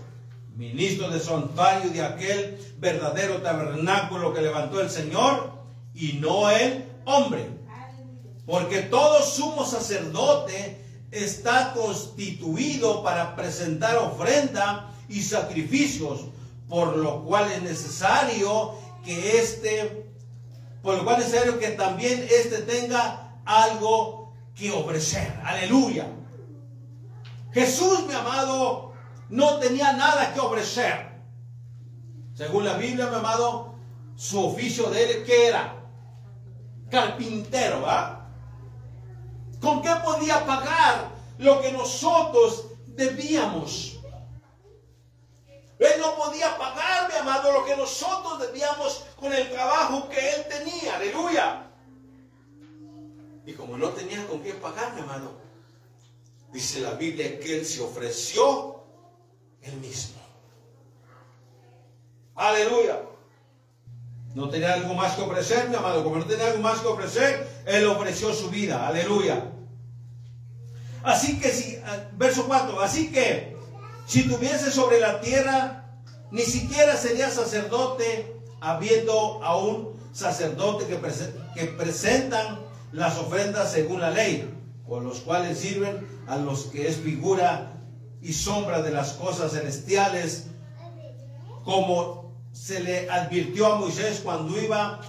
ministro 0.57 1.11
de 1.11 1.21
santuario 1.21 1.91
de 1.91 2.03
aquel 2.03 2.75
verdadero 2.79 3.43
tabernáculo 3.43 4.35
que 4.35 4.43
levantó 4.43 4.81
el 4.81 4.91
Señor 4.91 5.53
y 5.95 6.15
no 6.15 6.51
el 6.51 6.85
hombre. 7.05 7.49
Porque 8.47 8.83
todo 8.83 9.23
sumo 9.23 9.65
sacerdote 9.65 10.85
está 11.11 11.73
constituido 11.75 13.03
para 13.03 13.35
presentar 13.37 13.97
ofrenda 13.97 14.91
y 15.09 15.23
sacrificios, 15.23 16.21
por 16.69 16.97
lo 16.97 17.25
cual 17.25 17.51
es 17.51 17.63
necesario 17.63 18.75
que 19.05 19.39
este, 19.39 20.07
por 20.83 20.97
lo 20.97 21.05
cual 21.05 21.21
es 21.21 21.29
necesario 21.29 21.59
que 21.59 21.69
también 21.71 22.27
éste 22.31 22.59
tenga 22.59 23.41
algo 23.45 24.18
que 24.59 24.73
ofrecer. 24.73 25.41
Aleluya. 25.45 26.07
Jesús, 27.53 28.07
mi 28.07 28.15
amado, 28.15 28.93
no 29.29 29.59
tenía 29.59 29.93
nada 29.93 30.35
que 30.35 30.41
ofrecer. 30.41 31.09
Según 32.35 32.65
la 32.65 32.75
Biblia, 32.75 33.07
mi 33.07 33.17
amado, 33.17 33.75
su 34.17 34.45
oficio 34.45 34.91
de 34.91 35.05
él, 35.05 35.25
¿qué 35.25 35.49
era? 35.49 35.75
Carpintero, 36.91 37.83
¿va? 37.83 38.27
¿Con 39.61 39.83
qué 39.83 39.95
podía 40.05 40.45
pagar 40.45 41.11
lo 41.39 41.61
que 41.61 41.73
nosotros 41.73 42.67
debíamos? 42.87 43.99
Él 45.79 46.01
no 46.01 46.17
podía 46.17 46.59
pagar, 46.59 47.09
mi 47.09 47.19
amado, 47.19 47.53
lo 47.53 47.65
que 47.65 47.77
nosotros 47.77 48.41
debíamos 48.41 49.05
con 49.17 49.33
el 49.33 49.49
trabajo 49.51 50.09
que 50.09 50.35
él 50.35 50.47
tenía. 50.49 50.97
Aleluya. 50.97 51.68
Y 53.49 53.55
como 53.55 53.79
no 53.79 53.89
tenía 53.89 54.27
con 54.27 54.43
qué 54.43 54.53
pagar, 54.53 54.93
amado, 54.99 55.33
dice 56.53 56.81
la 56.81 56.91
Biblia 56.91 57.41
que 57.41 57.57
él 57.57 57.65
se 57.65 57.81
ofreció 57.81 58.85
él 59.63 59.73
mismo. 59.81 60.21
Aleluya. 62.35 63.01
No 64.35 64.51
tenía 64.51 64.75
algo 64.75 64.93
más 64.93 65.17
que 65.17 65.23
ofrecer, 65.23 65.71
mi 65.71 65.77
amado. 65.77 66.05
Como 66.05 66.17
no 66.17 66.27
tenía 66.27 66.49
algo 66.49 66.61
más 66.61 66.81
que 66.81 66.89
ofrecer, 66.89 67.63
él 67.65 67.87
ofreció 67.87 68.35
su 68.35 68.51
vida. 68.51 68.87
Aleluya. 68.87 69.51
Así 71.03 71.41
que 71.41 71.49
si, 71.49 71.77
ah, 71.87 72.07
verso 72.19 72.45
4, 72.47 72.79
así 72.83 73.11
que 73.11 73.57
si 74.07 74.29
tuviese 74.29 74.71
sobre 74.71 75.01
la 75.01 75.23
tierra, 75.23 75.87
ni 76.31 76.43
siquiera 76.43 76.99
sería 76.99 77.31
sacerdote, 77.31 78.43
habiendo 78.61 79.43
aún 79.43 79.99
sacerdote 80.13 80.85
que, 80.87 81.01
que 81.55 81.67
presentan 81.69 82.68
las 82.93 83.19
ofrendas 83.19 83.73
según 83.73 84.01
la 84.01 84.11
ley, 84.11 84.49
con 84.87 85.05
los 85.05 85.21
cuales 85.21 85.59
sirven 85.59 86.07
a 86.27 86.37
los 86.37 86.65
que 86.65 86.89
es 86.89 86.97
figura 86.97 87.73
y 88.23 88.33
sombra 88.33 88.83
de 88.83 88.91
las 88.91 89.13
cosas 89.13 89.53
celestiales, 89.53 90.47
como 91.65 92.33
se 92.53 92.81
le 92.81 93.11
advirtió 93.11 93.73
a 93.73 93.79
Moisés 93.79 94.21
cuando 94.25 94.61
iba 94.61 95.01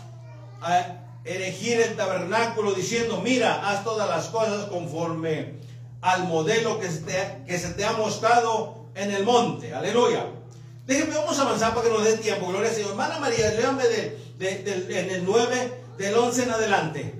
a 0.61 0.99
erigir 1.23 1.81
el 1.81 1.95
tabernáculo, 1.95 2.73
diciendo, 2.73 3.21
mira, 3.23 3.69
haz 3.69 3.83
todas 3.83 4.09
las 4.09 4.27
cosas 4.27 4.65
conforme 4.65 5.59
al 6.01 6.25
modelo 6.25 6.79
que 6.79 6.89
se 6.89 7.69
te, 7.73 7.85
ha 7.85 7.93
mostrado 7.93 8.85
en 8.95 9.11
el 9.11 9.23
monte. 9.23 9.73
Aleluya. 9.73 10.25
Déjenme, 10.85 11.15
vamos 11.15 11.37
a 11.39 11.43
avanzar 11.43 11.73
para 11.73 11.87
que 11.87 11.93
nos 11.93 12.03
dé 12.03 12.17
tiempo. 12.17 12.47
Gloria 12.47 12.69
al 12.69 12.75
Señor. 12.75 12.91
Hermana 12.91 13.19
María, 13.19 13.51
léame 13.51 13.83
de, 13.87 14.99
en 14.99 15.09
el 15.09 15.25
9, 15.25 15.73
del 15.97 16.15
11 16.15 16.43
en 16.43 16.51
adelante. 16.51 17.18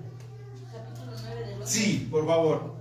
Sí, 1.70 2.08
por 2.10 2.26
favor. 2.26 2.74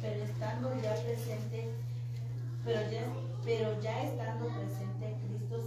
Pero 0.00 0.24
estando 0.24 0.74
ya 0.82 0.94
presente, 0.94 1.74
pero 2.64 2.80
ya, 2.90 3.02
pero 3.44 3.80
ya 3.82 4.02
estando 4.02 4.46
presente 4.46 5.14
Cristo, 5.26 5.62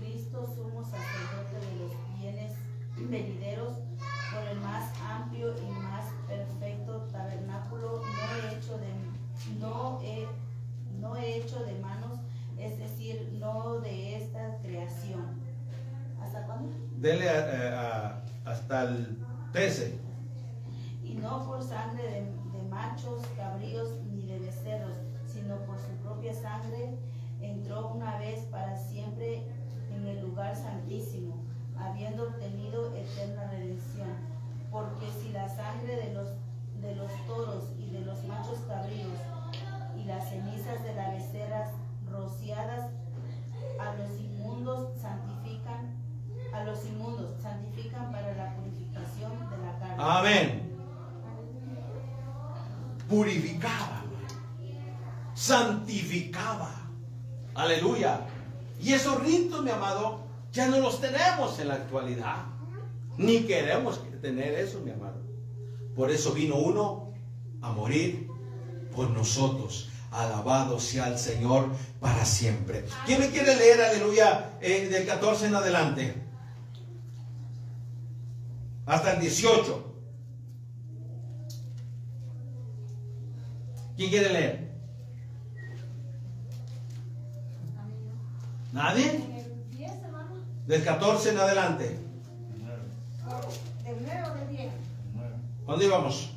Cristo 0.00 0.54
sumo 0.54 0.82
sacerdote 0.82 1.66
de 1.66 1.84
los 1.84 2.18
bienes 2.18 2.52
venideros 2.96 3.74
por 4.32 4.48
el 4.50 4.58
más 4.60 4.90
amplio 5.02 5.54
y 5.58 5.70
más 5.82 6.06
perfecto 6.26 7.02
tabernáculo 7.12 8.00
no 8.00 8.56
hecho 8.56 8.78
de 8.78 8.88
no 9.60 10.00
he, 10.02 10.26
no 10.98 11.14
hecho 11.14 11.62
de 11.62 11.78
manos, 11.80 12.20
es 12.56 12.78
decir, 12.78 13.36
no 13.38 13.80
de 13.80 14.16
esta 14.16 14.56
creación. 14.62 15.26
¿Hasta 16.22 16.46
cuándo? 16.46 16.72
Dele 16.96 17.28
hasta 18.46 18.84
el 18.84 19.18
y 21.02 21.14
no 21.14 21.46
por 21.46 21.62
sangre 21.62 22.02
de, 22.52 22.62
machos, 22.68 23.22
cabríos, 23.38 23.88
ni 24.12 24.26
de 24.26 24.38
becerros, 24.38 24.98
sino 25.26 25.56
por 25.60 25.78
su 25.78 25.92
propia 26.02 26.34
sangre, 26.34 26.98
entró 27.40 27.88
una 27.88 28.18
vez 28.18 28.40
para 28.50 28.76
siempre 28.76 29.46
en 29.94 30.06
el 30.06 30.20
lugar 30.20 30.54
santísimo, 30.54 31.42
habiendo 31.78 32.24
obtenido 32.24 32.94
eterna 32.94 33.50
redención. 33.50 34.10
Porque 34.70 35.06
si 35.22 35.30
la 35.30 35.48
sangre 35.48 35.96
de 35.96 36.12
los, 36.12 36.28
de 36.82 36.94
los 36.94 37.10
toros 37.26 37.72
y 37.78 37.88
de 37.92 38.00
los 38.00 38.22
machos 38.24 38.58
cabríos 38.68 39.18
y 39.96 40.04
las 40.04 40.28
cenizas 40.28 40.82
de 40.84 40.94
las 40.94 41.12
becerras 41.12 41.70
rociadas 42.12 42.90
a 43.80 43.94
los 43.94 44.20
inmundos 44.20 44.90
santifican, 45.00 45.96
a 46.52 46.64
los 46.64 46.84
inmundos 46.84 47.40
santifican 47.40 48.12
para 48.12 48.34
la 48.34 48.54
purificación 48.56 49.32
de 49.50 49.58
la 49.58 49.78
carne. 49.78 49.95
Amén. 50.06 50.62
Purificaba, 53.08 54.04
santificaba. 55.34 56.70
Aleluya. 57.54 58.20
Y 58.80 58.92
esos 58.92 59.20
ritos, 59.22 59.64
mi 59.64 59.70
amado, 59.70 60.20
ya 60.52 60.68
no 60.68 60.78
los 60.78 61.00
tenemos 61.00 61.58
en 61.58 61.68
la 61.68 61.74
actualidad. 61.74 62.44
Ni 63.16 63.40
queremos 63.40 64.00
tener 64.20 64.54
eso, 64.54 64.80
mi 64.80 64.92
amado. 64.92 65.20
Por 65.96 66.10
eso 66.10 66.32
vino 66.32 66.56
uno 66.56 67.12
a 67.62 67.72
morir 67.72 68.28
por 68.94 69.10
nosotros. 69.10 69.90
Alabado 70.12 70.78
sea 70.78 71.08
el 71.08 71.18
Señor 71.18 71.68
para 72.00 72.24
siempre. 72.24 72.84
¿Quién 73.06 73.20
me 73.20 73.30
quiere 73.30 73.56
leer, 73.56 73.82
aleluya, 73.82 74.52
eh, 74.60 74.88
del 74.88 75.04
14 75.04 75.46
en 75.46 75.54
adelante? 75.56 76.14
Hasta 78.86 79.14
el 79.14 79.20
18. 79.20 79.85
¿Quién 83.96 84.10
quiere 84.10 84.28
leer? 84.32 84.66
¿Nadie? 88.72 89.10
En 89.16 89.32
el 89.32 89.70
10, 89.70 89.92
hermano. 90.04 90.32
Del 90.66 90.84
14 90.84 91.30
en 91.30 91.38
adelante. 91.38 91.84
¿Del 93.84 93.96
9 94.02 94.22
o 94.30 94.34
del 94.34 94.48
10? 94.48 94.72
¿Dónde 95.66 95.84
íbamos? 95.86 96.34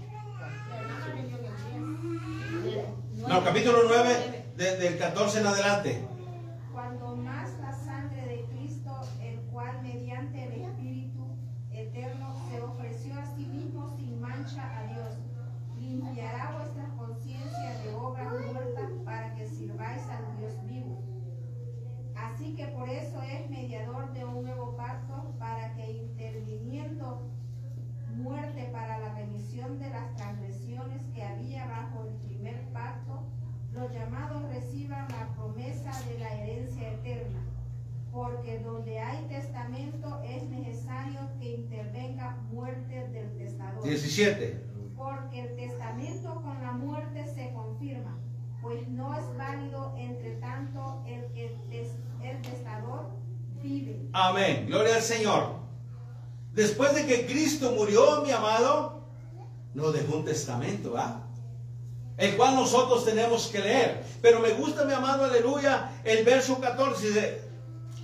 La 0.70 0.78
hermana 0.80 1.16
leyó 1.16 1.38
del 1.38 2.64
10. 2.64 3.28
No, 3.28 3.44
capítulo 3.44 3.78
9, 3.88 4.46
de- 4.56 4.78
del 4.78 4.98
14 4.98 5.40
en 5.42 5.48
adelante. 5.48 6.08
Cuando 6.72 7.16
más 7.18 7.50
la 7.60 7.74
sangre 7.74 8.26
de 8.26 8.46
Cristo, 8.56 9.02
el 9.22 9.40
cual 9.52 9.82
mediante 9.82 10.44
el 10.46 10.62
Espíritu 10.62 11.28
eterno 11.74 12.34
se 12.50 12.62
ofreció 12.62 13.20
a 13.20 13.26
sí 13.36 13.46
mismo 13.46 13.90
sin 13.98 14.22
mancha 14.22 14.80
a 14.80 14.84
Dios, 14.94 15.10
limpiará 15.78 16.56
vuestras 16.58 16.90
conciencias 16.98 17.84
de 17.84 17.94
obras 17.94 18.28
muertas 18.54 18.90
para 19.04 19.36
que 19.36 19.48
sirváis 19.48 20.04
al 20.04 20.38
Dios 20.40 20.54
vivo. 20.66 21.02
Así 22.16 22.56
que 22.56 22.68
por 22.68 22.90
eso 22.90 23.22
es 23.24 23.50
mediador 23.50 24.12
de 24.14 24.26
un 24.26 24.44
nuevo 24.44 24.76
pacto, 24.76 25.34
para 25.40 25.74
que 25.76 25.92
interviniendo 25.92 27.28
muerte 28.16 28.70
para 28.74 28.98
la 29.00 29.14
remisión 29.16 29.80
de 29.80 29.90
las 29.90 30.14
transgresiones 30.16 31.02
que 31.14 31.24
había 31.24 31.66
bajo 31.66 32.06
el 32.06 32.14
primer 32.28 32.62
pacto, 32.74 33.24
los 33.74 33.92
llamados 33.94 34.44
reciban 34.50 35.08
la 35.10 35.28
promesa 35.36 35.92
de 36.10 36.20
la 36.20 36.34
herencia 36.34 36.92
eterna. 36.94 37.40
Porque 38.12 38.60
donde 38.60 39.00
hay 39.00 39.24
testamento 39.28 40.20
es 40.24 40.44
necesario 40.50 41.20
que 41.40 41.56
intervenga 41.56 42.36
muerte 42.52 43.08
del 43.10 43.32
testador. 43.38 43.79
17. 43.90 44.64
Porque 44.96 45.42
el 45.42 45.56
testamento 45.56 46.36
con 46.42 46.62
la 46.62 46.72
muerte 46.74 47.26
se 47.34 47.52
confirma, 47.54 48.18
pues 48.62 48.88
no 48.90 49.14
es 49.18 49.24
válido 49.38 49.96
entre 49.98 50.32
tanto 50.38 51.04
el 51.08 51.26
que 51.34 51.58
tes- 51.70 51.96
el 52.24 52.42
testador 52.42 53.10
vive. 53.62 54.02
Amén. 54.14 54.66
Gloria 54.68 54.96
al 54.96 55.02
Señor. 55.02 55.60
Después 56.54 56.94
de 56.96 57.06
que 57.06 57.26
Cristo 57.26 57.72
murió, 57.72 58.22
mi 58.24 58.32
amado, 58.32 59.04
nos 59.74 59.94
dejó 59.94 60.18
un 60.18 60.26
testamento, 60.26 60.96
¿ah? 60.98 61.26
El 62.18 62.36
cual 62.36 62.56
nosotros 62.56 63.06
tenemos 63.06 63.48
que 63.48 63.60
leer. 63.60 64.04
Pero 64.22 64.42
me 64.42 64.50
gusta, 64.52 64.84
mi 64.84 64.92
amado, 64.94 65.24
aleluya, 65.24 65.92
el 66.04 66.26
verso 66.26 66.60
14 66.60 67.08
dice, 67.08 67.42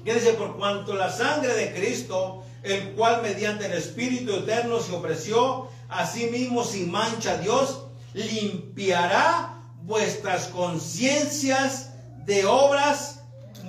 que 0.06 0.14
dice, 0.14 0.34
por 0.34 0.56
cuanto 0.56 0.94
la 0.94 1.10
sangre 1.10 1.54
de 1.54 1.74
Cristo, 1.74 2.44
el 2.66 2.94
cual 2.94 3.22
mediante 3.22 3.68
el 3.68 3.74
Espíritu 3.74 4.34
eterno 4.34 4.80
se 4.80 4.96
ofreció 4.96 5.70
a 5.88 6.06
sí 6.08 6.28
mismo 6.32 6.64
sin 6.64 6.92
mancha 6.92 7.34
a 7.34 7.38
Dios, 7.38 7.86
limpiará 8.14 9.62
vuestras 9.84 10.48
conciencias 10.48 11.94
de 12.26 12.46
obras 12.46 13.24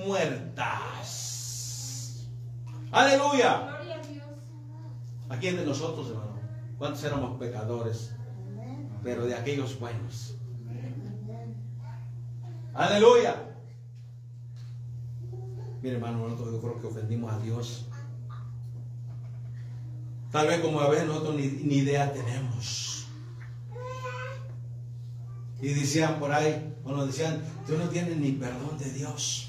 muertas. 0.06 1.06
Aleluya. 2.90 3.72
¿A 5.28 5.36
quién 5.38 5.56
de 5.56 5.66
nosotros, 5.66 6.08
hermano? 6.08 6.40
¿Cuántos 6.78 7.04
éramos 7.04 7.38
pecadores? 7.38 8.12
Pero 9.02 9.26
de 9.26 9.34
aquellos 9.34 9.78
buenos. 9.78 10.36
Aleluya. 12.72 13.42
Mire, 15.82 15.96
hermano, 15.96 16.28
nosotros 16.28 16.52
yo 16.52 16.60
creo 16.60 16.80
que 16.80 16.86
ofendimos 16.86 17.32
a 17.32 17.38
Dios. 17.38 17.86
Tal 20.32 20.48
vez 20.48 20.60
como 20.60 20.80
a 20.80 20.88
veces 20.88 21.06
nosotros 21.06 21.36
ni, 21.36 21.46
ni 21.46 21.76
idea 21.76 22.12
tenemos. 22.12 23.06
Y 25.60 25.68
decían 25.68 26.18
por 26.18 26.32
ahí, 26.32 26.74
o 26.84 26.92
nos 26.92 27.06
decían, 27.06 27.42
tú 27.66 27.76
no 27.78 27.88
tienes 27.88 28.16
ni 28.16 28.32
perdón 28.32 28.78
de 28.78 28.90
Dios 28.92 29.48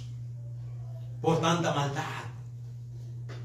por 1.21 1.41
tanta 1.41 1.73
maldad. 1.73 2.03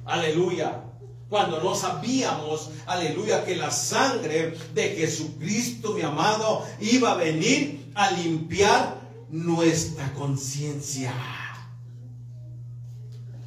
Aleluya. 0.04 0.84
Cuando 1.28 1.62
no 1.62 1.74
sabíamos, 1.74 2.70
aleluya, 2.86 3.44
que 3.44 3.56
la 3.56 3.70
sangre 3.70 4.54
de 4.74 4.88
Jesucristo, 4.90 5.94
mi 5.94 6.02
amado, 6.02 6.62
iba 6.78 7.12
a 7.12 7.14
venir 7.14 7.90
a 7.94 8.10
limpiar 8.10 8.96
nuestra 9.30 10.12
conciencia. 10.12 11.14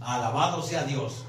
Alabado 0.01 0.63
sea 0.63 0.83
Dios. 0.83 1.25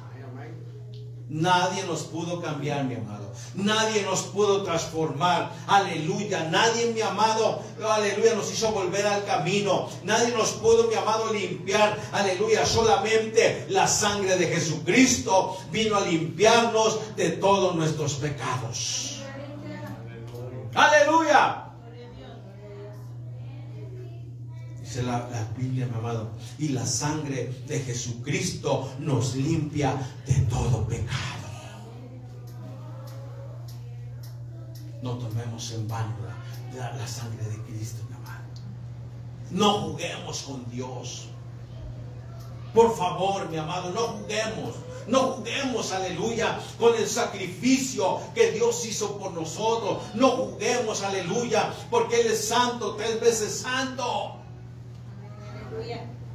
Nadie 1.36 1.84
nos 1.84 2.04
pudo 2.04 2.40
cambiar, 2.40 2.84
mi 2.84 2.94
amado. 2.94 3.30
Nadie 3.54 4.00
nos 4.02 4.22
pudo 4.22 4.62
transformar. 4.62 5.52
Aleluya. 5.66 6.48
Nadie, 6.50 6.92
mi 6.94 7.02
amado, 7.02 7.60
aleluya, 7.86 8.34
nos 8.34 8.50
hizo 8.50 8.72
volver 8.72 9.06
al 9.06 9.22
camino. 9.26 9.90
Nadie 10.02 10.34
nos 10.34 10.52
pudo, 10.52 10.88
mi 10.88 10.94
amado, 10.94 11.30
limpiar. 11.34 12.00
Aleluya. 12.12 12.64
Solamente 12.64 13.66
la 13.68 13.86
sangre 13.86 14.38
de 14.38 14.46
Jesucristo 14.46 15.58
vino 15.70 15.96
a 15.96 16.00
limpiarnos 16.00 17.14
de 17.16 17.32
todos 17.32 17.74
nuestros 17.74 18.14
pecados. 18.14 19.20
Aleluya. 20.74 21.65
La, 25.02 25.28
Biblia, 25.56 25.86
mi 25.86 25.94
amado. 25.96 26.30
Y 26.58 26.68
la 26.68 26.86
sangre 26.86 27.52
de 27.66 27.80
Jesucristo 27.80 28.92
nos 28.98 29.34
limpia 29.34 29.96
de 30.26 30.34
todo 30.42 30.86
pecado. 30.86 31.46
No 35.02 35.12
tomemos 35.18 35.70
en 35.72 35.86
vano 35.86 36.14
la 36.74 37.06
sangre 37.06 37.44
de 37.44 37.56
Cristo, 37.62 38.02
mi 38.08 38.16
amado. 38.16 38.44
No 39.50 39.72
juguemos 39.80 40.42
con 40.42 40.68
Dios. 40.70 41.28
Por 42.74 42.94
favor, 42.94 43.48
mi 43.48 43.56
amado, 43.56 43.90
no 43.90 44.00
juguemos. 44.18 44.74
No 45.06 45.20
juguemos, 45.32 45.92
aleluya, 45.92 46.58
con 46.78 46.94
el 46.96 47.08
sacrificio 47.08 48.20
que 48.34 48.50
Dios 48.50 48.84
hizo 48.84 49.16
por 49.18 49.32
nosotros. 49.32 49.98
No 50.14 50.30
juguemos, 50.30 51.02
aleluya, 51.02 51.72
porque 51.90 52.20
Él 52.20 52.26
es 52.26 52.48
santo, 52.48 52.96
tres 52.96 53.20
veces 53.20 53.60
santo. 53.60 54.36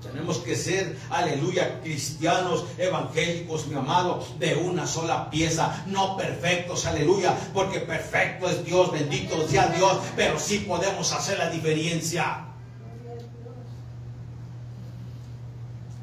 Tenemos 0.02 0.40
que 0.40 0.56
ser, 0.56 0.98
aleluya, 1.12 1.80
cristianos 1.82 2.66
evangélicos, 2.78 3.68
mi 3.68 3.76
amado, 3.76 4.26
de 4.40 4.56
una 4.56 4.88
sola 4.88 5.30
pieza, 5.30 5.84
no 5.86 6.18
perfectos, 6.18 6.88
aleluya, 6.88 7.38
porque 7.54 7.82
perfecto 7.82 8.50
es 8.50 8.66
Dios, 8.66 8.92
bendito 8.92 9.48
sea 9.48 9.68
Dios, 9.68 10.00
pero 10.16 10.40
sí 10.40 10.60
podemos 10.68 11.12
hacer 11.14 11.38
la 11.38 11.52
diferencia. 11.52 12.46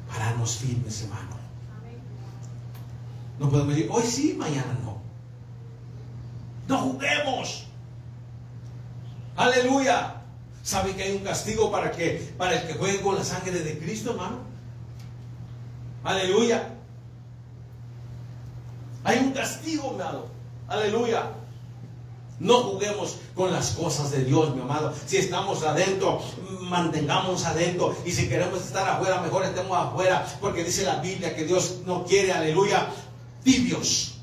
Pararnos 0.07 0.55
firmes, 0.55 1.01
hermano. 1.01 1.37
No 3.37 3.49
podemos 3.49 3.75
decir, 3.75 3.89
hoy 3.91 4.03
sí, 4.03 4.35
mañana 4.37 4.77
no. 4.81 5.01
No 6.67 6.77
juguemos. 6.77 7.65
Aleluya. 9.35 10.18
¿Sabe 10.63 10.95
que 10.95 11.03
hay 11.03 11.15
un 11.15 11.23
castigo 11.23 11.71
para 11.71 11.91
que 11.91 12.33
para 12.37 12.59
el 12.59 12.67
que 12.67 12.73
juegue 12.73 13.01
con 13.01 13.15
la 13.15 13.23
sangre 13.23 13.59
de 13.59 13.79
Cristo, 13.79 14.11
hermano? 14.11 14.39
Aleluya. 16.03 16.75
Hay 19.03 19.19
un 19.19 19.31
castigo, 19.31 19.91
hermano. 19.91 20.25
Aleluya. 20.67 21.31
No 22.39 22.63
juguemos 22.63 23.17
con 23.35 23.51
las 23.51 23.71
cosas 23.71 24.11
de 24.11 24.23
Dios, 24.23 24.55
mi 24.55 24.61
amado. 24.61 24.93
Si 25.05 25.17
estamos 25.17 25.63
adentro, 25.63 26.21
mantengamos 26.61 27.45
adentro. 27.45 27.95
Y 28.05 28.11
si 28.11 28.29
queremos 28.29 28.61
estar 28.61 28.87
afuera, 28.87 29.21
mejor 29.21 29.43
estemos 29.43 29.77
afuera. 29.77 30.25
Porque 30.39 30.63
dice 30.63 30.83
la 30.83 30.97
Biblia 30.97 31.35
que 31.35 31.43
Dios 31.43 31.79
no 31.85 32.05
quiere, 32.05 32.31
aleluya, 32.31 32.87
tibios. 33.43 34.18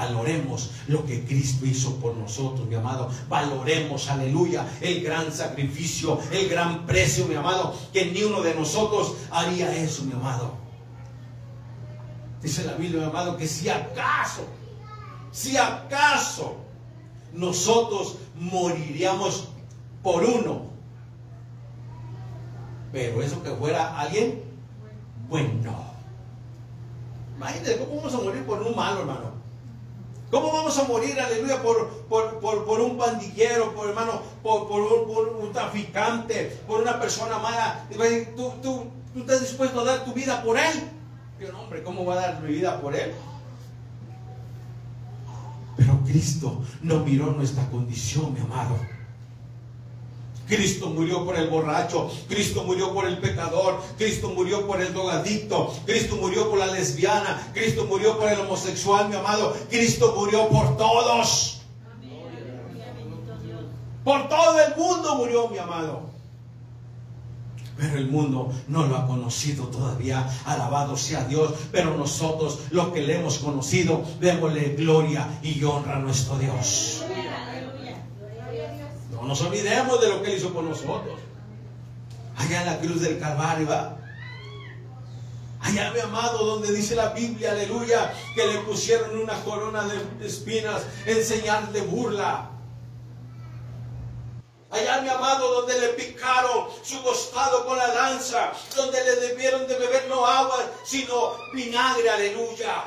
Valoremos 0.00 0.70
lo 0.88 1.04
que 1.04 1.26
Cristo 1.26 1.66
hizo 1.66 1.96
por 1.96 2.16
nosotros, 2.16 2.66
mi 2.66 2.74
amado. 2.74 3.10
Valoremos, 3.28 4.08
aleluya, 4.08 4.66
el 4.80 5.02
gran 5.02 5.30
sacrificio, 5.30 6.18
el 6.32 6.48
gran 6.48 6.86
precio, 6.86 7.26
mi 7.26 7.34
amado, 7.34 7.74
que 7.92 8.06
ni 8.06 8.22
uno 8.22 8.40
de 8.40 8.54
nosotros 8.54 9.16
haría 9.30 9.76
eso, 9.76 10.04
mi 10.04 10.14
amado. 10.14 10.54
Dice 12.40 12.64
la 12.64 12.76
Biblia, 12.76 13.00
mi 13.00 13.06
amado, 13.08 13.36
que 13.36 13.46
si 13.46 13.68
acaso, 13.68 14.46
si 15.32 15.58
acaso 15.58 16.56
nosotros 17.34 18.16
moriríamos 18.36 19.48
por 20.02 20.24
uno, 20.24 20.62
pero 22.90 23.22
eso 23.22 23.42
que 23.42 23.50
fuera 23.50 24.00
alguien 24.00 24.42
bueno. 25.28 25.84
Imagínate, 27.36 27.78
¿cómo 27.80 27.96
vamos 27.96 28.14
a 28.14 28.18
morir 28.18 28.46
por 28.46 28.62
un 28.62 28.74
malo, 28.74 29.00
hermano? 29.00 29.29
¿Cómo 30.30 30.52
vamos 30.52 30.78
a 30.78 30.84
morir, 30.84 31.18
aleluya, 31.18 31.60
por, 31.60 31.88
por, 32.08 32.80
un 32.80 32.96
pandillero, 32.96 33.74
por 33.74 33.88
hermano, 33.88 34.22
por, 34.42 34.70
un, 34.70 35.52
traficante, 35.52 36.60
por 36.68 36.82
una 36.82 37.00
persona 37.00 37.38
mala? 37.38 37.84
¿Tú, 38.36 38.52
tú, 38.62 38.84
tú 39.12 39.20
estás 39.20 39.40
dispuesto 39.40 39.80
a 39.80 39.84
dar 39.84 40.04
tu 40.04 40.12
vida 40.12 40.42
por 40.42 40.56
él. 40.56 40.90
Pero 41.38 41.58
hombre, 41.58 41.82
¿cómo 41.82 42.04
va 42.04 42.14
a 42.14 42.20
dar 42.20 42.42
mi 42.42 42.52
vida 42.52 42.80
por 42.80 42.94
él? 42.94 43.12
Pero 45.76 45.98
Cristo 46.04 46.62
no 46.82 47.00
miró 47.00 47.32
nuestra 47.32 47.68
condición, 47.70 48.34
mi 48.34 48.40
amado. 48.40 48.76
Cristo 50.50 50.88
murió 50.88 51.24
por 51.24 51.36
el 51.36 51.48
borracho, 51.48 52.10
Cristo 52.28 52.64
murió 52.64 52.92
por 52.92 53.06
el 53.06 53.18
pecador, 53.18 53.80
Cristo 53.96 54.30
murió 54.30 54.66
por 54.66 54.80
el 54.80 54.92
drogadicto, 54.92 55.72
Cristo 55.86 56.16
murió 56.16 56.50
por 56.50 56.58
la 56.58 56.66
lesbiana, 56.66 57.50
Cristo 57.54 57.86
murió 57.86 58.18
por 58.18 58.28
el 58.28 58.40
homosexual, 58.40 59.08
mi 59.08 59.14
amado, 59.14 59.56
Cristo 59.70 60.12
murió 60.16 60.48
por 60.48 60.76
todos. 60.76 61.62
Por 64.02 64.28
todo 64.28 64.60
el 64.60 64.76
mundo 64.76 65.14
murió, 65.14 65.48
mi 65.48 65.58
amado. 65.58 66.10
Pero 67.76 67.96
el 67.96 68.08
mundo 68.08 68.52
no 68.68 68.86
lo 68.86 68.96
ha 68.96 69.06
conocido 69.06 69.68
todavía. 69.68 70.28
Alabado 70.44 70.96
sea 70.96 71.24
Dios. 71.24 71.52
Pero 71.72 71.96
nosotros, 71.96 72.60
los 72.70 72.88
que 72.88 73.00
le 73.00 73.18
hemos 73.18 73.38
conocido, 73.38 74.02
démosle 74.20 74.74
gloria 74.76 75.26
y 75.42 75.62
honra 75.64 75.96
a 75.96 75.98
nuestro 76.00 76.36
Dios. 76.38 77.04
No 79.20 79.26
nos 79.26 79.40
olvidemos 79.42 80.00
de 80.00 80.08
lo 80.08 80.22
que 80.22 80.30
Él 80.30 80.38
hizo 80.38 80.52
por 80.52 80.64
nosotros. 80.64 81.20
Allá 82.36 82.60
en 82.60 82.66
la 82.66 82.78
cruz 82.78 83.02
del 83.02 83.18
Calvario, 83.18 83.68
Allá, 85.62 85.90
mi 85.90 86.00
amado, 86.00 86.38
donde 86.46 86.72
dice 86.72 86.94
la 86.94 87.10
Biblia, 87.10 87.50
aleluya, 87.50 88.14
que 88.34 88.46
le 88.46 88.60
pusieron 88.60 89.18
una 89.18 89.34
corona 89.44 89.84
de 89.84 90.26
espinas 90.26 90.82
en 91.04 91.22
señal 91.22 91.70
de 91.70 91.82
burla. 91.82 92.48
Allá, 94.70 95.02
mi 95.02 95.10
amado, 95.10 95.60
donde 95.60 95.78
le 95.78 95.88
picaron 95.88 96.68
su 96.82 97.02
costado 97.02 97.66
con 97.66 97.76
la 97.76 97.88
lanza, 97.88 98.52
donde 98.74 99.04
le 99.04 99.16
debieron 99.16 99.66
de 99.66 99.76
beber 99.76 100.08
no 100.08 100.24
agua, 100.24 100.64
sino 100.82 101.34
vinagre, 101.52 102.08
aleluya. 102.08 102.84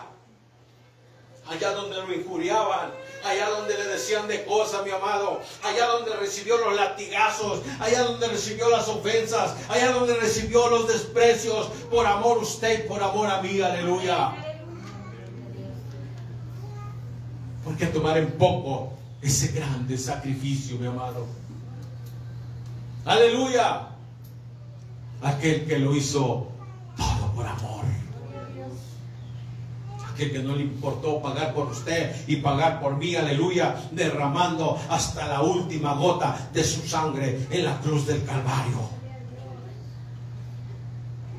Allá 1.48 1.72
donde 1.74 1.98
lo 1.98 2.12
injuriaban, 2.12 2.92
allá 3.24 3.50
donde 3.50 3.78
le 3.78 3.86
decían 3.86 4.28
de 4.28 4.44
cosas, 4.46 4.84
mi 4.84 4.92
amado, 4.92 5.42
allá 5.64 5.88
donde 5.88 6.16
recibió 6.16 6.58
los 6.58 6.76
latigazos, 6.76 7.62
allá 7.80 8.04
donde 8.04 8.28
recibió 8.28 8.70
las 8.70 8.88
ofensas, 8.88 9.56
allá 9.70 9.92
donde 9.92 10.16
recibió 10.16 10.70
los 10.70 10.88
desprecios, 10.88 11.68
por 11.90 12.06
amor 12.06 12.38
usted, 12.40 12.88
por 12.88 13.02
amor 13.02 13.30
a 13.30 13.42
mí, 13.42 13.62
aleluya. 13.62 14.34
¿Por 17.64 17.78
qué 17.78 17.86
tomar 17.88 18.18
en 18.18 18.32
poco 18.32 18.94
ese 19.22 19.50
grande 19.54 19.98
sacrificio, 19.98 20.78
mi 20.78 20.88
amado? 20.88 21.26
Aleluya. 23.06 23.88
Aquel 25.22 25.66
que 25.66 25.80
lo 25.80 25.96
hizo 25.96 26.48
todo 26.98 27.34
por 27.34 27.48
amor 27.48 27.93
que, 30.16 30.40
no 30.40 30.56
le 30.56 30.64
importó 30.64 31.22
pagar 31.22 31.54
por 31.54 31.68
usted 31.68 32.16
y 32.28 32.38
pagar 32.38 32.80
por 32.82 32.98
mí, 32.98 33.16
aleluya, 33.16 33.76
derramando 33.92 34.80
hasta 34.90 35.28
la 35.28 35.42
última 35.42 35.94
gota 35.94 36.50
de 36.54 36.64
su 36.64 36.88
sangre 36.88 37.48
en 37.50 37.66
la 37.66 37.80
cruz 37.80 38.08
del 38.08 38.24
Calvario. 38.24 39.04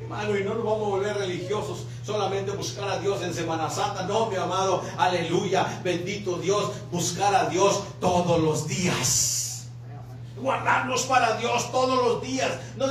Hermano, 0.01 0.37
y 0.37 0.43
no 0.43 0.53
nos 0.53 0.63
vamos 0.63 0.83
a 0.83 0.89
volver 0.89 1.17
religiosos 1.17 1.85
solamente 2.05 2.51
buscar 2.51 2.87
a 2.87 2.99
Dios 2.99 3.21
en 3.23 3.33
Semana 3.33 3.69
Santa. 3.69 4.03
No, 4.03 4.27
mi 4.27 4.35
amado, 4.35 4.83
aleluya, 4.97 5.81
bendito 5.83 6.37
Dios, 6.37 6.71
buscar 6.91 7.33
a 7.33 7.49
Dios 7.49 7.83
todos 7.99 8.39
los 8.39 8.67
días. 8.67 9.67
Guardarnos 10.39 11.03
para 11.03 11.37
Dios 11.37 11.71
todos 11.71 12.05
los 12.05 12.21
días. 12.21 12.51
No 12.77 12.87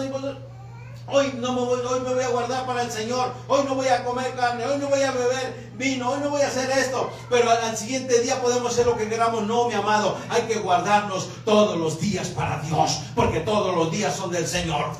Hoy, 1.07 1.35
no 1.37 1.53
me 1.53 1.61
voy, 1.61 1.81
hoy 1.81 2.01
me 2.01 2.14
voy 2.14 2.25
a 2.25 2.29
guardar 2.29 2.67
para 2.67 2.83
el 2.83 2.90
Señor. 2.90 3.33
Hoy 3.47 3.61
no 3.67 3.75
voy 3.75 3.88
a 3.88 4.05
comer 4.05 4.35
carne. 4.35 4.64
Hoy 4.64 4.79
no 4.79 4.88
voy 4.88 5.03
a 5.03 5.12
beber 5.12 5.71
vino. 5.77 6.11
Hoy 6.11 6.21
no 6.23 6.31
voy 6.31 6.40
a 6.40 6.47
hacer 6.47 6.71
esto. 6.71 7.11
Pero 7.29 7.51
al, 7.51 7.77
siguiente 7.77 8.21
día 8.23 8.40
podemos 8.40 8.73
hacer 8.73 8.87
lo 8.87 8.97
que 8.97 9.09
queramos. 9.09 9.47
No, 9.47 9.69
mi 9.69 9.75
amado. 9.75 10.17
Hay 10.31 10.43
que 10.43 10.57
guardarnos 10.61 11.29
todos 11.45 11.77
los 11.79 12.01
días 12.01 12.29
para 12.29 12.61
Dios. 12.61 13.01
Porque 13.14 13.40
todos 13.40 13.77
los 13.77 13.90
días 13.90 14.17
son 14.17 14.31
del 14.31 14.47
Señor. 14.47 14.93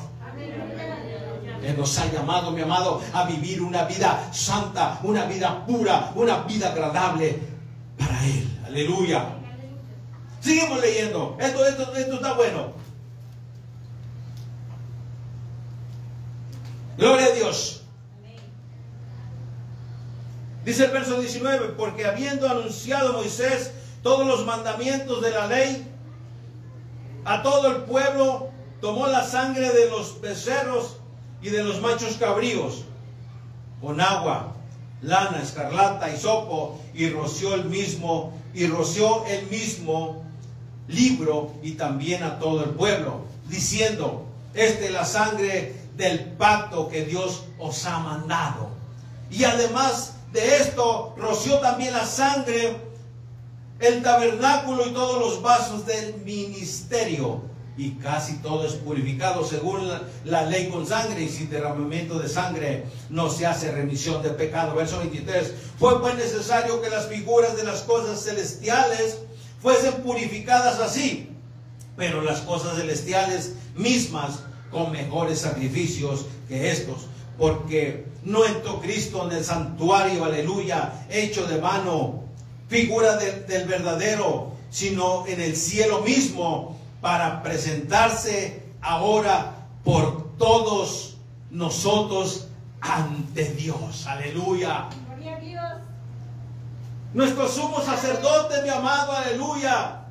Él 1.63 1.75
nos 1.75 1.97
ha 1.97 2.05
llamado, 2.11 2.51
mi 2.51 2.61
amado, 2.61 3.01
a 3.11 3.23
vivir 3.23 3.63
una 3.63 3.85
vida 3.85 4.29
santa, 4.31 4.99
una 5.01 5.25
vida 5.25 5.65
pura, 5.65 6.11
una 6.13 6.43
vida 6.43 6.69
agradable 6.69 7.39
para 7.97 8.23
Él. 8.23 8.59
Aleluya. 8.67 9.29
Seguimos 10.39 10.79
leyendo. 10.79 11.35
Esto, 11.39 11.65
esto, 11.65 11.95
esto 11.95 12.13
está 12.15 12.33
bueno. 12.33 12.84
Gloria 16.97 17.27
a 17.27 17.31
Dios. 17.31 17.81
Dice 20.63 20.85
el 20.85 20.91
verso 20.91 21.19
19, 21.19 21.69
porque 21.77 22.05
habiendo 22.05 22.49
anunciado 22.49 23.13
Moisés 23.13 23.71
todos 24.01 24.25
los 24.25 24.45
mandamientos 24.45 25.21
de 25.21 25.31
la 25.31 25.47
ley, 25.47 25.87
a 27.25 27.41
todo 27.43 27.67
el 27.67 27.83
pueblo 27.83 28.49
tomó 28.81 29.07
la 29.07 29.23
sangre 29.23 29.69
de 29.71 29.89
los 29.89 30.21
becerros 30.21 30.97
y 31.41 31.49
de 31.49 31.63
los 31.63 31.81
machos 31.81 32.17
cabríos 32.17 32.83
con 33.81 33.99
agua, 33.99 34.53
lana, 35.01 35.41
escarlata 35.41 36.09
y 36.09 36.17
sopo 36.17 36.79
y 36.93 37.09
roció 37.09 37.53
el 37.53 37.65
mismo 37.65 38.33
y 38.53 38.67
roció 38.67 39.25
el 39.27 39.45
mismo 39.47 40.23
libro 40.87 41.51
y 41.61 41.73
también 41.73 42.23
a 42.23 42.39
todo 42.39 42.63
el 42.63 42.71
pueblo, 42.71 43.25
diciendo, 43.47 44.25
este 44.53 44.85
es 44.85 44.91
la 44.91 45.05
sangre 45.05 45.84
del 45.95 46.19
pacto 46.33 46.89
que 46.89 47.05
Dios 47.05 47.45
os 47.59 47.85
ha 47.85 47.99
mandado. 47.99 48.69
Y 49.29 49.43
además 49.43 50.13
de 50.31 50.57
esto, 50.57 51.15
roció 51.17 51.59
también 51.59 51.93
la 51.93 52.05
sangre, 52.05 52.77
el 53.79 54.03
tabernáculo 54.03 54.87
y 54.87 54.93
todos 54.93 55.19
los 55.19 55.41
vasos 55.41 55.85
del 55.85 56.15
ministerio. 56.23 57.41
Y 57.77 57.91
casi 57.95 58.37
todo 58.37 58.65
es 58.65 58.73
purificado 58.73 59.43
según 59.43 59.89
la, 60.23 60.43
ley 60.43 60.69
con 60.69 60.87
sangre 60.87 61.23
y 61.23 61.29
sin 61.29 61.49
derramamiento 61.49 62.19
de 62.19 62.29
sangre 62.29 62.85
no 63.09 63.29
se 63.29 63.45
hace 63.45 63.71
remisión 63.71 64.23
de 64.23 64.29
pecado. 64.29 64.75
Verso 64.75 64.99
23. 64.99 65.53
Fue 65.77 65.99
pues 65.99 66.15
necesario 66.15 66.81
que 66.81 66.89
las 66.89 67.07
figuras 67.07 67.57
de 67.57 67.65
las 67.65 67.81
cosas 67.81 68.23
celestiales 68.23 69.17
fuesen 69.61 69.95
purificadas 70.03 70.79
así, 70.79 71.29
pero 71.97 72.21
las 72.21 72.41
cosas 72.41 72.77
celestiales 72.77 73.55
mismas 73.75 74.39
con 74.75 74.91
mejores 74.91 75.39
sacrificios 75.39 76.25
que 76.49 76.69
estos, 76.69 77.07
porque 77.37 78.07
no 78.25 78.43
entró 78.45 78.81
Cristo 78.81 79.25
en 79.25 79.37
el 79.37 79.45
santuario, 79.45 80.25
aleluya, 80.25 81.05
hecho 81.09 81.47
de 81.47 81.61
mano, 81.61 82.25
figura 82.67 83.15
del 83.15 83.67
verdadero, 83.69 84.51
sino 84.69 85.25
en 85.27 85.39
el 85.39 85.55
cielo 85.55 86.01
mismo, 86.01 86.77
para 86.99 87.41
presentarse 87.41 88.63
ahora 88.81 89.69
por 89.85 90.35
todos 90.37 91.15
nosotros 91.51 92.47
ante 92.81 93.45
Dios, 93.53 94.05
aleluya. 94.05 94.89
Nuestro 97.13 97.47
sumo 97.47 97.79
sacerdote, 97.79 98.61
mi 98.63 98.69
amado, 98.69 99.13
aleluya 99.13 100.04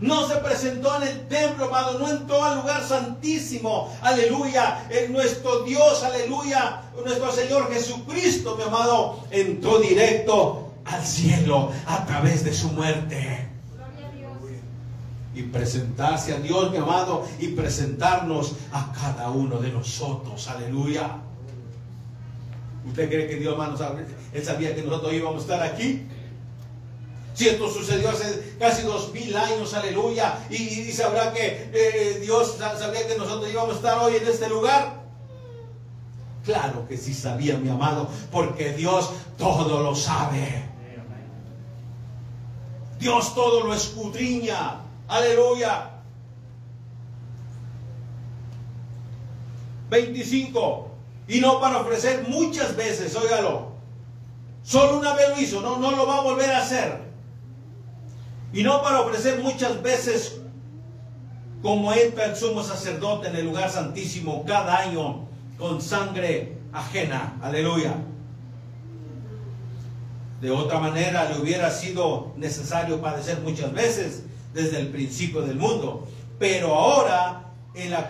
no 0.00 0.28
se 0.28 0.36
presentó 0.36 0.96
en 0.96 1.08
el 1.08 1.28
templo, 1.28 1.66
amado, 1.66 1.98
no 1.98 2.10
entró 2.10 2.44
al 2.44 2.58
lugar 2.58 2.86
santísimo, 2.86 3.96
aleluya, 4.02 4.86
en 4.90 5.12
nuestro 5.12 5.62
Dios, 5.62 6.02
aleluya, 6.02 6.82
nuestro 7.02 7.32
Señor 7.32 7.72
Jesucristo, 7.72 8.56
mi 8.56 8.64
amado, 8.64 9.20
entró 9.30 9.78
directo 9.78 10.72
al 10.84 11.04
cielo 11.04 11.72
a 11.86 12.04
través 12.04 12.44
de 12.44 12.52
su 12.52 12.68
muerte. 12.70 13.48
Y 15.34 15.42
presentarse 15.42 16.32
a 16.32 16.38
Dios, 16.38 16.70
mi 16.70 16.78
amado, 16.78 17.26
y 17.38 17.48
presentarnos 17.48 18.54
a 18.72 18.90
cada 18.92 19.30
uno 19.30 19.58
de 19.58 19.70
nosotros. 19.70 20.48
Aleluya. 20.48 21.18
¿Usted 22.86 23.08
cree 23.08 23.28
que 23.28 23.36
Dios, 23.36 23.52
hermano, 23.52 23.76
él 24.32 24.44
sabía 24.44 24.74
que 24.74 24.82
nosotros 24.82 25.12
íbamos 25.12 25.40
a 25.40 25.42
estar 25.42 25.62
aquí? 25.62 26.06
Si 27.36 27.46
esto 27.46 27.70
sucedió 27.70 28.08
hace 28.08 28.56
casi 28.58 28.82
dos 28.82 29.12
mil 29.12 29.36
años, 29.36 29.74
aleluya, 29.74 30.38
y, 30.48 30.90
sabrá 30.90 31.34
que 31.34 31.70
eh, 31.70 32.18
Dios 32.22 32.56
sa- 32.58 32.78
sabía 32.78 33.06
que 33.06 33.18
nosotros 33.18 33.50
íbamos 33.52 33.74
a 33.74 33.76
estar 33.76 33.98
hoy 33.98 34.16
en 34.16 34.26
este 34.26 34.48
lugar. 34.48 35.02
Claro 36.46 36.88
que 36.88 36.96
sí 36.96 37.12
sabía, 37.12 37.58
mi 37.58 37.68
amado, 37.68 38.08
porque 38.32 38.72
Dios 38.72 39.10
todo 39.36 39.82
lo 39.82 39.94
sabe. 39.94 40.64
Dios 42.98 43.34
todo 43.34 43.66
lo 43.66 43.74
escudriña. 43.74 44.76
Aleluya. 45.06 45.90
25. 49.90 50.90
Y 51.28 51.40
no 51.40 51.60
para 51.60 51.80
ofrecer 51.80 52.24
muchas 52.28 52.74
veces, 52.76 53.14
óigalo. 53.14 53.72
Solo 54.62 54.98
una 55.00 55.12
vez 55.14 55.28
lo 55.28 55.38
hizo, 55.40 55.60
no, 55.60 55.76
no 55.76 55.90
lo 55.90 56.06
va 56.06 56.16
a 56.16 56.20
volver 56.22 56.50
a 56.50 56.62
hacer. 56.62 57.05
Y 58.56 58.62
no 58.62 58.82
para 58.82 59.02
ofrecer 59.02 59.42
muchas 59.42 59.82
veces 59.82 60.40
como 61.60 61.92
entra 61.92 62.24
el 62.24 62.36
sumo 62.36 62.62
sacerdote 62.62 63.28
en 63.28 63.36
el 63.36 63.44
lugar 63.44 63.68
santísimo 63.68 64.46
cada 64.46 64.78
año 64.78 65.28
con 65.58 65.82
sangre 65.82 66.56
ajena. 66.72 67.38
Aleluya. 67.42 67.96
De 70.40 70.50
otra 70.50 70.78
manera 70.78 71.28
le 71.28 71.38
hubiera 71.38 71.70
sido 71.70 72.32
necesario 72.38 73.02
padecer 73.02 73.40
muchas 73.40 73.74
veces 73.74 74.22
desde 74.54 74.80
el 74.80 74.88
principio 74.88 75.42
del 75.42 75.56
mundo. 75.56 76.08
Pero 76.38 76.74
ahora, 76.74 77.52
en 77.74 77.90
la 77.90 78.08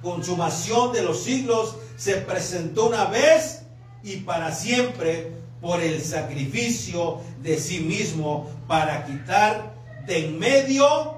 consumación 0.00 0.92
de 0.92 1.02
los 1.02 1.24
siglos, 1.24 1.74
se 1.96 2.18
presentó 2.18 2.86
una 2.86 3.06
vez 3.06 3.62
y 4.04 4.18
para 4.18 4.52
siempre 4.52 5.32
por 5.60 5.80
el 5.80 6.02
sacrificio 6.02 7.20
de 7.42 7.58
sí 7.58 7.80
mismo 7.80 8.50
para 8.66 9.04
quitar 9.06 9.74
de 10.06 10.26
en 10.26 10.38
medio 10.38 11.16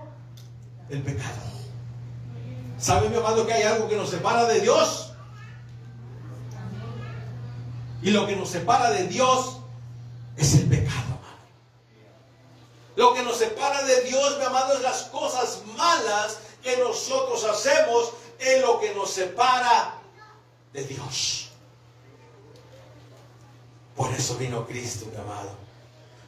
el 0.88 1.02
pecado. 1.02 1.48
¿Sabe 2.78 3.08
mi 3.08 3.16
amado 3.16 3.46
que 3.46 3.52
hay 3.52 3.64
algo 3.64 3.88
que 3.88 3.96
nos 3.96 4.10
separa 4.10 4.46
de 4.46 4.60
Dios? 4.60 5.12
Y 8.02 8.10
lo 8.10 8.26
que 8.26 8.36
nos 8.36 8.48
separa 8.48 8.90
de 8.90 9.08
Dios 9.08 9.58
es 10.36 10.54
el 10.54 10.68
pecado, 10.68 11.04
amado. 11.06 11.38
Lo 12.94 13.14
que 13.14 13.22
nos 13.22 13.36
separa 13.36 13.82
de 13.82 14.02
Dios, 14.02 14.38
mi 14.38 14.44
amado, 14.44 14.74
es 14.74 14.82
las 14.82 15.02
cosas 15.04 15.62
malas 15.76 16.38
que 16.62 16.76
nosotros 16.76 17.44
hacemos, 17.44 18.12
es 18.38 18.62
lo 18.62 18.78
que 18.78 18.94
nos 18.94 19.10
separa 19.10 19.94
de 20.72 20.84
Dios. 20.84 21.47
Por 23.98 24.14
eso 24.14 24.36
vino 24.36 24.64
Cristo, 24.64 25.06
mi 25.12 25.20
amado. 25.20 25.50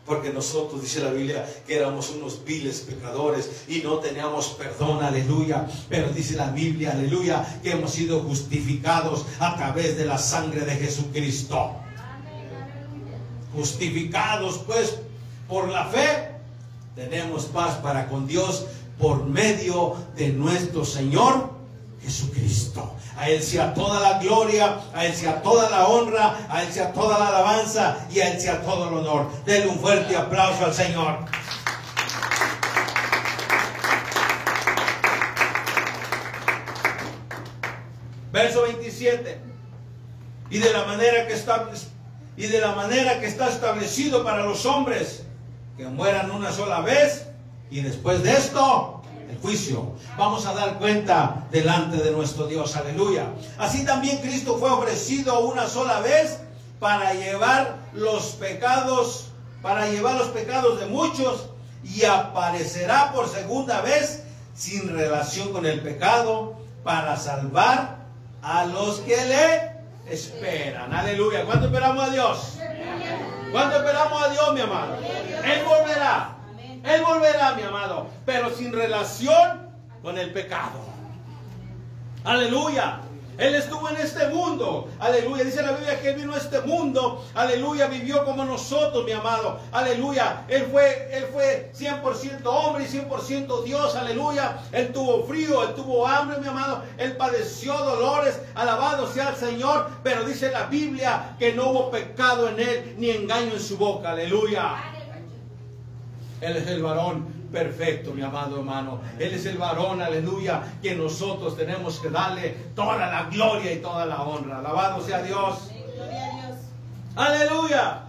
Porque 0.05 0.33
nosotros, 0.33 0.83
dice 0.83 0.99
la 1.01 1.13
Biblia, 1.13 1.47
que 1.69 1.77
éramos 1.77 2.11
unos 2.11 2.45
viles 2.45 2.81
pecadores 2.81 3.49
y 3.69 3.79
no 3.79 4.01
teníamos 4.01 4.49
perdón, 4.49 5.05
aleluya. 5.05 5.69
Pero 5.89 6.09
dice 6.09 6.35
la 6.35 6.51
Biblia, 6.51 6.91
aleluya, 6.91 7.61
que 7.63 7.71
hemos 7.71 7.93
sido 7.93 8.23
justificados 8.25 9.25
a 9.39 9.55
través 9.55 9.97
de 9.97 10.05
la 10.05 10.19
sangre 10.19 10.63
de 10.63 10.75
Jesucristo. 10.75 11.77
Justificados 13.55 14.59
pues 14.67 14.97
por 15.49 15.69
la 15.69 15.87
fe, 15.87 16.33
tenemos 16.97 17.45
paz 17.45 17.77
para 17.77 18.09
con 18.09 18.27
Dios 18.27 18.67
por 18.99 19.27
medio 19.27 19.95
de 20.17 20.31
nuestro 20.31 20.85
Señor 20.85 21.60
Jesucristo. 22.03 22.95
A 23.17 23.29
Él 23.29 23.43
sea 23.43 23.75
toda 23.75 24.01
la 24.01 24.19
gloria, 24.19 24.81
a 24.95 25.05
Él 25.05 25.15
sea 25.15 25.43
toda 25.43 25.69
la 25.71 25.87
honra, 25.89 26.47
a 26.49 26.63
Él 26.63 26.73
sea 26.73 26.93
toda 26.93 27.19
la 27.19 27.29
alabanza 27.29 27.99
y 28.11 28.21
a 28.21 28.33
Él 28.33 28.41
sea 28.41 28.63
todo 28.63 28.89
el 28.89 28.95
honor. 28.95 29.31
Denle 29.45 29.69
un 29.69 29.79
fuerte 29.79 30.17
aplauso 30.17 30.65
al 30.65 30.75
Señor. 30.75 31.19
Verso 38.33 38.63
27. 38.63 39.41
Y 40.51 40.59
de 40.59 40.73
la 40.73 40.85
manera 40.85 41.27
que 41.27 41.35
está 41.35 41.69
y 42.37 42.47
de 42.47 42.61
la 42.61 42.75
manera 42.75 43.21
que 43.21 43.27
está 43.27 43.51
establecido 43.51 44.25
para 44.25 44.45
los 44.45 44.65
hombres 44.65 45.25
que 45.77 45.85
mueran 45.85 46.31
una 46.31 46.53
sola 46.53 46.81
vez 46.81 47.27
y 47.71 47.81
después 47.83 48.23
de 48.23 48.33
esto 48.33 49.00
el 49.31 49.39
juicio. 49.39 49.93
Vamos 50.17 50.47
a 50.47 50.55
dar 50.55 50.79
cuenta 50.79 51.47
delante 51.51 51.97
de 51.99 52.11
nuestro 52.11 52.47
Dios, 52.47 52.77
aleluya. 52.77 53.27
Así 53.59 53.85
también 53.85 54.19
Cristo 54.19 54.59
fue 54.59 54.71
ofrecido 54.71 55.41
una 55.41 55.67
sola 55.67 56.01
vez 56.01 56.39
para 56.79 57.15
llevar 57.15 57.77
los 57.93 58.33
pecados, 58.33 59.27
para 59.63 59.89
llevar 59.89 60.17
los 60.17 60.29
pecados 60.29 60.81
de 60.81 60.87
muchos 60.87 61.51
y 61.85 62.05
aparecerá 62.05 63.13
por 63.13 63.29
segunda 63.29 63.81
vez 63.81 64.25
sin 64.55 64.89
relación 64.89 65.53
con 65.53 65.65
el 65.67 65.81
pecado 65.81 66.55
para 66.83 67.17
salvar 67.17 67.99
a 68.43 68.65
los 68.65 69.01
que 69.01 69.17
le 69.17 70.13
esperan. 70.13 70.93
Aleluya. 70.93 71.45
¿Cuánto 71.45 71.67
esperamos 71.67 72.09
a 72.09 72.11
Dios? 72.11 72.57
¿Cuánto 73.53 73.77
esperamos 73.79 74.23
a 74.23 74.29
Dios, 74.31 74.55
mi 74.55 74.61
amado? 74.61 74.97
Él 75.45 75.65
volverá. 75.65 76.40
Él 76.85 77.03
volverá, 77.05 77.55
mi 77.55 77.63
amado, 77.63 78.07
pero 78.25 78.51
sin 78.51 78.73
relación 78.73 79.71
con 80.03 80.19
el 80.19 80.33
pecado. 80.33 80.79
Aleluya. 82.25 83.01
Él 83.41 83.55
estuvo 83.55 83.89
en 83.89 83.97
este 83.97 84.29
mundo. 84.29 84.89
Aleluya. 84.99 85.45
Dice 85.45 85.63
la 85.63 85.73
Biblia 85.73 85.99
que 85.99 86.11
él 86.11 86.17
vino 86.17 86.35
a 86.35 86.37
este 86.37 86.61
mundo. 86.61 87.25
Aleluya. 87.35 87.87
Vivió 87.87 88.23
como 88.27 88.45
nosotros, 88.45 89.03
mi 89.07 89.13
amado. 89.13 89.59
Aleluya. 89.73 90.45
Él 90.49 90.69
fue, 90.71 91.09
él 91.11 91.27
fue 91.33 91.73
100% 91.75 92.43
hombre 92.45 92.85
y 92.85 92.87
100% 92.87 93.65
Dios. 93.65 93.97
Aleluya. 93.97 94.59
Él 94.73 94.93
tuvo 94.93 95.25
frío, 95.25 95.67
él 95.67 95.75
tuvo 95.75 96.07
hambre, 96.07 96.37
mi 96.39 96.49
amado. 96.49 96.83
Él 96.99 97.17
padeció 97.17 97.73
dolores. 97.79 98.39
Alabado 98.55 99.11
sea 99.11 99.31
el 99.31 99.37
Señor. 99.37 99.89
Pero 100.03 100.25
dice 100.25 100.51
la 100.51 100.67
Biblia 100.67 101.35
que 101.39 101.55
no 101.55 101.71
hubo 101.71 101.91
pecado 101.91 102.47
en 102.51 102.61
él 102.61 102.95
ni 102.99 103.09
engaño 103.09 103.55
en 103.55 103.61
su 103.61 103.79
boca. 103.79 104.11
Aleluya. 104.11 105.00
Él 106.41 106.57
es 106.57 106.67
el 106.69 106.83
varón 106.83 107.27
perfecto, 107.53 108.13
mi 108.13 108.23
amado 108.23 108.59
hermano. 108.59 109.01
Él 109.19 109.35
es 109.35 109.47
el 109.47 109.59
varón, 109.59 110.01
aleluya, 110.01 110.63
que 110.83 110.95
nosotros 110.95 111.57
tenemos 111.57 111.99
que 112.01 112.11
darle 112.11 112.51
toda 112.75 112.97
la 112.97 113.25
gloria 113.25 113.73
y 113.73 113.79
toda 113.79 114.07
la 114.07 114.23
honra. 114.23 114.59
Alabado 114.59 115.05
sea 115.05 115.23
Dios. 115.23 115.71
Gloria 115.97 116.27
a 116.27 116.47
Dios. 116.47 116.59
Aleluya. 117.17 118.03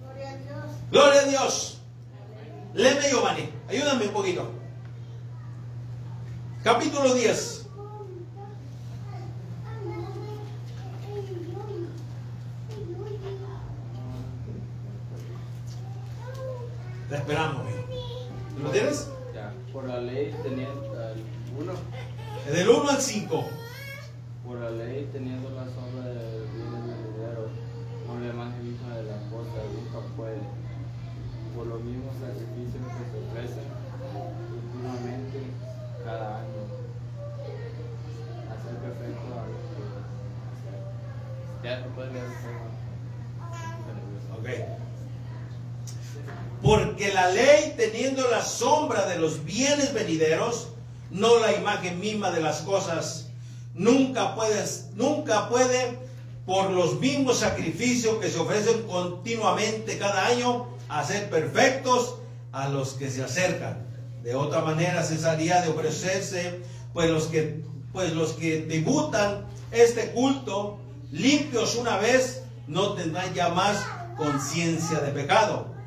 Gloria 0.00 0.30
a 0.30 0.36
Dios. 0.36 0.64
Gloria 0.90 1.20
a 1.20 1.24
Dios. 1.24 1.80
Léeme 2.74 3.08
Giovanni, 3.08 3.50
ayúdame 3.68 4.06
un 4.06 4.12
poquito. 4.12 4.50
Capítulo 6.62 7.14
10. 7.14 7.57
Te 17.08 17.14
esperamos, 17.16 17.60
amigo. 17.62 17.78
¿Lo 18.62 18.70
tienes? 18.70 19.10
Ya, 19.34 19.52
por 19.72 19.84
la 19.84 20.00
ley 20.00 20.34
teniendo 20.42 20.90
al 20.92 21.16
uno, 21.58 21.72
Del 22.52 22.68
1 22.68 22.90
al 22.90 23.00
5. 23.00 23.44
por 24.44 24.58
la 24.58 24.70
ley 24.70 25.08
teniendo 25.12 25.50
la 25.50 25.64
sombra 25.64 26.06
del 26.08 26.44
bien 26.54 26.70
venidero, 26.72 27.48
no 28.06 28.20
le 28.20 28.32
más 28.32 28.54
misma 28.56 28.96
de 28.96 29.02
la 29.04 29.16
cosa 29.30 29.58
nunca 29.72 29.98
puede. 30.16 30.40
Por 31.56 31.66
los 31.66 31.80
mismos 31.82 32.14
sacrificios 32.20 32.82
que 32.92 33.04
se 33.10 33.16
ofrecen 33.24 33.68
continuamente 34.52 35.40
cada 36.04 36.38
año, 36.40 36.62
hacer 38.52 38.74
perfecto 38.84 39.26
a 39.32 39.46
los 39.48 39.62
que 39.72 39.82
ya 41.66 41.80
no 41.80 41.86
puede 41.94 42.20
hacer. 42.20 42.56
Ok. 44.38 44.48
Porque 46.62 47.12
la 47.12 47.30
ley, 47.30 47.74
teniendo 47.76 48.28
la 48.28 48.44
sombra 48.44 49.06
de 49.06 49.18
los 49.18 49.44
bienes 49.44 49.94
venideros, 49.94 50.68
no 51.10 51.38
la 51.38 51.52
imagen 51.54 52.00
misma 52.00 52.30
de 52.30 52.40
las 52.40 52.62
cosas, 52.62 53.26
nunca 53.74 54.34
nunca 54.94 55.48
puede, 55.48 55.98
por 56.44 56.70
los 56.70 56.98
mismos 56.98 57.38
sacrificios 57.38 58.18
que 58.18 58.30
se 58.30 58.38
ofrecen 58.38 58.82
continuamente 58.82 59.98
cada 59.98 60.26
año, 60.26 60.66
hacer 60.88 61.30
perfectos 61.30 62.16
a 62.52 62.68
los 62.68 62.94
que 62.94 63.10
se 63.10 63.22
acercan. 63.22 63.86
De 64.22 64.34
otra 64.34 64.62
manera 64.62 65.04
cesaría 65.04 65.62
de 65.62 65.68
ofrecerse, 65.68 66.60
pues 66.92 67.10
los 67.10 67.26
que, 67.26 67.62
pues 67.92 68.12
los 68.14 68.32
que 68.32 68.66
este 69.70 70.10
culto, 70.10 70.78
limpios 71.12 71.76
una 71.76 71.98
vez, 71.98 72.42
no 72.66 72.94
tendrán 72.94 73.32
ya 73.34 73.50
más 73.50 73.78
conciencia 74.16 75.00
de 75.00 75.12
pecado. 75.12 75.77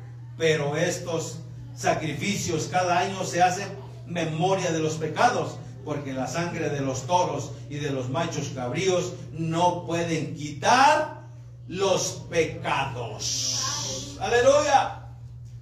Pero 0.42 0.76
estos 0.76 1.38
sacrificios 1.76 2.68
cada 2.68 2.98
año 2.98 3.22
se 3.22 3.40
hacen 3.40 3.68
memoria 4.08 4.72
de 4.72 4.80
los 4.80 4.94
pecados, 4.94 5.54
porque 5.84 6.12
la 6.12 6.26
sangre 6.26 6.68
de 6.68 6.80
los 6.80 7.06
toros 7.06 7.52
y 7.70 7.76
de 7.76 7.90
los 7.90 8.08
machos 8.08 8.50
cabríos 8.52 9.12
no 9.30 9.86
pueden 9.86 10.34
quitar 10.34 11.20
los 11.68 12.24
pecados. 12.28 14.16
Aleluya. 14.20 15.04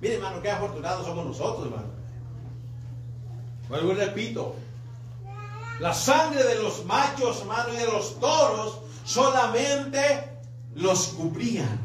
Mire, 0.01 0.15
hermano, 0.15 0.41
qué 0.41 0.51
afortunados 0.51 1.05
somos 1.05 1.27
nosotros, 1.27 1.67
hermano. 1.67 1.91
Vuelvo 3.69 3.93
y 3.93 3.97
repito. 3.97 4.57
La 5.79 5.93
sangre 5.93 6.43
de 6.43 6.55
los 6.55 6.87
machos, 6.87 7.41
hermano, 7.41 7.75
y 7.75 7.77
de 7.77 7.87
los 7.87 8.19
toros 8.19 8.79
solamente 9.05 10.39
los 10.75 11.09
cubrían. 11.09 11.79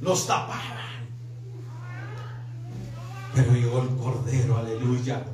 Los 0.00 0.26
tapaban. 0.26 0.89
Pero 3.34 3.52
llegó 3.52 3.82
el 3.82 3.96
Cordero, 3.96 4.58
aleluya. 4.58 5.24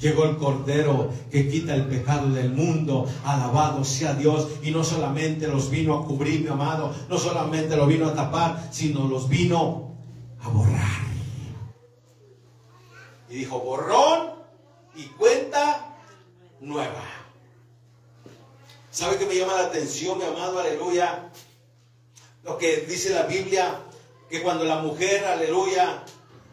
Llegó 0.00 0.24
el 0.24 0.36
Cordero 0.38 1.12
que 1.30 1.48
quita 1.48 1.74
el 1.74 1.86
pecado 1.86 2.30
del 2.30 2.50
mundo. 2.50 3.06
Alabado 3.24 3.84
sea 3.84 4.14
Dios. 4.14 4.48
Y 4.62 4.70
no 4.70 4.82
solamente 4.82 5.46
los 5.46 5.68
vino 5.68 5.94
a 5.94 6.06
cubrir, 6.06 6.40
mi 6.40 6.48
amado. 6.48 6.94
No 7.08 7.18
solamente 7.18 7.76
los 7.76 7.86
vino 7.86 8.08
a 8.08 8.14
tapar, 8.14 8.68
sino 8.72 9.06
los 9.08 9.28
vino 9.28 9.94
a 10.42 10.48
borrar. 10.48 11.10
Y 13.28 13.34
dijo, 13.36 13.60
borrón 13.60 14.30
y 14.96 15.04
cuenta 15.04 15.96
nueva. 16.60 17.04
¿Sabe 18.90 19.18
qué 19.18 19.26
me 19.26 19.36
llama 19.36 19.54
la 19.54 19.66
atención, 19.66 20.18
mi 20.18 20.24
amado? 20.24 20.58
Aleluya. 20.58 21.30
Lo 22.42 22.56
que 22.56 22.78
dice 22.88 23.10
la 23.10 23.24
Biblia, 23.24 23.82
que 24.28 24.42
cuando 24.42 24.64
la 24.64 24.80
mujer, 24.80 25.26
aleluya, 25.26 26.02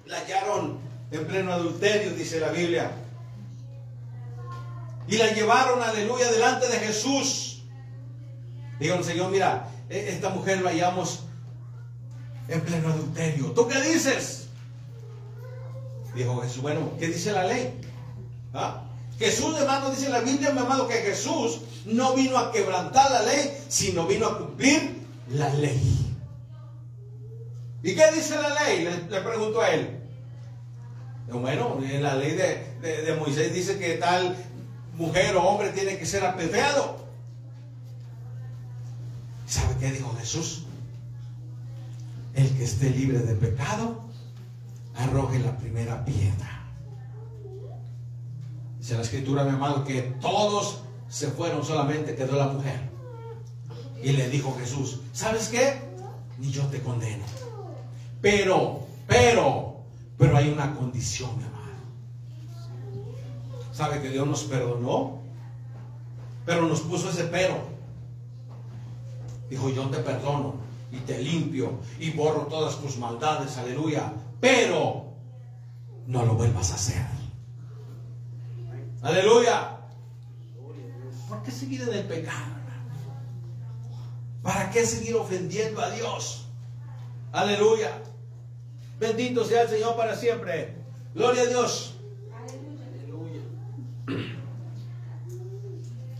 la 0.07 0.17
hallaron 0.19 0.79
en 1.11 1.27
pleno 1.27 1.53
adulterio, 1.53 2.11
dice 2.11 2.39
la 2.39 2.49
Biblia. 2.49 2.91
Y 5.07 5.17
la 5.17 5.31
llevaron, 5.33 5.81
aleluya, 5.81 6.31
delante 6.31 6.67
de 6.67 6.79
Jesús. 6.79 7.61
Dijeron, 8.79 9.03
Señor, 9.03 9.31
mira, 9.31 9.69
e- 9.89 10.09
esta 10.09 10.29
mujer 10.29 10.61
la 10.61 10.71
hallamos 10.71 11.23
en 12.47 12.61
pleno 12.61 12.89
adulterio. 12.89 13.51
¿Tú 13.51 13.67
qué 13.67 13.79
dices? 13.81 14.47
Dijo 16.13 16.41
Jesús, 16.41 16.61
bueno, 16.61 16.91
¿qué 16.99 17.07
dice 17.07 17.31
la 17.31 17.43
ley? 17.45 17.79
¿Ah? 18.53 18.83
Jesús, 19.19 19.55
hermano, 19.59 19.89
dice 19.89 20.09
la 20.09 20.19
Biblia, 20.21 20.51
mi 20.51 20.59
amado, 20.59 20.87
que 20.87 20.95
Jesús 20.95 21.61
no 21.85 22.13
vino 22.13 22.37
a 22.37 22.51
quebrantar 22.51 23.09
la 23.11 23.21
ley, 23.23 23.57
sino 23.67 24.05
vino 24.05 24.27
a 24.27 24.37
cumplir 24.37 25.01
la 25.29 25.53
ley. 25.53 25.79
¿Y 27.83 27.95
qué 27.95 28.11
dice 28.13 28.35
la 28.35 28.49
ley? 28.63 28.83
Le, 28.83 29.09
le 29.09 29.21
preguntó 29.21 29.61
a 29.61 29.69
él. 29.69 29.96
Bueno, 31.32 31.78
en 31.84 32.03
la 32.03 32.15
ley 32.15 32.32
de, 32.32 32.78
de- 32.82 33.15
Moisés 33.15 33.53
dice 33.53 33.78
que 33.78 33.95
tal 33.95 34.36
mujer 34.95 35.36
o 35.36 35.43
hombre 35.43 35.69
tiene 35.71 35.97
que 35.97 36.05
ser 36.05 36.25
apedreado. 36.25 37.05
¿Sabe 39.45 39.75
qué 39.80 39.91
dijo 39.91 40.15
Jesús? 40.19 40.63
El 42.34 42.49
que 42.55 42.63
esté 42.63 42.89
libre 42.89 43.19
de 43.19 43.34
pecado, 43.36 44.01
arroje 44.95 45.39
la 45.39 45.57
primera 45.57 46.03
piedra. 46.05 46.63
Dice 48.80 48.95
la 48.95 49.01
escritura, 49.01 49.43
mi 49.43 49.51
amado, 49.51 49.84
que 49.84 50.01
todos 50.21 50.82
se 51.09 51.28
fueron, 51.28 51.63
solamente 51.65 52.15
quedó 52.15 52.36
la 52.38 52.47
mujer. 52.47 52.80
Y 54.03 54.11
le 54.11 54.30
dijo 54.30 54.55
Jesús, 54.59 54.99
¿sabes 55.13 55.47
qué? 55.49 55.82
Ni 56.38 56.51
yo 56.51 56.63
te 56.67 56.82
condeno. 56.82 57.23
Pero, 58.21 58.82
pero, 59.07 59.76
pero 60.18 60.36
hay 60.36 60.49
una 60.49 60.74
condición, 60.76 61.38
mi 61.38 61.43
amado. 61.43 61.57
¿Sabe 63.72 64.01
que 64.01 64.09
Dios 64.09 64.28
nos 64.28 64.43
perdonó? 64.43 65.22
Pero 66.45 66.63
nos 66.63 66.82
puso 66.82 67.09
ese 67.09 67.26
pero. 67.26 67.57
Dijo, 69.49 69.70
yo 69.70 69.88
te 69.89 69.99
perdono 69.99 70.55
y 70.91 70.97
te 70.97 71.20
limpio 71.20 71.80
y 71.99 72.11
borro 72.11 72.47
todas 72.47 72.78
tus 72.82 72.97
maldades, 72.97 73.57
aleluya. 73.57 74.13
Pero 74.39 75.13
no 76.07 76.26
lo 76.26 76.34
vuelvas 76.34 76.72
a 76.72 76.76
hacer. 76.76 77.05
Aleluya. 79.01 79.78
¿Por 81.30 81.43
qué 81.43 81.51
seguir 81.51 81.82
en 81.82 81.93
el 81.93 82.05
pecado? 82.05 82.55
¿Para 84.41 84.72
qué 84.72 84.86
seguir 84.86 85.15
ofendiendo 85.15 85.82
a 85.82 85.89
Dios? 85.91 86.45
Aleluya. 87.34 88.01
Bendito 88.99 89.45
sea 89.45 89.63
el 89.63 89.69
Señor 89.69 89.95
para 89.95 90.15
siempre. 90.15 90.75
Gloria 91.13 91.43
a 91.43 91.45
Dios. 91.45 91.93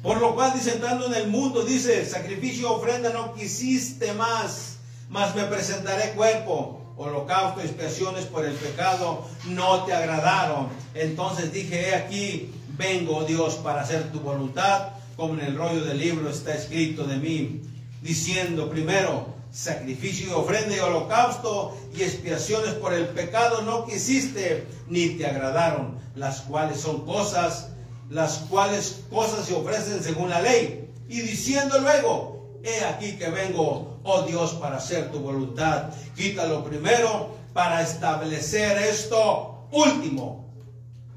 Por 0.04 0.22
lo 0.22 0.36
cual, 0.36 0.54
dice, 0.54 0.74
entrando 0.74 1.08
en 1.08 1.16
el 1.16 1.28
mundo, 1.28 1.64
dice, 1.64 2.06
sacrificio, 2.06 2.72
ofrenda 2.72 3.10
no 3.10 3.34
quisiste 3.34 4.14
más, 4.14 4.78
mas 5.10 5.36
me 5.36 5.44
presentaré 5.44 6.12
cuerpo, 6.12 6.94
holocausto, 6.96 7.62
expiaciones 7.62 8.26
por 8.26 8.46
el 8.46 8.54
pecado, 8.54 9.28
no 9.48 9.84
te 9.84 9.94
agradaron. 9.94 10.70
Entonces 10.94 11.52
dije, 11.52 11.90
he 11.90 11.96
aquí, 11.96 12.52
vengo, 12.78 13.26
Dios, 13.26 13.56
para 13.56 13.82
hacer 13.82 14.12
tu 14.12 14.22
voluntad, 14.22 14.90
como 15.18 15.34
en 15.34 15.42
el 15.42 15.58
rollo 15.58 15.84
del 15.84 15.98
libro 15.98 16.30
está 16.30 16.54
escrito 16.54 17.04
de 17.04 17.18
mí, 17.18 17.62
diciendo, 18.02 18.70
primero, 18.70 19.37
sacrificio 19.58 20.28
y 20.28 20.34
ofrenda 20.34 20.76
y 20.76 20.80
holocausto 20.80 21.76
y 21.96 22.04
expiaciones 22.04 22.76
por 22.76 22.94
el 22.94 23.08
pecado 23.08 23.64
no 23.64 23.86
quisiste, 23.86 24.68
ni 24.88 25.10
te 25.10 25.26
agradaron, 25.26 25.98
las 26.16 26.42
cuales 26.42 26.80
son 26.80 27.06
cosas 27.06 27.70
las 28.10 28.38
cuales 28.50 29.02
cosas 29.10 29.46
se 29.46 29.56
ofrecen 29.56 30.02
según 30.02 30.30
la 30.30 30.42
ley. 30.42 30.90
Y 31.10 31.22
diciendo 31.22 31.80
luego, 31.80 32.60
he 32.64 32.86
aquí 32.86 33.18
que 33.18 33.30
vengo, 33.30 34.00
oh 34.04 34.22
Dios, 34.22 34.54
para 34.54 34.78
hacer 34.78 35.12
tu 35.12 35.20
voluntad. 35.20 35.90
Quítalo 36.16 36.64
primero 36.64 37.36
para 37.54 37.82
establecer 37.82 38.78
esto 38.78 39.68
último. 39.72 40.46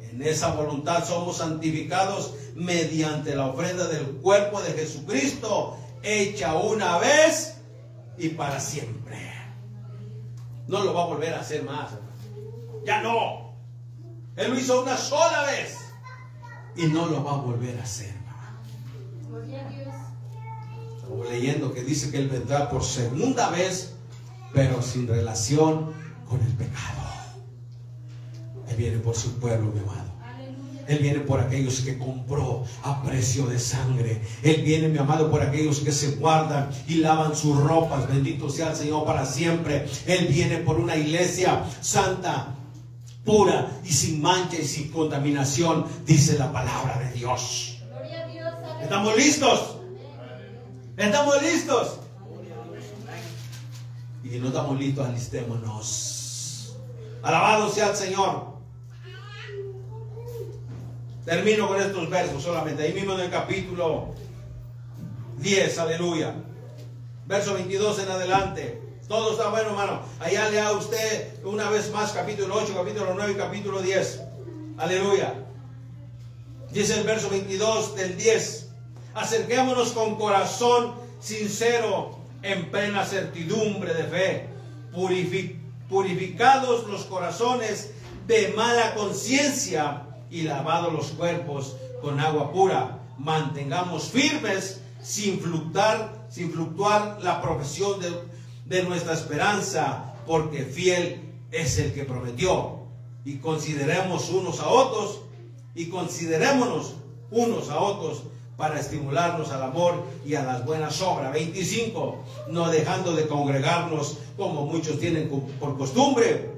En 0.01 0.22
esa 0.22 0.53
voluntad 0.53 1.07
somos 1.07 1.36
santificados 1.36 2.32
mediante 2.55 3.36
la 3.36 3.47
ofrenda 3.47 3.86
del 3.86 4.07
cuerpo 4.16 4.61
de 4.61 4.72
Jesucristo, 4.72 5.76
hecha 6.03 6.55
una 6.55 6.99
vez 6.99 7.59
y 8.20 8.28
para 8.30 8.60
siempre. 8.60 9.18
No 10.68 10.84
lo 10.84 10.94
va 10.94 11.04
a 11.04 11.06
volver 11.06 11.34
a 11.34 11.40
hacer 11.40 11.64
más. 11.64 11.90
Ya 12.84 13.02
no. 13.02 13.54
Él 14.36 14.50
lo 14.50 14.58
hizo 14.58 14.82
una 14.82 14.96
sola 14.96 15.44
vez 15.46 15.76
y 16.76 16.86
no 16.86 17.06
lo 17.06 17.24
va 17.24 17.32
a 17.32 17.36
volver 17.38 17.78
a 17.78 17.82
hacer. 17.82 18.14
Estamos 20.96 21.28
leyendo 21.30 21.72
que 21.72 21.82
dice 21.82 22.10
que 22.10 22.18
Él 22.18 22.28
vendrá 22.28 22.68
por 22.68 22.84
segunda 22.84 23.50
vez, 23.50 23.94
pero 24.52 24.80
sin 24.82 25.08
relación 25.08 25.92
con 26.28 26.40
el 26.40 26.52
pecado. 26.52 27.00
Él 28.68 28.76
viene 28.76 28.98
por 28.98 29.16
su 29.16 29.40
pueblo, 29.40 29.72
mi 29.72 29.80
amado. 29.80 30.09
Él 30.91 30.99
viene 30.99 31.20
por 31.20 31.38
aquellos 31.38 31.82
que 31.82 31.97
compró 31.97 32.64
a 32.82 33.01
precio 33.05 33.47
de 33.47 33.61
sangre. 33.61 34.20
Él 34.43 34.62
viene, 34.62 34.88
mi 34.88 34.99
amado, 34.99 35.30
por 35.30 35.41
aquellos 35.41 35.78
que 35.78 35.93
se 35.93 36.16
guardan 36.16 36.68
y 36.88 36.97
lavan 36.97 37.36
sus 37.36 37.57
ropas. 37.57 38.09
Bendito 38.09 38.51
sea 38.51 38.70
el 38.70 38.76
Señor 38.76 39.05
para 39.05 39.24
siempre. 39.24 39.86
Él 40.07 40.26
viene 40.26 40.57
por 40.57 40.80
una 40.80 40.97
iglesia 40.97 41.64
santa, 41.80 42.57
pura 43.24 43.70
y 43.84 43.93
sin 43.93 44.20
mancha 44.20 44.57
y 44.57 44.66
sin 44.66 44.91
contaminación, 44.91 45.86
dice 46.05 46.36
la 46.36 46.53
palabra 46.53 46.99
de 46.99 47.12
Dios. 47.12 47.78
Gloria 47.88 48.24
a 48.24 48.26
Dios. 48.26 48.47
aleluya. 48.53 48.82
¿Estamos 48.82 49.16
listos? 49.16 49.76
¿Estamos 50.97 51.43
listos? 51.43 52.01
Y 54.24 54.38
no 54.38 54.49
estamos 54.49 54.76
listos, 54.76 55.07
alistémonos. 55.07 56.76
Alabado 57.22 57.70
sea 57.70 57.91
el 57.91 57.97
Señor. 57.97 58.59
Termino 61.24 61.68
con 61.68 61.80
estos 61.80 62.08
versos 62.08 62.42
solamente. 62.42 62.82
Ahí 62.82 62.92
mismo 62.92 63.14
en 63.14 63.20
el 63.20 63.30
capítulo 63.30 64.14
10, 65.38 65.78
aleluya. 65.78 66.34
Verso 67.26 67.54
22 67.54 67.98
en 68.00 68.08
adelante. 68.10 68.82
Todo 69.06 69.32
está 69.32 69.48
bueno, 69.50 69.70
hermano. 69.70 70.02
Allá 70.20 70.48
lea 70.50 70.72
usted 70.72 71.44
una 71.44 71.68
vez 71.70 71.90
más 71.92 72.12
capítulo 72.12 72.54
8, 72.56 72.72
capítulo 72.76 73.12
9 73.14 73.32
y 73.32 73.36
capítulo 73.36 73.82
10. 73.82 74.20
Aleluya. 74.78 75.34
Dice 76.72 76.98
el 76.98 77.04
verso 77.04 77.28
22 77.28 77.96
del 77.96 78.16
10. 78.16 78.68
Acerquémonos 79.14 79.90
con 79.92 80.16
corazón 80.16 80.94
sincero 81.20 82.18
en 82.42 82.70
plena 82.70 83.04
certidumbre 83.04 83.92
de 83.92 84.04
fe, 84.04 84.46
purifi- 84.94 85.58
purificados 85.88 86.86
los 86.86 87.04
corazones 87.04 87.90
de 88.28 88.48
mala 88.56 88.94
conciencia 88.94 90.02
y 90.31 90.43
lavados 90.43 90.93
los 90.93 91.07
cuerpos 91.09 91.76
con 92.01 92.20
agua 92.20 92.53
pura. 92.53 92.99
Mantengamos 93.18 94.05
firmes 94.05 94.81
sin 95.03 95.41
fluctuar, 95.41 96.26
sin 96.31 96.51
fluctuar 96.53 97.18
la 97.22 97.41
profesión 97.43 98.01
de, 98.01 98.11
de 98.66 98.83
nuestra 98.85 99.14
esperanza, 99.14 100.14
porque 100.26 100.64
fiel 100.64 101.20
es 101.51 101.78
el 101.78 101.93
que 101.93 102.05
prometió. 102.05 102.81
Y 103.24 103.37
consideremos 103.39 104.31
unos 104.31 104.61
a 104.61 104.68
otros 104.68 105.20
y 105.74 105.87
considerémonos 105.87 106.95
unos 107.31 107.68
a 107.70 107.81
otros 107.81 108.22
para 108.57 108.78
estimularnos 108.78 109.51
al 109.53 109.62
amor 109.62 110.05
y 110.24 110.35
a 110.35 110.43
las 110.43 110.64
buenas 110.64 111.01
obras. 111.01 111.33
25. 111.33 112.24
No 112.49 112.68
dejando 112.68 113.14
de 113.14 113.26
congregarnos 113.26 114.18
como 114.37 114.66
muchos 114.66 114.99
tienen 114.99 115.28
por 115.59 115.78
costumbre. 115.78 116.51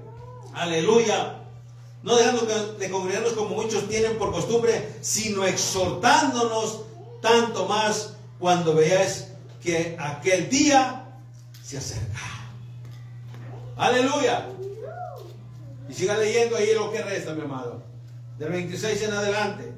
Aleluya. 0.54 1.41
No 2.02 2.16
dejando 2.16 2.46
de 2.78 2.90
congregarnos 2.90 3.32
como 3.34 3.54
muchos 3.54 3.88
tienen 3.88 4.18
por 4.18 4.32
costumbre, 4.32 4.96
sino 5.00 5.44
exhortándonos 5.44 6.82
tanto 7.20 7.66
más 7.66 8.14
cuando 8.38 8.74
veáis 8.74 9.28
que 9.62 9.96
aquel 9.98 10.48
día 10.48 11.04
se 11.62 11.78
acerca. 11.78 12.18
Aleluya. 13.76 14.48
Y 15.88 15.94
siga 15.94 16.16
leyendo 16.16 16.56
ahí 16.56 16.74
lo 16.74 16.90
que 16.90 17.02
resta, 17.02 17.34
mi 17.34 17.42
amado. 17.42 17.82
Del 18.38 18.50
26 18.50 19.02
en 19.02 19.12
adelante. 19.12 19.72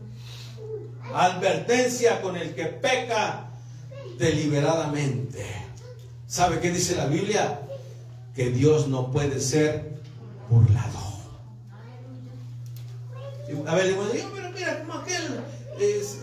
Advertencia 1.12 2.22
con 2.22 2.37
el 2.37 2.55
que 2.55 2.64
peca 2.64 3.51
deliberadamente. 4.18 5.45
¿Sabe 6.27 6.61
qué 6.61 6.70
dice 6.70 6.97
la 6.97 7.07
Biblia? 7.07 7.61
Que 8.35 8.51
Dios 8.51 8.89
no 8.89 9.11
puede 9.11 9.41
ser 9.41 9.93
burlado. 10.49 11.04
A 13.67 13.75
ver, 13.75 13.89
digo, 13.89 14.05
pero 14.35 14.51
mira, 14.51 14.81
como 14.81 14.95
aquel 14.95 15.41
es, 15.81 16.19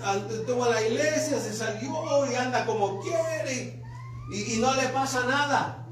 tuvo 0.46 0.70
la 0.70 0.82
iglesia, 0.82 1.40
se 1.40 1.54
salió 1.54 2.32
y 2.32 2.36
anda 2.36 2.66
como 2.66 3.00
quiere 3.02 3.82
y, 4.32 4.58
no 4.60 4.74
le 4.76 4.88
pasa 4.90 5.26
nada. 5.26 5.86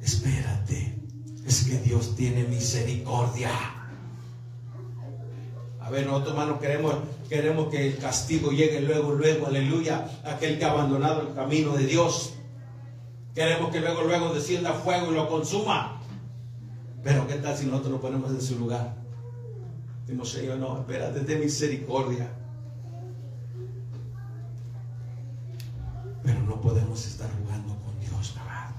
Espérate, 0.00 0.98
es 1.46 1.64
que 1.64 1.78
Dios 1.78 2.14
tiene 2.16 2.44
misericordia. 2.44 3.50
A 5.80 5.90
ver, 5.90 6.06
nosotros 6.06 6.32
hermanos 6.32 6.60
queremos, 6.60 6.94
queremos 7.28 7.68
que 7.68 7.88
el 7.88 7.98
castigo 7.98 8.52
llegue 8.52 8.80
luego, 8.80 9.12
luego, 9.12 9.46
aleluya, 9.46 10.08
aquel 10.24 10.58
que 10.58 10.64
ha 10.64 10.70
abandonado 10.70 11.22
el 11.22 11.34
camino 11.34 11.76
de 11.76 11.86
Dios. 11.86 12.34
Queremos 13.34 13.70
que 13.70 13.80
luego, 13.80 14.02
luego 14.02 14.32
descienda 14.32 14.72
fuego 14.72 15.12
y 15.12 15.14
lo 15.14 15.28
consuma. 15.28 16.00
Pero 17.02 17.26
¿qué 17.26 17.34
tal 17.34 17.56
si 17.56 17.66
nosotros 17.66 17.92
nos 17.92 18.00
ponemos 18.00 18.30
en 18.30 18.40
su 18.40 18.58
lugar? 18.58 19.03
Decimos, 20.06 20.30
Señor, 20.30 20.58
no, 20.58 20.78
espérate, 20.78 21.20
de 21.20 21.36
misericordia. 21.36 22.30
Pero 26.22 26.40
no 26.42 26.60
podemos 26.60 27.06
estar 27.06 27.30
jugando 27.40 27.74
con 27.76 27.98
Dios, 28.00 28.34
¿verdad? 28.34 28.70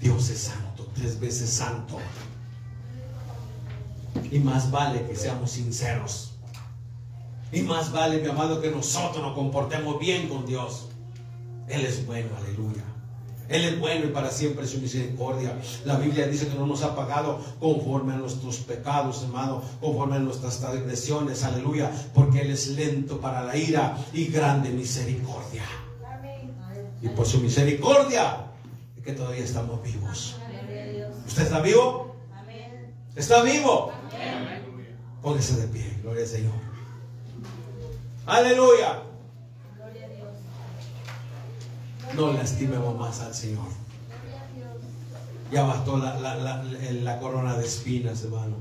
Dios 0.00 0.30
es 0.30 0.38
santo, 0.38 0.88
tres 0.92 1.20
veces 1.20 1.50
santo. 1.50 1.98
Y 4.30 4.40
más 4.40 4.70
vale 4.72 5.06
que 5.06 5.14
seamos 5.14 5.52
sinceros. 5.52 6.32
Y 7.52 7.62
más 7.62 7.92
vale, 7.92 8.20
mi 8.20 8.28
amado, 8.28 8.60
que 8.60 8.72
nosotros 8.72 9.22
nos 9.22 9.34
comportemos 9.34 10.00
bien 10.00 10.28
con 10.28 10.46
Dios. 10.46 10.88
Él 11.68 11.86
es 11.86 12.04
bueno, 12.04 12.30
aleluya. 12.36 12.82
Él 13.48 13.64
es 13.64 13.78
bueno 13.78 14.06
y 14.06 14.08
para 14.08 14.30
siempre 14.30 14.66
su 14.66 14.78
misericordia. 14.80 15.56
La 15.84 15.96
Biblia 15.96 16.26
dice 16.26 16.48
que 16.48 16.54
no 16.54 16.66
nos 16.66 16.82
ha 16.82 16.94
pagado 16.96 17.40
conforme 17.60 18.14
a 18.14 18.16
nuestros 18.16 18.58
pecados, 18.58 19.22
hermano, 19.22 19.62
conforme 19.80 20.16
a 20.16 20.18
nuestras 20.18 20.58
transgresiones, 20.58 21.44
aleluya, 21.44 21.90
porque 22.14 22.40
Él 22.40 22.50
es 22.50 22.68
lento 22.68 23.20
para 23.20 23.42
la 23.44 23.56
ira 23.56 23.96
y 24.12 24.26
grande 24.26 24.70
misericordia. 24.70 25.62
Y 27.02 27.08
por 27.08 27.26
su 27.26 27.38
misericordia 27.40 28.46
es 28.96 29.04
que 29.04 29.12
todavía 29.12 29.44
estamos 29.44 29.82
vivos. 29.82 30.36
¿Usted 31.26 31.42
está 31.42 31.60
vivo? 31.60 32.16
¿Está 33.14 33.42
vivo? 33.42 33.92
Póngase 35.22 35.60
de 35.60 35.68
pie, 35.68 35.98
gloria 36.02 36.22
al 36.22 36.28
Señor. 36.28 36.52
Aleluya. 38.26 39.05
No 42.16 42.32
lastimemos 42.32 42.98
más 42.98 43.20
al 43.20 43.34
Señor. 43.34 43.66
Ya 45.52 45.64
bastó 45.64 45.98
la, 45.98 47.18
corona 47.20 47.56
de 47.58 47.66
espinas, 47.66 48.22
hermano. 48.22 48.56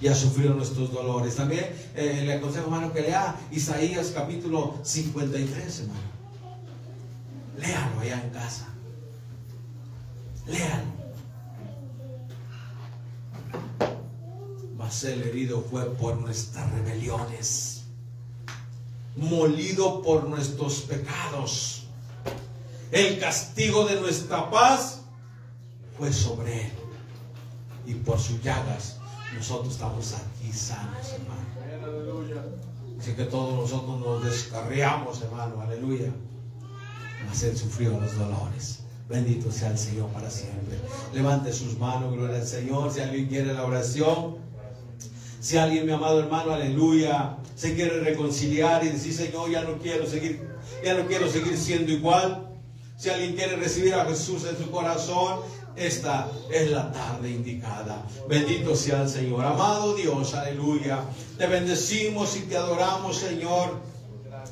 Ya 0.00 0.14
sufrió 0.14 0.54
nuestros 0.54 0.90
dolores. 0.90 1.36
También 1.36 1.66
eh, 1.94 2.22
le 2.24 2.32
aconsejo, 2.32 2.64
hermano, 2.64 2.92
que 2.92 3.02
lea 3.02 3.36
Isaías 3.50 4.10
capítulo 4.14 4.74
53, 4.82 5.80
hermano. 5.80 6.00
Léalo 7.58 8.00
allá 8.00 8.24
en 8.24 8.30
casa. 8.30 8.68
Léalo. 10.46 10.92
Mas 14.78 15.04
el 15.04 15.22
herido 15.22 15.62
fue 15.70 15.84
por 15.94 16.16
nuestras 16.16 16.72
rebeliones, 16.72 17.84
molido 19.14 20.02
por 20.02 20.24
nuestros 20.24 20.80
pecados 20.80 21.81
el 22.92 23.18
castigo 23.18 23.86
de 23.86 24.00
nuestra 24.00 24.50
paz 24.50 25.00
fue 25.98 26.12
sobre 26.12 26.66
él. 26.66 26.72
Y 27.86 27.94
por 27.94 28.20
sus 28.20 28.40
llagas 28.42 28.98
nosotros 29.34 29.72
estamos 29.72 30.12
aquí 30.12 30.52
sanos, 30.52 31.14
hermano. 31.14 31.42
Así 33.00 33.12
que 33.14 33.24
todos 33.24 33.54
nosotros 33.54 33.98
nos 33.98 34.24
descarriamos, 34.24 35.20
hermano, 35.22 35.60
aleluya. 35.60 36.12
Mas 37.26 37.42
él 37.42 37.56
sufrió 37.56 37.98
los 37.98 38.16
dolores. 38.16 38.80
Bendito 39.08 39.50
sea 39.50 39.70
el 39.70 39.78
Señor 39.78 40.08
para 40.10 40.30
siempre. 40.30 40.78
Levante 41.12 41.52
sus 41.52 41.78
manos, 41.78 42.12
gloria 42.12 42.36
al 42.36 42.46
Señor. 42.46 42.92
Si 42.92 43.00
alguien 43.00 43.26
quiere 43.26 43.52
la 43.52 43.64
oración, 43.64 44.36
si 45.40 45.56
alguien, 45.56 45.86
mi 45.86 45.92
amado 45.92 46.20
hermano, 46.20 46.52
aleluya, 46.52 47.36
se 47.56 47.74
quiere 47.74 48.00
reconciliar 48.00 48.84
y 48.84 48.90
decir, 48.90 49.12
Señor, 49.12 49.50
ya 49.50 49.62
no 49.64 49.78
quiero 49.78 50.06
seguir, 50.06 50.48
ya 50.84 50.94
no 50.94 51.06
quiero 51.06 51.28
seguir 51.28 51.56
siendo 51.58 51.90
igual. 51.90 52.51
Si 53.02 53.10
alguien 53.10 53.34
quiere 53.34 53.56
recibir 53.56 53.94
a 53.94 54.04
Jesús 54.04 54.44
en 54.44 54.56
su 54.56 54.70
corazón, 54.70 55.40
esta 55.74 56.30
es 56.52 56.70
la 56.70 56.92
tarde 56.92 57.30
indicada. 57.30 58.00
Bendito 58.28 58.76
sea 58.76 59.02
el 59.02 59.08
Señor. 59.08 59.44
Amado 59.44 59.96
Dios, 59.96 60.34
aleluya. 60.34 61.00
Te 61.36 61.48
bendecimos 61.48 62.36
y 62.36 62.42
te 62.42 62.56
adoramos, 62.56 63.16
Señor. 63.16 63.80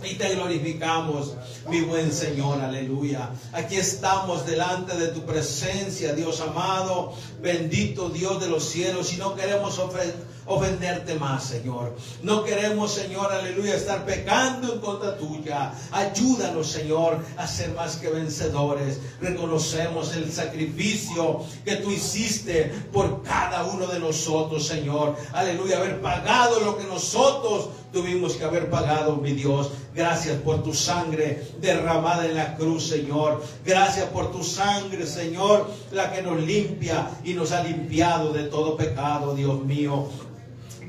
Y 0.03 0.15
te 0.15 0.35
glorificamos, 0.35 1.35
mi 1.69 1.83
buen 1.83 2.13
Señor, 2.13 2.61
aleluya. 2.61 3.31
Aquí 3.53 3.77
estamos 3.77 4.45
delante 4.47 4.97
de 4.97 5.09
tu 5.09 5.25
presencia, 5.25 6.13
Dios 6.15 6.41
amado, 6.41 7.13
bendito 7.41 8.09
Dios 8.09 8.41
de 8.41 8.49
los 8.49 8.65
cielos, 8.65 9.13
y 9.13 9.19
no 9.19 9.37
queremos 9.37 9.79
ofrecer 9.79 10.17
ofenderte 10.51 11.15
más, 11.15 11.45
Señor. 11.45 11.97
No 12.23 12.43
queremos, 12.43 12.93
Señor, 12.93 13.33
aleluya, 13.33 13.77
estar 13.77 14.05
pecando 14.05 14.73
en 14.73 14.81
contra 14.81 15.17
tuya. 15.17 15.73
Ayúdanos, 15.93 16.67
Señor, 16.67 17.19
a 17.37 17.47
ser 17.47 17.73
más 17.75 17.97
que 17.97 18.09
vencedores. 18.09 18.99
Reconocemos 19.21 20.15
el 20.17 20.31
sacrificio 20.31 21.41
que 21.65 21.77
tú 21.77 21.91
hiciste 21.91 22.65
por 22.93 23.23
cada 23.23 23.65
uno 23.65 23.87
de 23.87 24.01
nosotros, 24.01 24.67
Señor. 24.67 25.17
Aleluya, 25.33 25.79
haber 25.79 26.01
pagado 26.01 26.59
lo 26.61 26.77
que 26.77 26.85
nosotros 26.85 27.69
tuvimos 27.93 28.35
que 28.35 28.45
haber 28.45 28.69
pagado, 28.71 29.17
mi 29.17 29.33
Dios. 29.33 29.71
Gracias 29.95 30.37
por 30.39 30.63
tu 30.63 30.73
sangre 30.75 31.47
derramada 31.61 32.27
en 32.27 32.35
la 32.35 32.57
cruz, 32.57 32.89
Señor. 32.89 33.43
Gracias 33.65 34.07
por 34.09 34.33
tu 34.33 34.43
sangre, 34.43 35.07
Señor, 35.07 35.69
la 35.93 36.13
que 36.13 36.23
nos 36.23 36.41
limpia 36.41 37.09
y 37.25 37.35
nos 37.35 37.53
ha 37.53 37.63
limpiado 37.63 38.33
de 38.33 38.45
todo 38.45 38.77
pecado, 38.77 39.35
Dios 39.35 39.63
mío. 39.65 40.09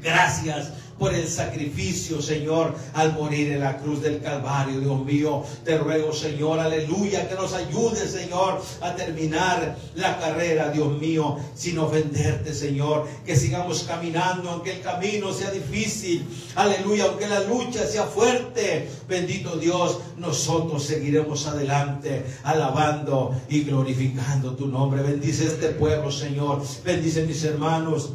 Gracias 0.02 0.72
por 1.02 1.16
el 1.16 1.28
sacrificio, 1.28 2.22
Señor, 2.22 2.76
al 2.94 3.14
morir 3.14 3.52
en 3.54 3.62
la 3.62 3.78
cruz 3.78 4.04
del 4.04 4.22
Calvario, 4.22 4.80
Dios 4.80 5.04
mío. 5.04 5.44
Te 5.66 5.80
ruego, 5.80 6.14
Señor, 6.14 6.60
aleluya, 6.60 7.28
que 7.28 7.34
nos 7.34 7.54
ayude, 7.54 8.08
Señor, 8.08 8.62
a 8.82 8.96
terminar 8.96 9.78
la 9.96 10.20
carrera, 10.20 10.70
Dios 10.70 11.00
mío, 11.00 11.40
sin 11.56 11.80
ofenderte, 11.80 12.54
Señor. 12.54 13.08
Que 13.26 13.36
sigamos 13.36 13.82
caminando, 13.82 14.52
aunque 14.52 14.74
el 14.74 14.82
camino 14.82 15.34
sea 15.34 15.50
difícil, 15.50 16.24
aleluya, 16.54 17.06
aunque 17.06 17.28
la 17.28 17.40
lucha 17.46 17.88
sea 17.88 18.04
fuerte. 18.04 18.88
Bendito 19.10 19.56
Dios, 19.56 20.02
nosotros 20.18 20.84
seguiremos 20.84 21.48
adelante, 21.48 22.24
alabando 22.44 23.36
y 23.50 23.64
glorificando 23.64 24.56
tu 24.56 24.68
nombre. 24.68 25.02
Bendice 25.02 25.48
este 25.48 25.70
pueblo, 25.70 26.12
Señor. 26.12 26.62
Bendice 26.86 27.26
mis 27.26 27.44
hermanos 27.44 28.12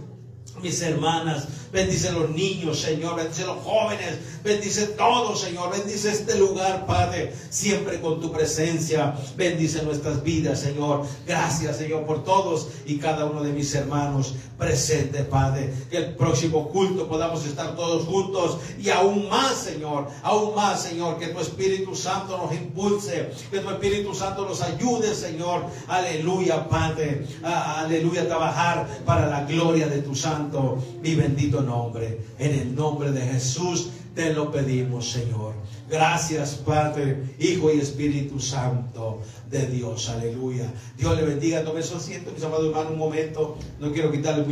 mis 0.63 0.81
hermanas, 0.83 1.49
bendice 1.73 2.13
los 2.13 2.31
niños, 2.31 2.81
Señor, 2.81 3.17
bendice 3.17 3.45
los 3.45 3.59
jóvenes, 3.59 4.19
bendice 4.43 4.87
todo, 4.89 5.37
Señor, 5.37 5.71
bendice 5.71 6.11
este 6.11 6.39
lugar, 6.39 6.87
Padre, 6.87 7.35
siempre 7.51 8.01
con 8.01 8.21
tu 8.21 8.33
presencia, 8.33 9.15
bendice 9.37 9.83
nuestras 9.83 10.23
vidas, 10.23 10.61
Señor. 10.61 11.07
Gracias, 11.27 11.77
Señor, 11.77 12.07
por 12.07 12.25
todos 12.25 12.69
y 12.87 12.99
cada 12.99 13.27
uno 13.27 13.43
de 13.43 13.53
mis 13.53 13.75
hermanos 13.75 14.35
presentes, 14.57 15.25
Padre. 15.27 15.73
Que 15.91 15.99
el 15.99 16.15
próximo 16.15 16.69
culto 16.69 17.09
podamos 17.09 17.45
estar 17.45 17.77
todos 17.77 18.07
juntos 18.07 18.59
y 18.79 18.89
aún 18.91 19.29
más, 19.29 19.57
Señor, 19.57 20.09
aún 20.23 20.55
más, 20.55 20.83
Señor, 20.83 21.19
que 21.19 21.29
tu 21.29 21.41
Espíritu 21.41 21.95
Santo 21.95 22.39
nos 22.39 22.53
impulse, 22.53 23.31
que 23.51 23.61
tu 23.61 23.71
Espíritu 23.71 24.15
Santo 24.15 24.47
nos 24.49 24.63
ayude, 24.63 25.15
Señor. 25.15 25.67
Aleluya, 25.89 26.69
Padre. 26.69 27.27
Aleluya, 27.43 28.27
trabajar 28.27 28.87
para 29.05 29.27
la 29.27 29.45
gloria 29.45 29.89
de 29.89 30.03
tu 30.03 30.15
santo 30.47 30.79
bendito 31.15 31.61
nombre. 31.61 32.21
En 32.39 32.53
el 32.53 32.75
nombre 32.75 33.11
de 33.13 33.21
Jesús 33.21 33.91
te 34.15 34.33
lo 34.33 34.51
pedimos, 34.51 35.11
Señor. 35.11 35.55
Gracias, 35.89 36.55
Padre, 36.55 37.35
Hijo 37.39 37.71
y 37.73 37.79
Espíritu 37.79 38.41
Santo 38.41 39.21
de 39.51 39.67
Dios. 39.67 40.09
Aleluya. 40.09 40.73
Dios 40.97 41.17
le 41.17 41.25
bendiga. 41.25 41.65
Tome 41.65 41.83
su 41.83 41.97
asiento, 41.97 42.33
mis 42.33 42.43
amados 42.43 42.67
hermanos, 42.67 42.93
un 42.93 42.99
momento. 42.99 43.57
No 43.79 43.93
quiero 43.93 44.11
quitarle 44.11 44.43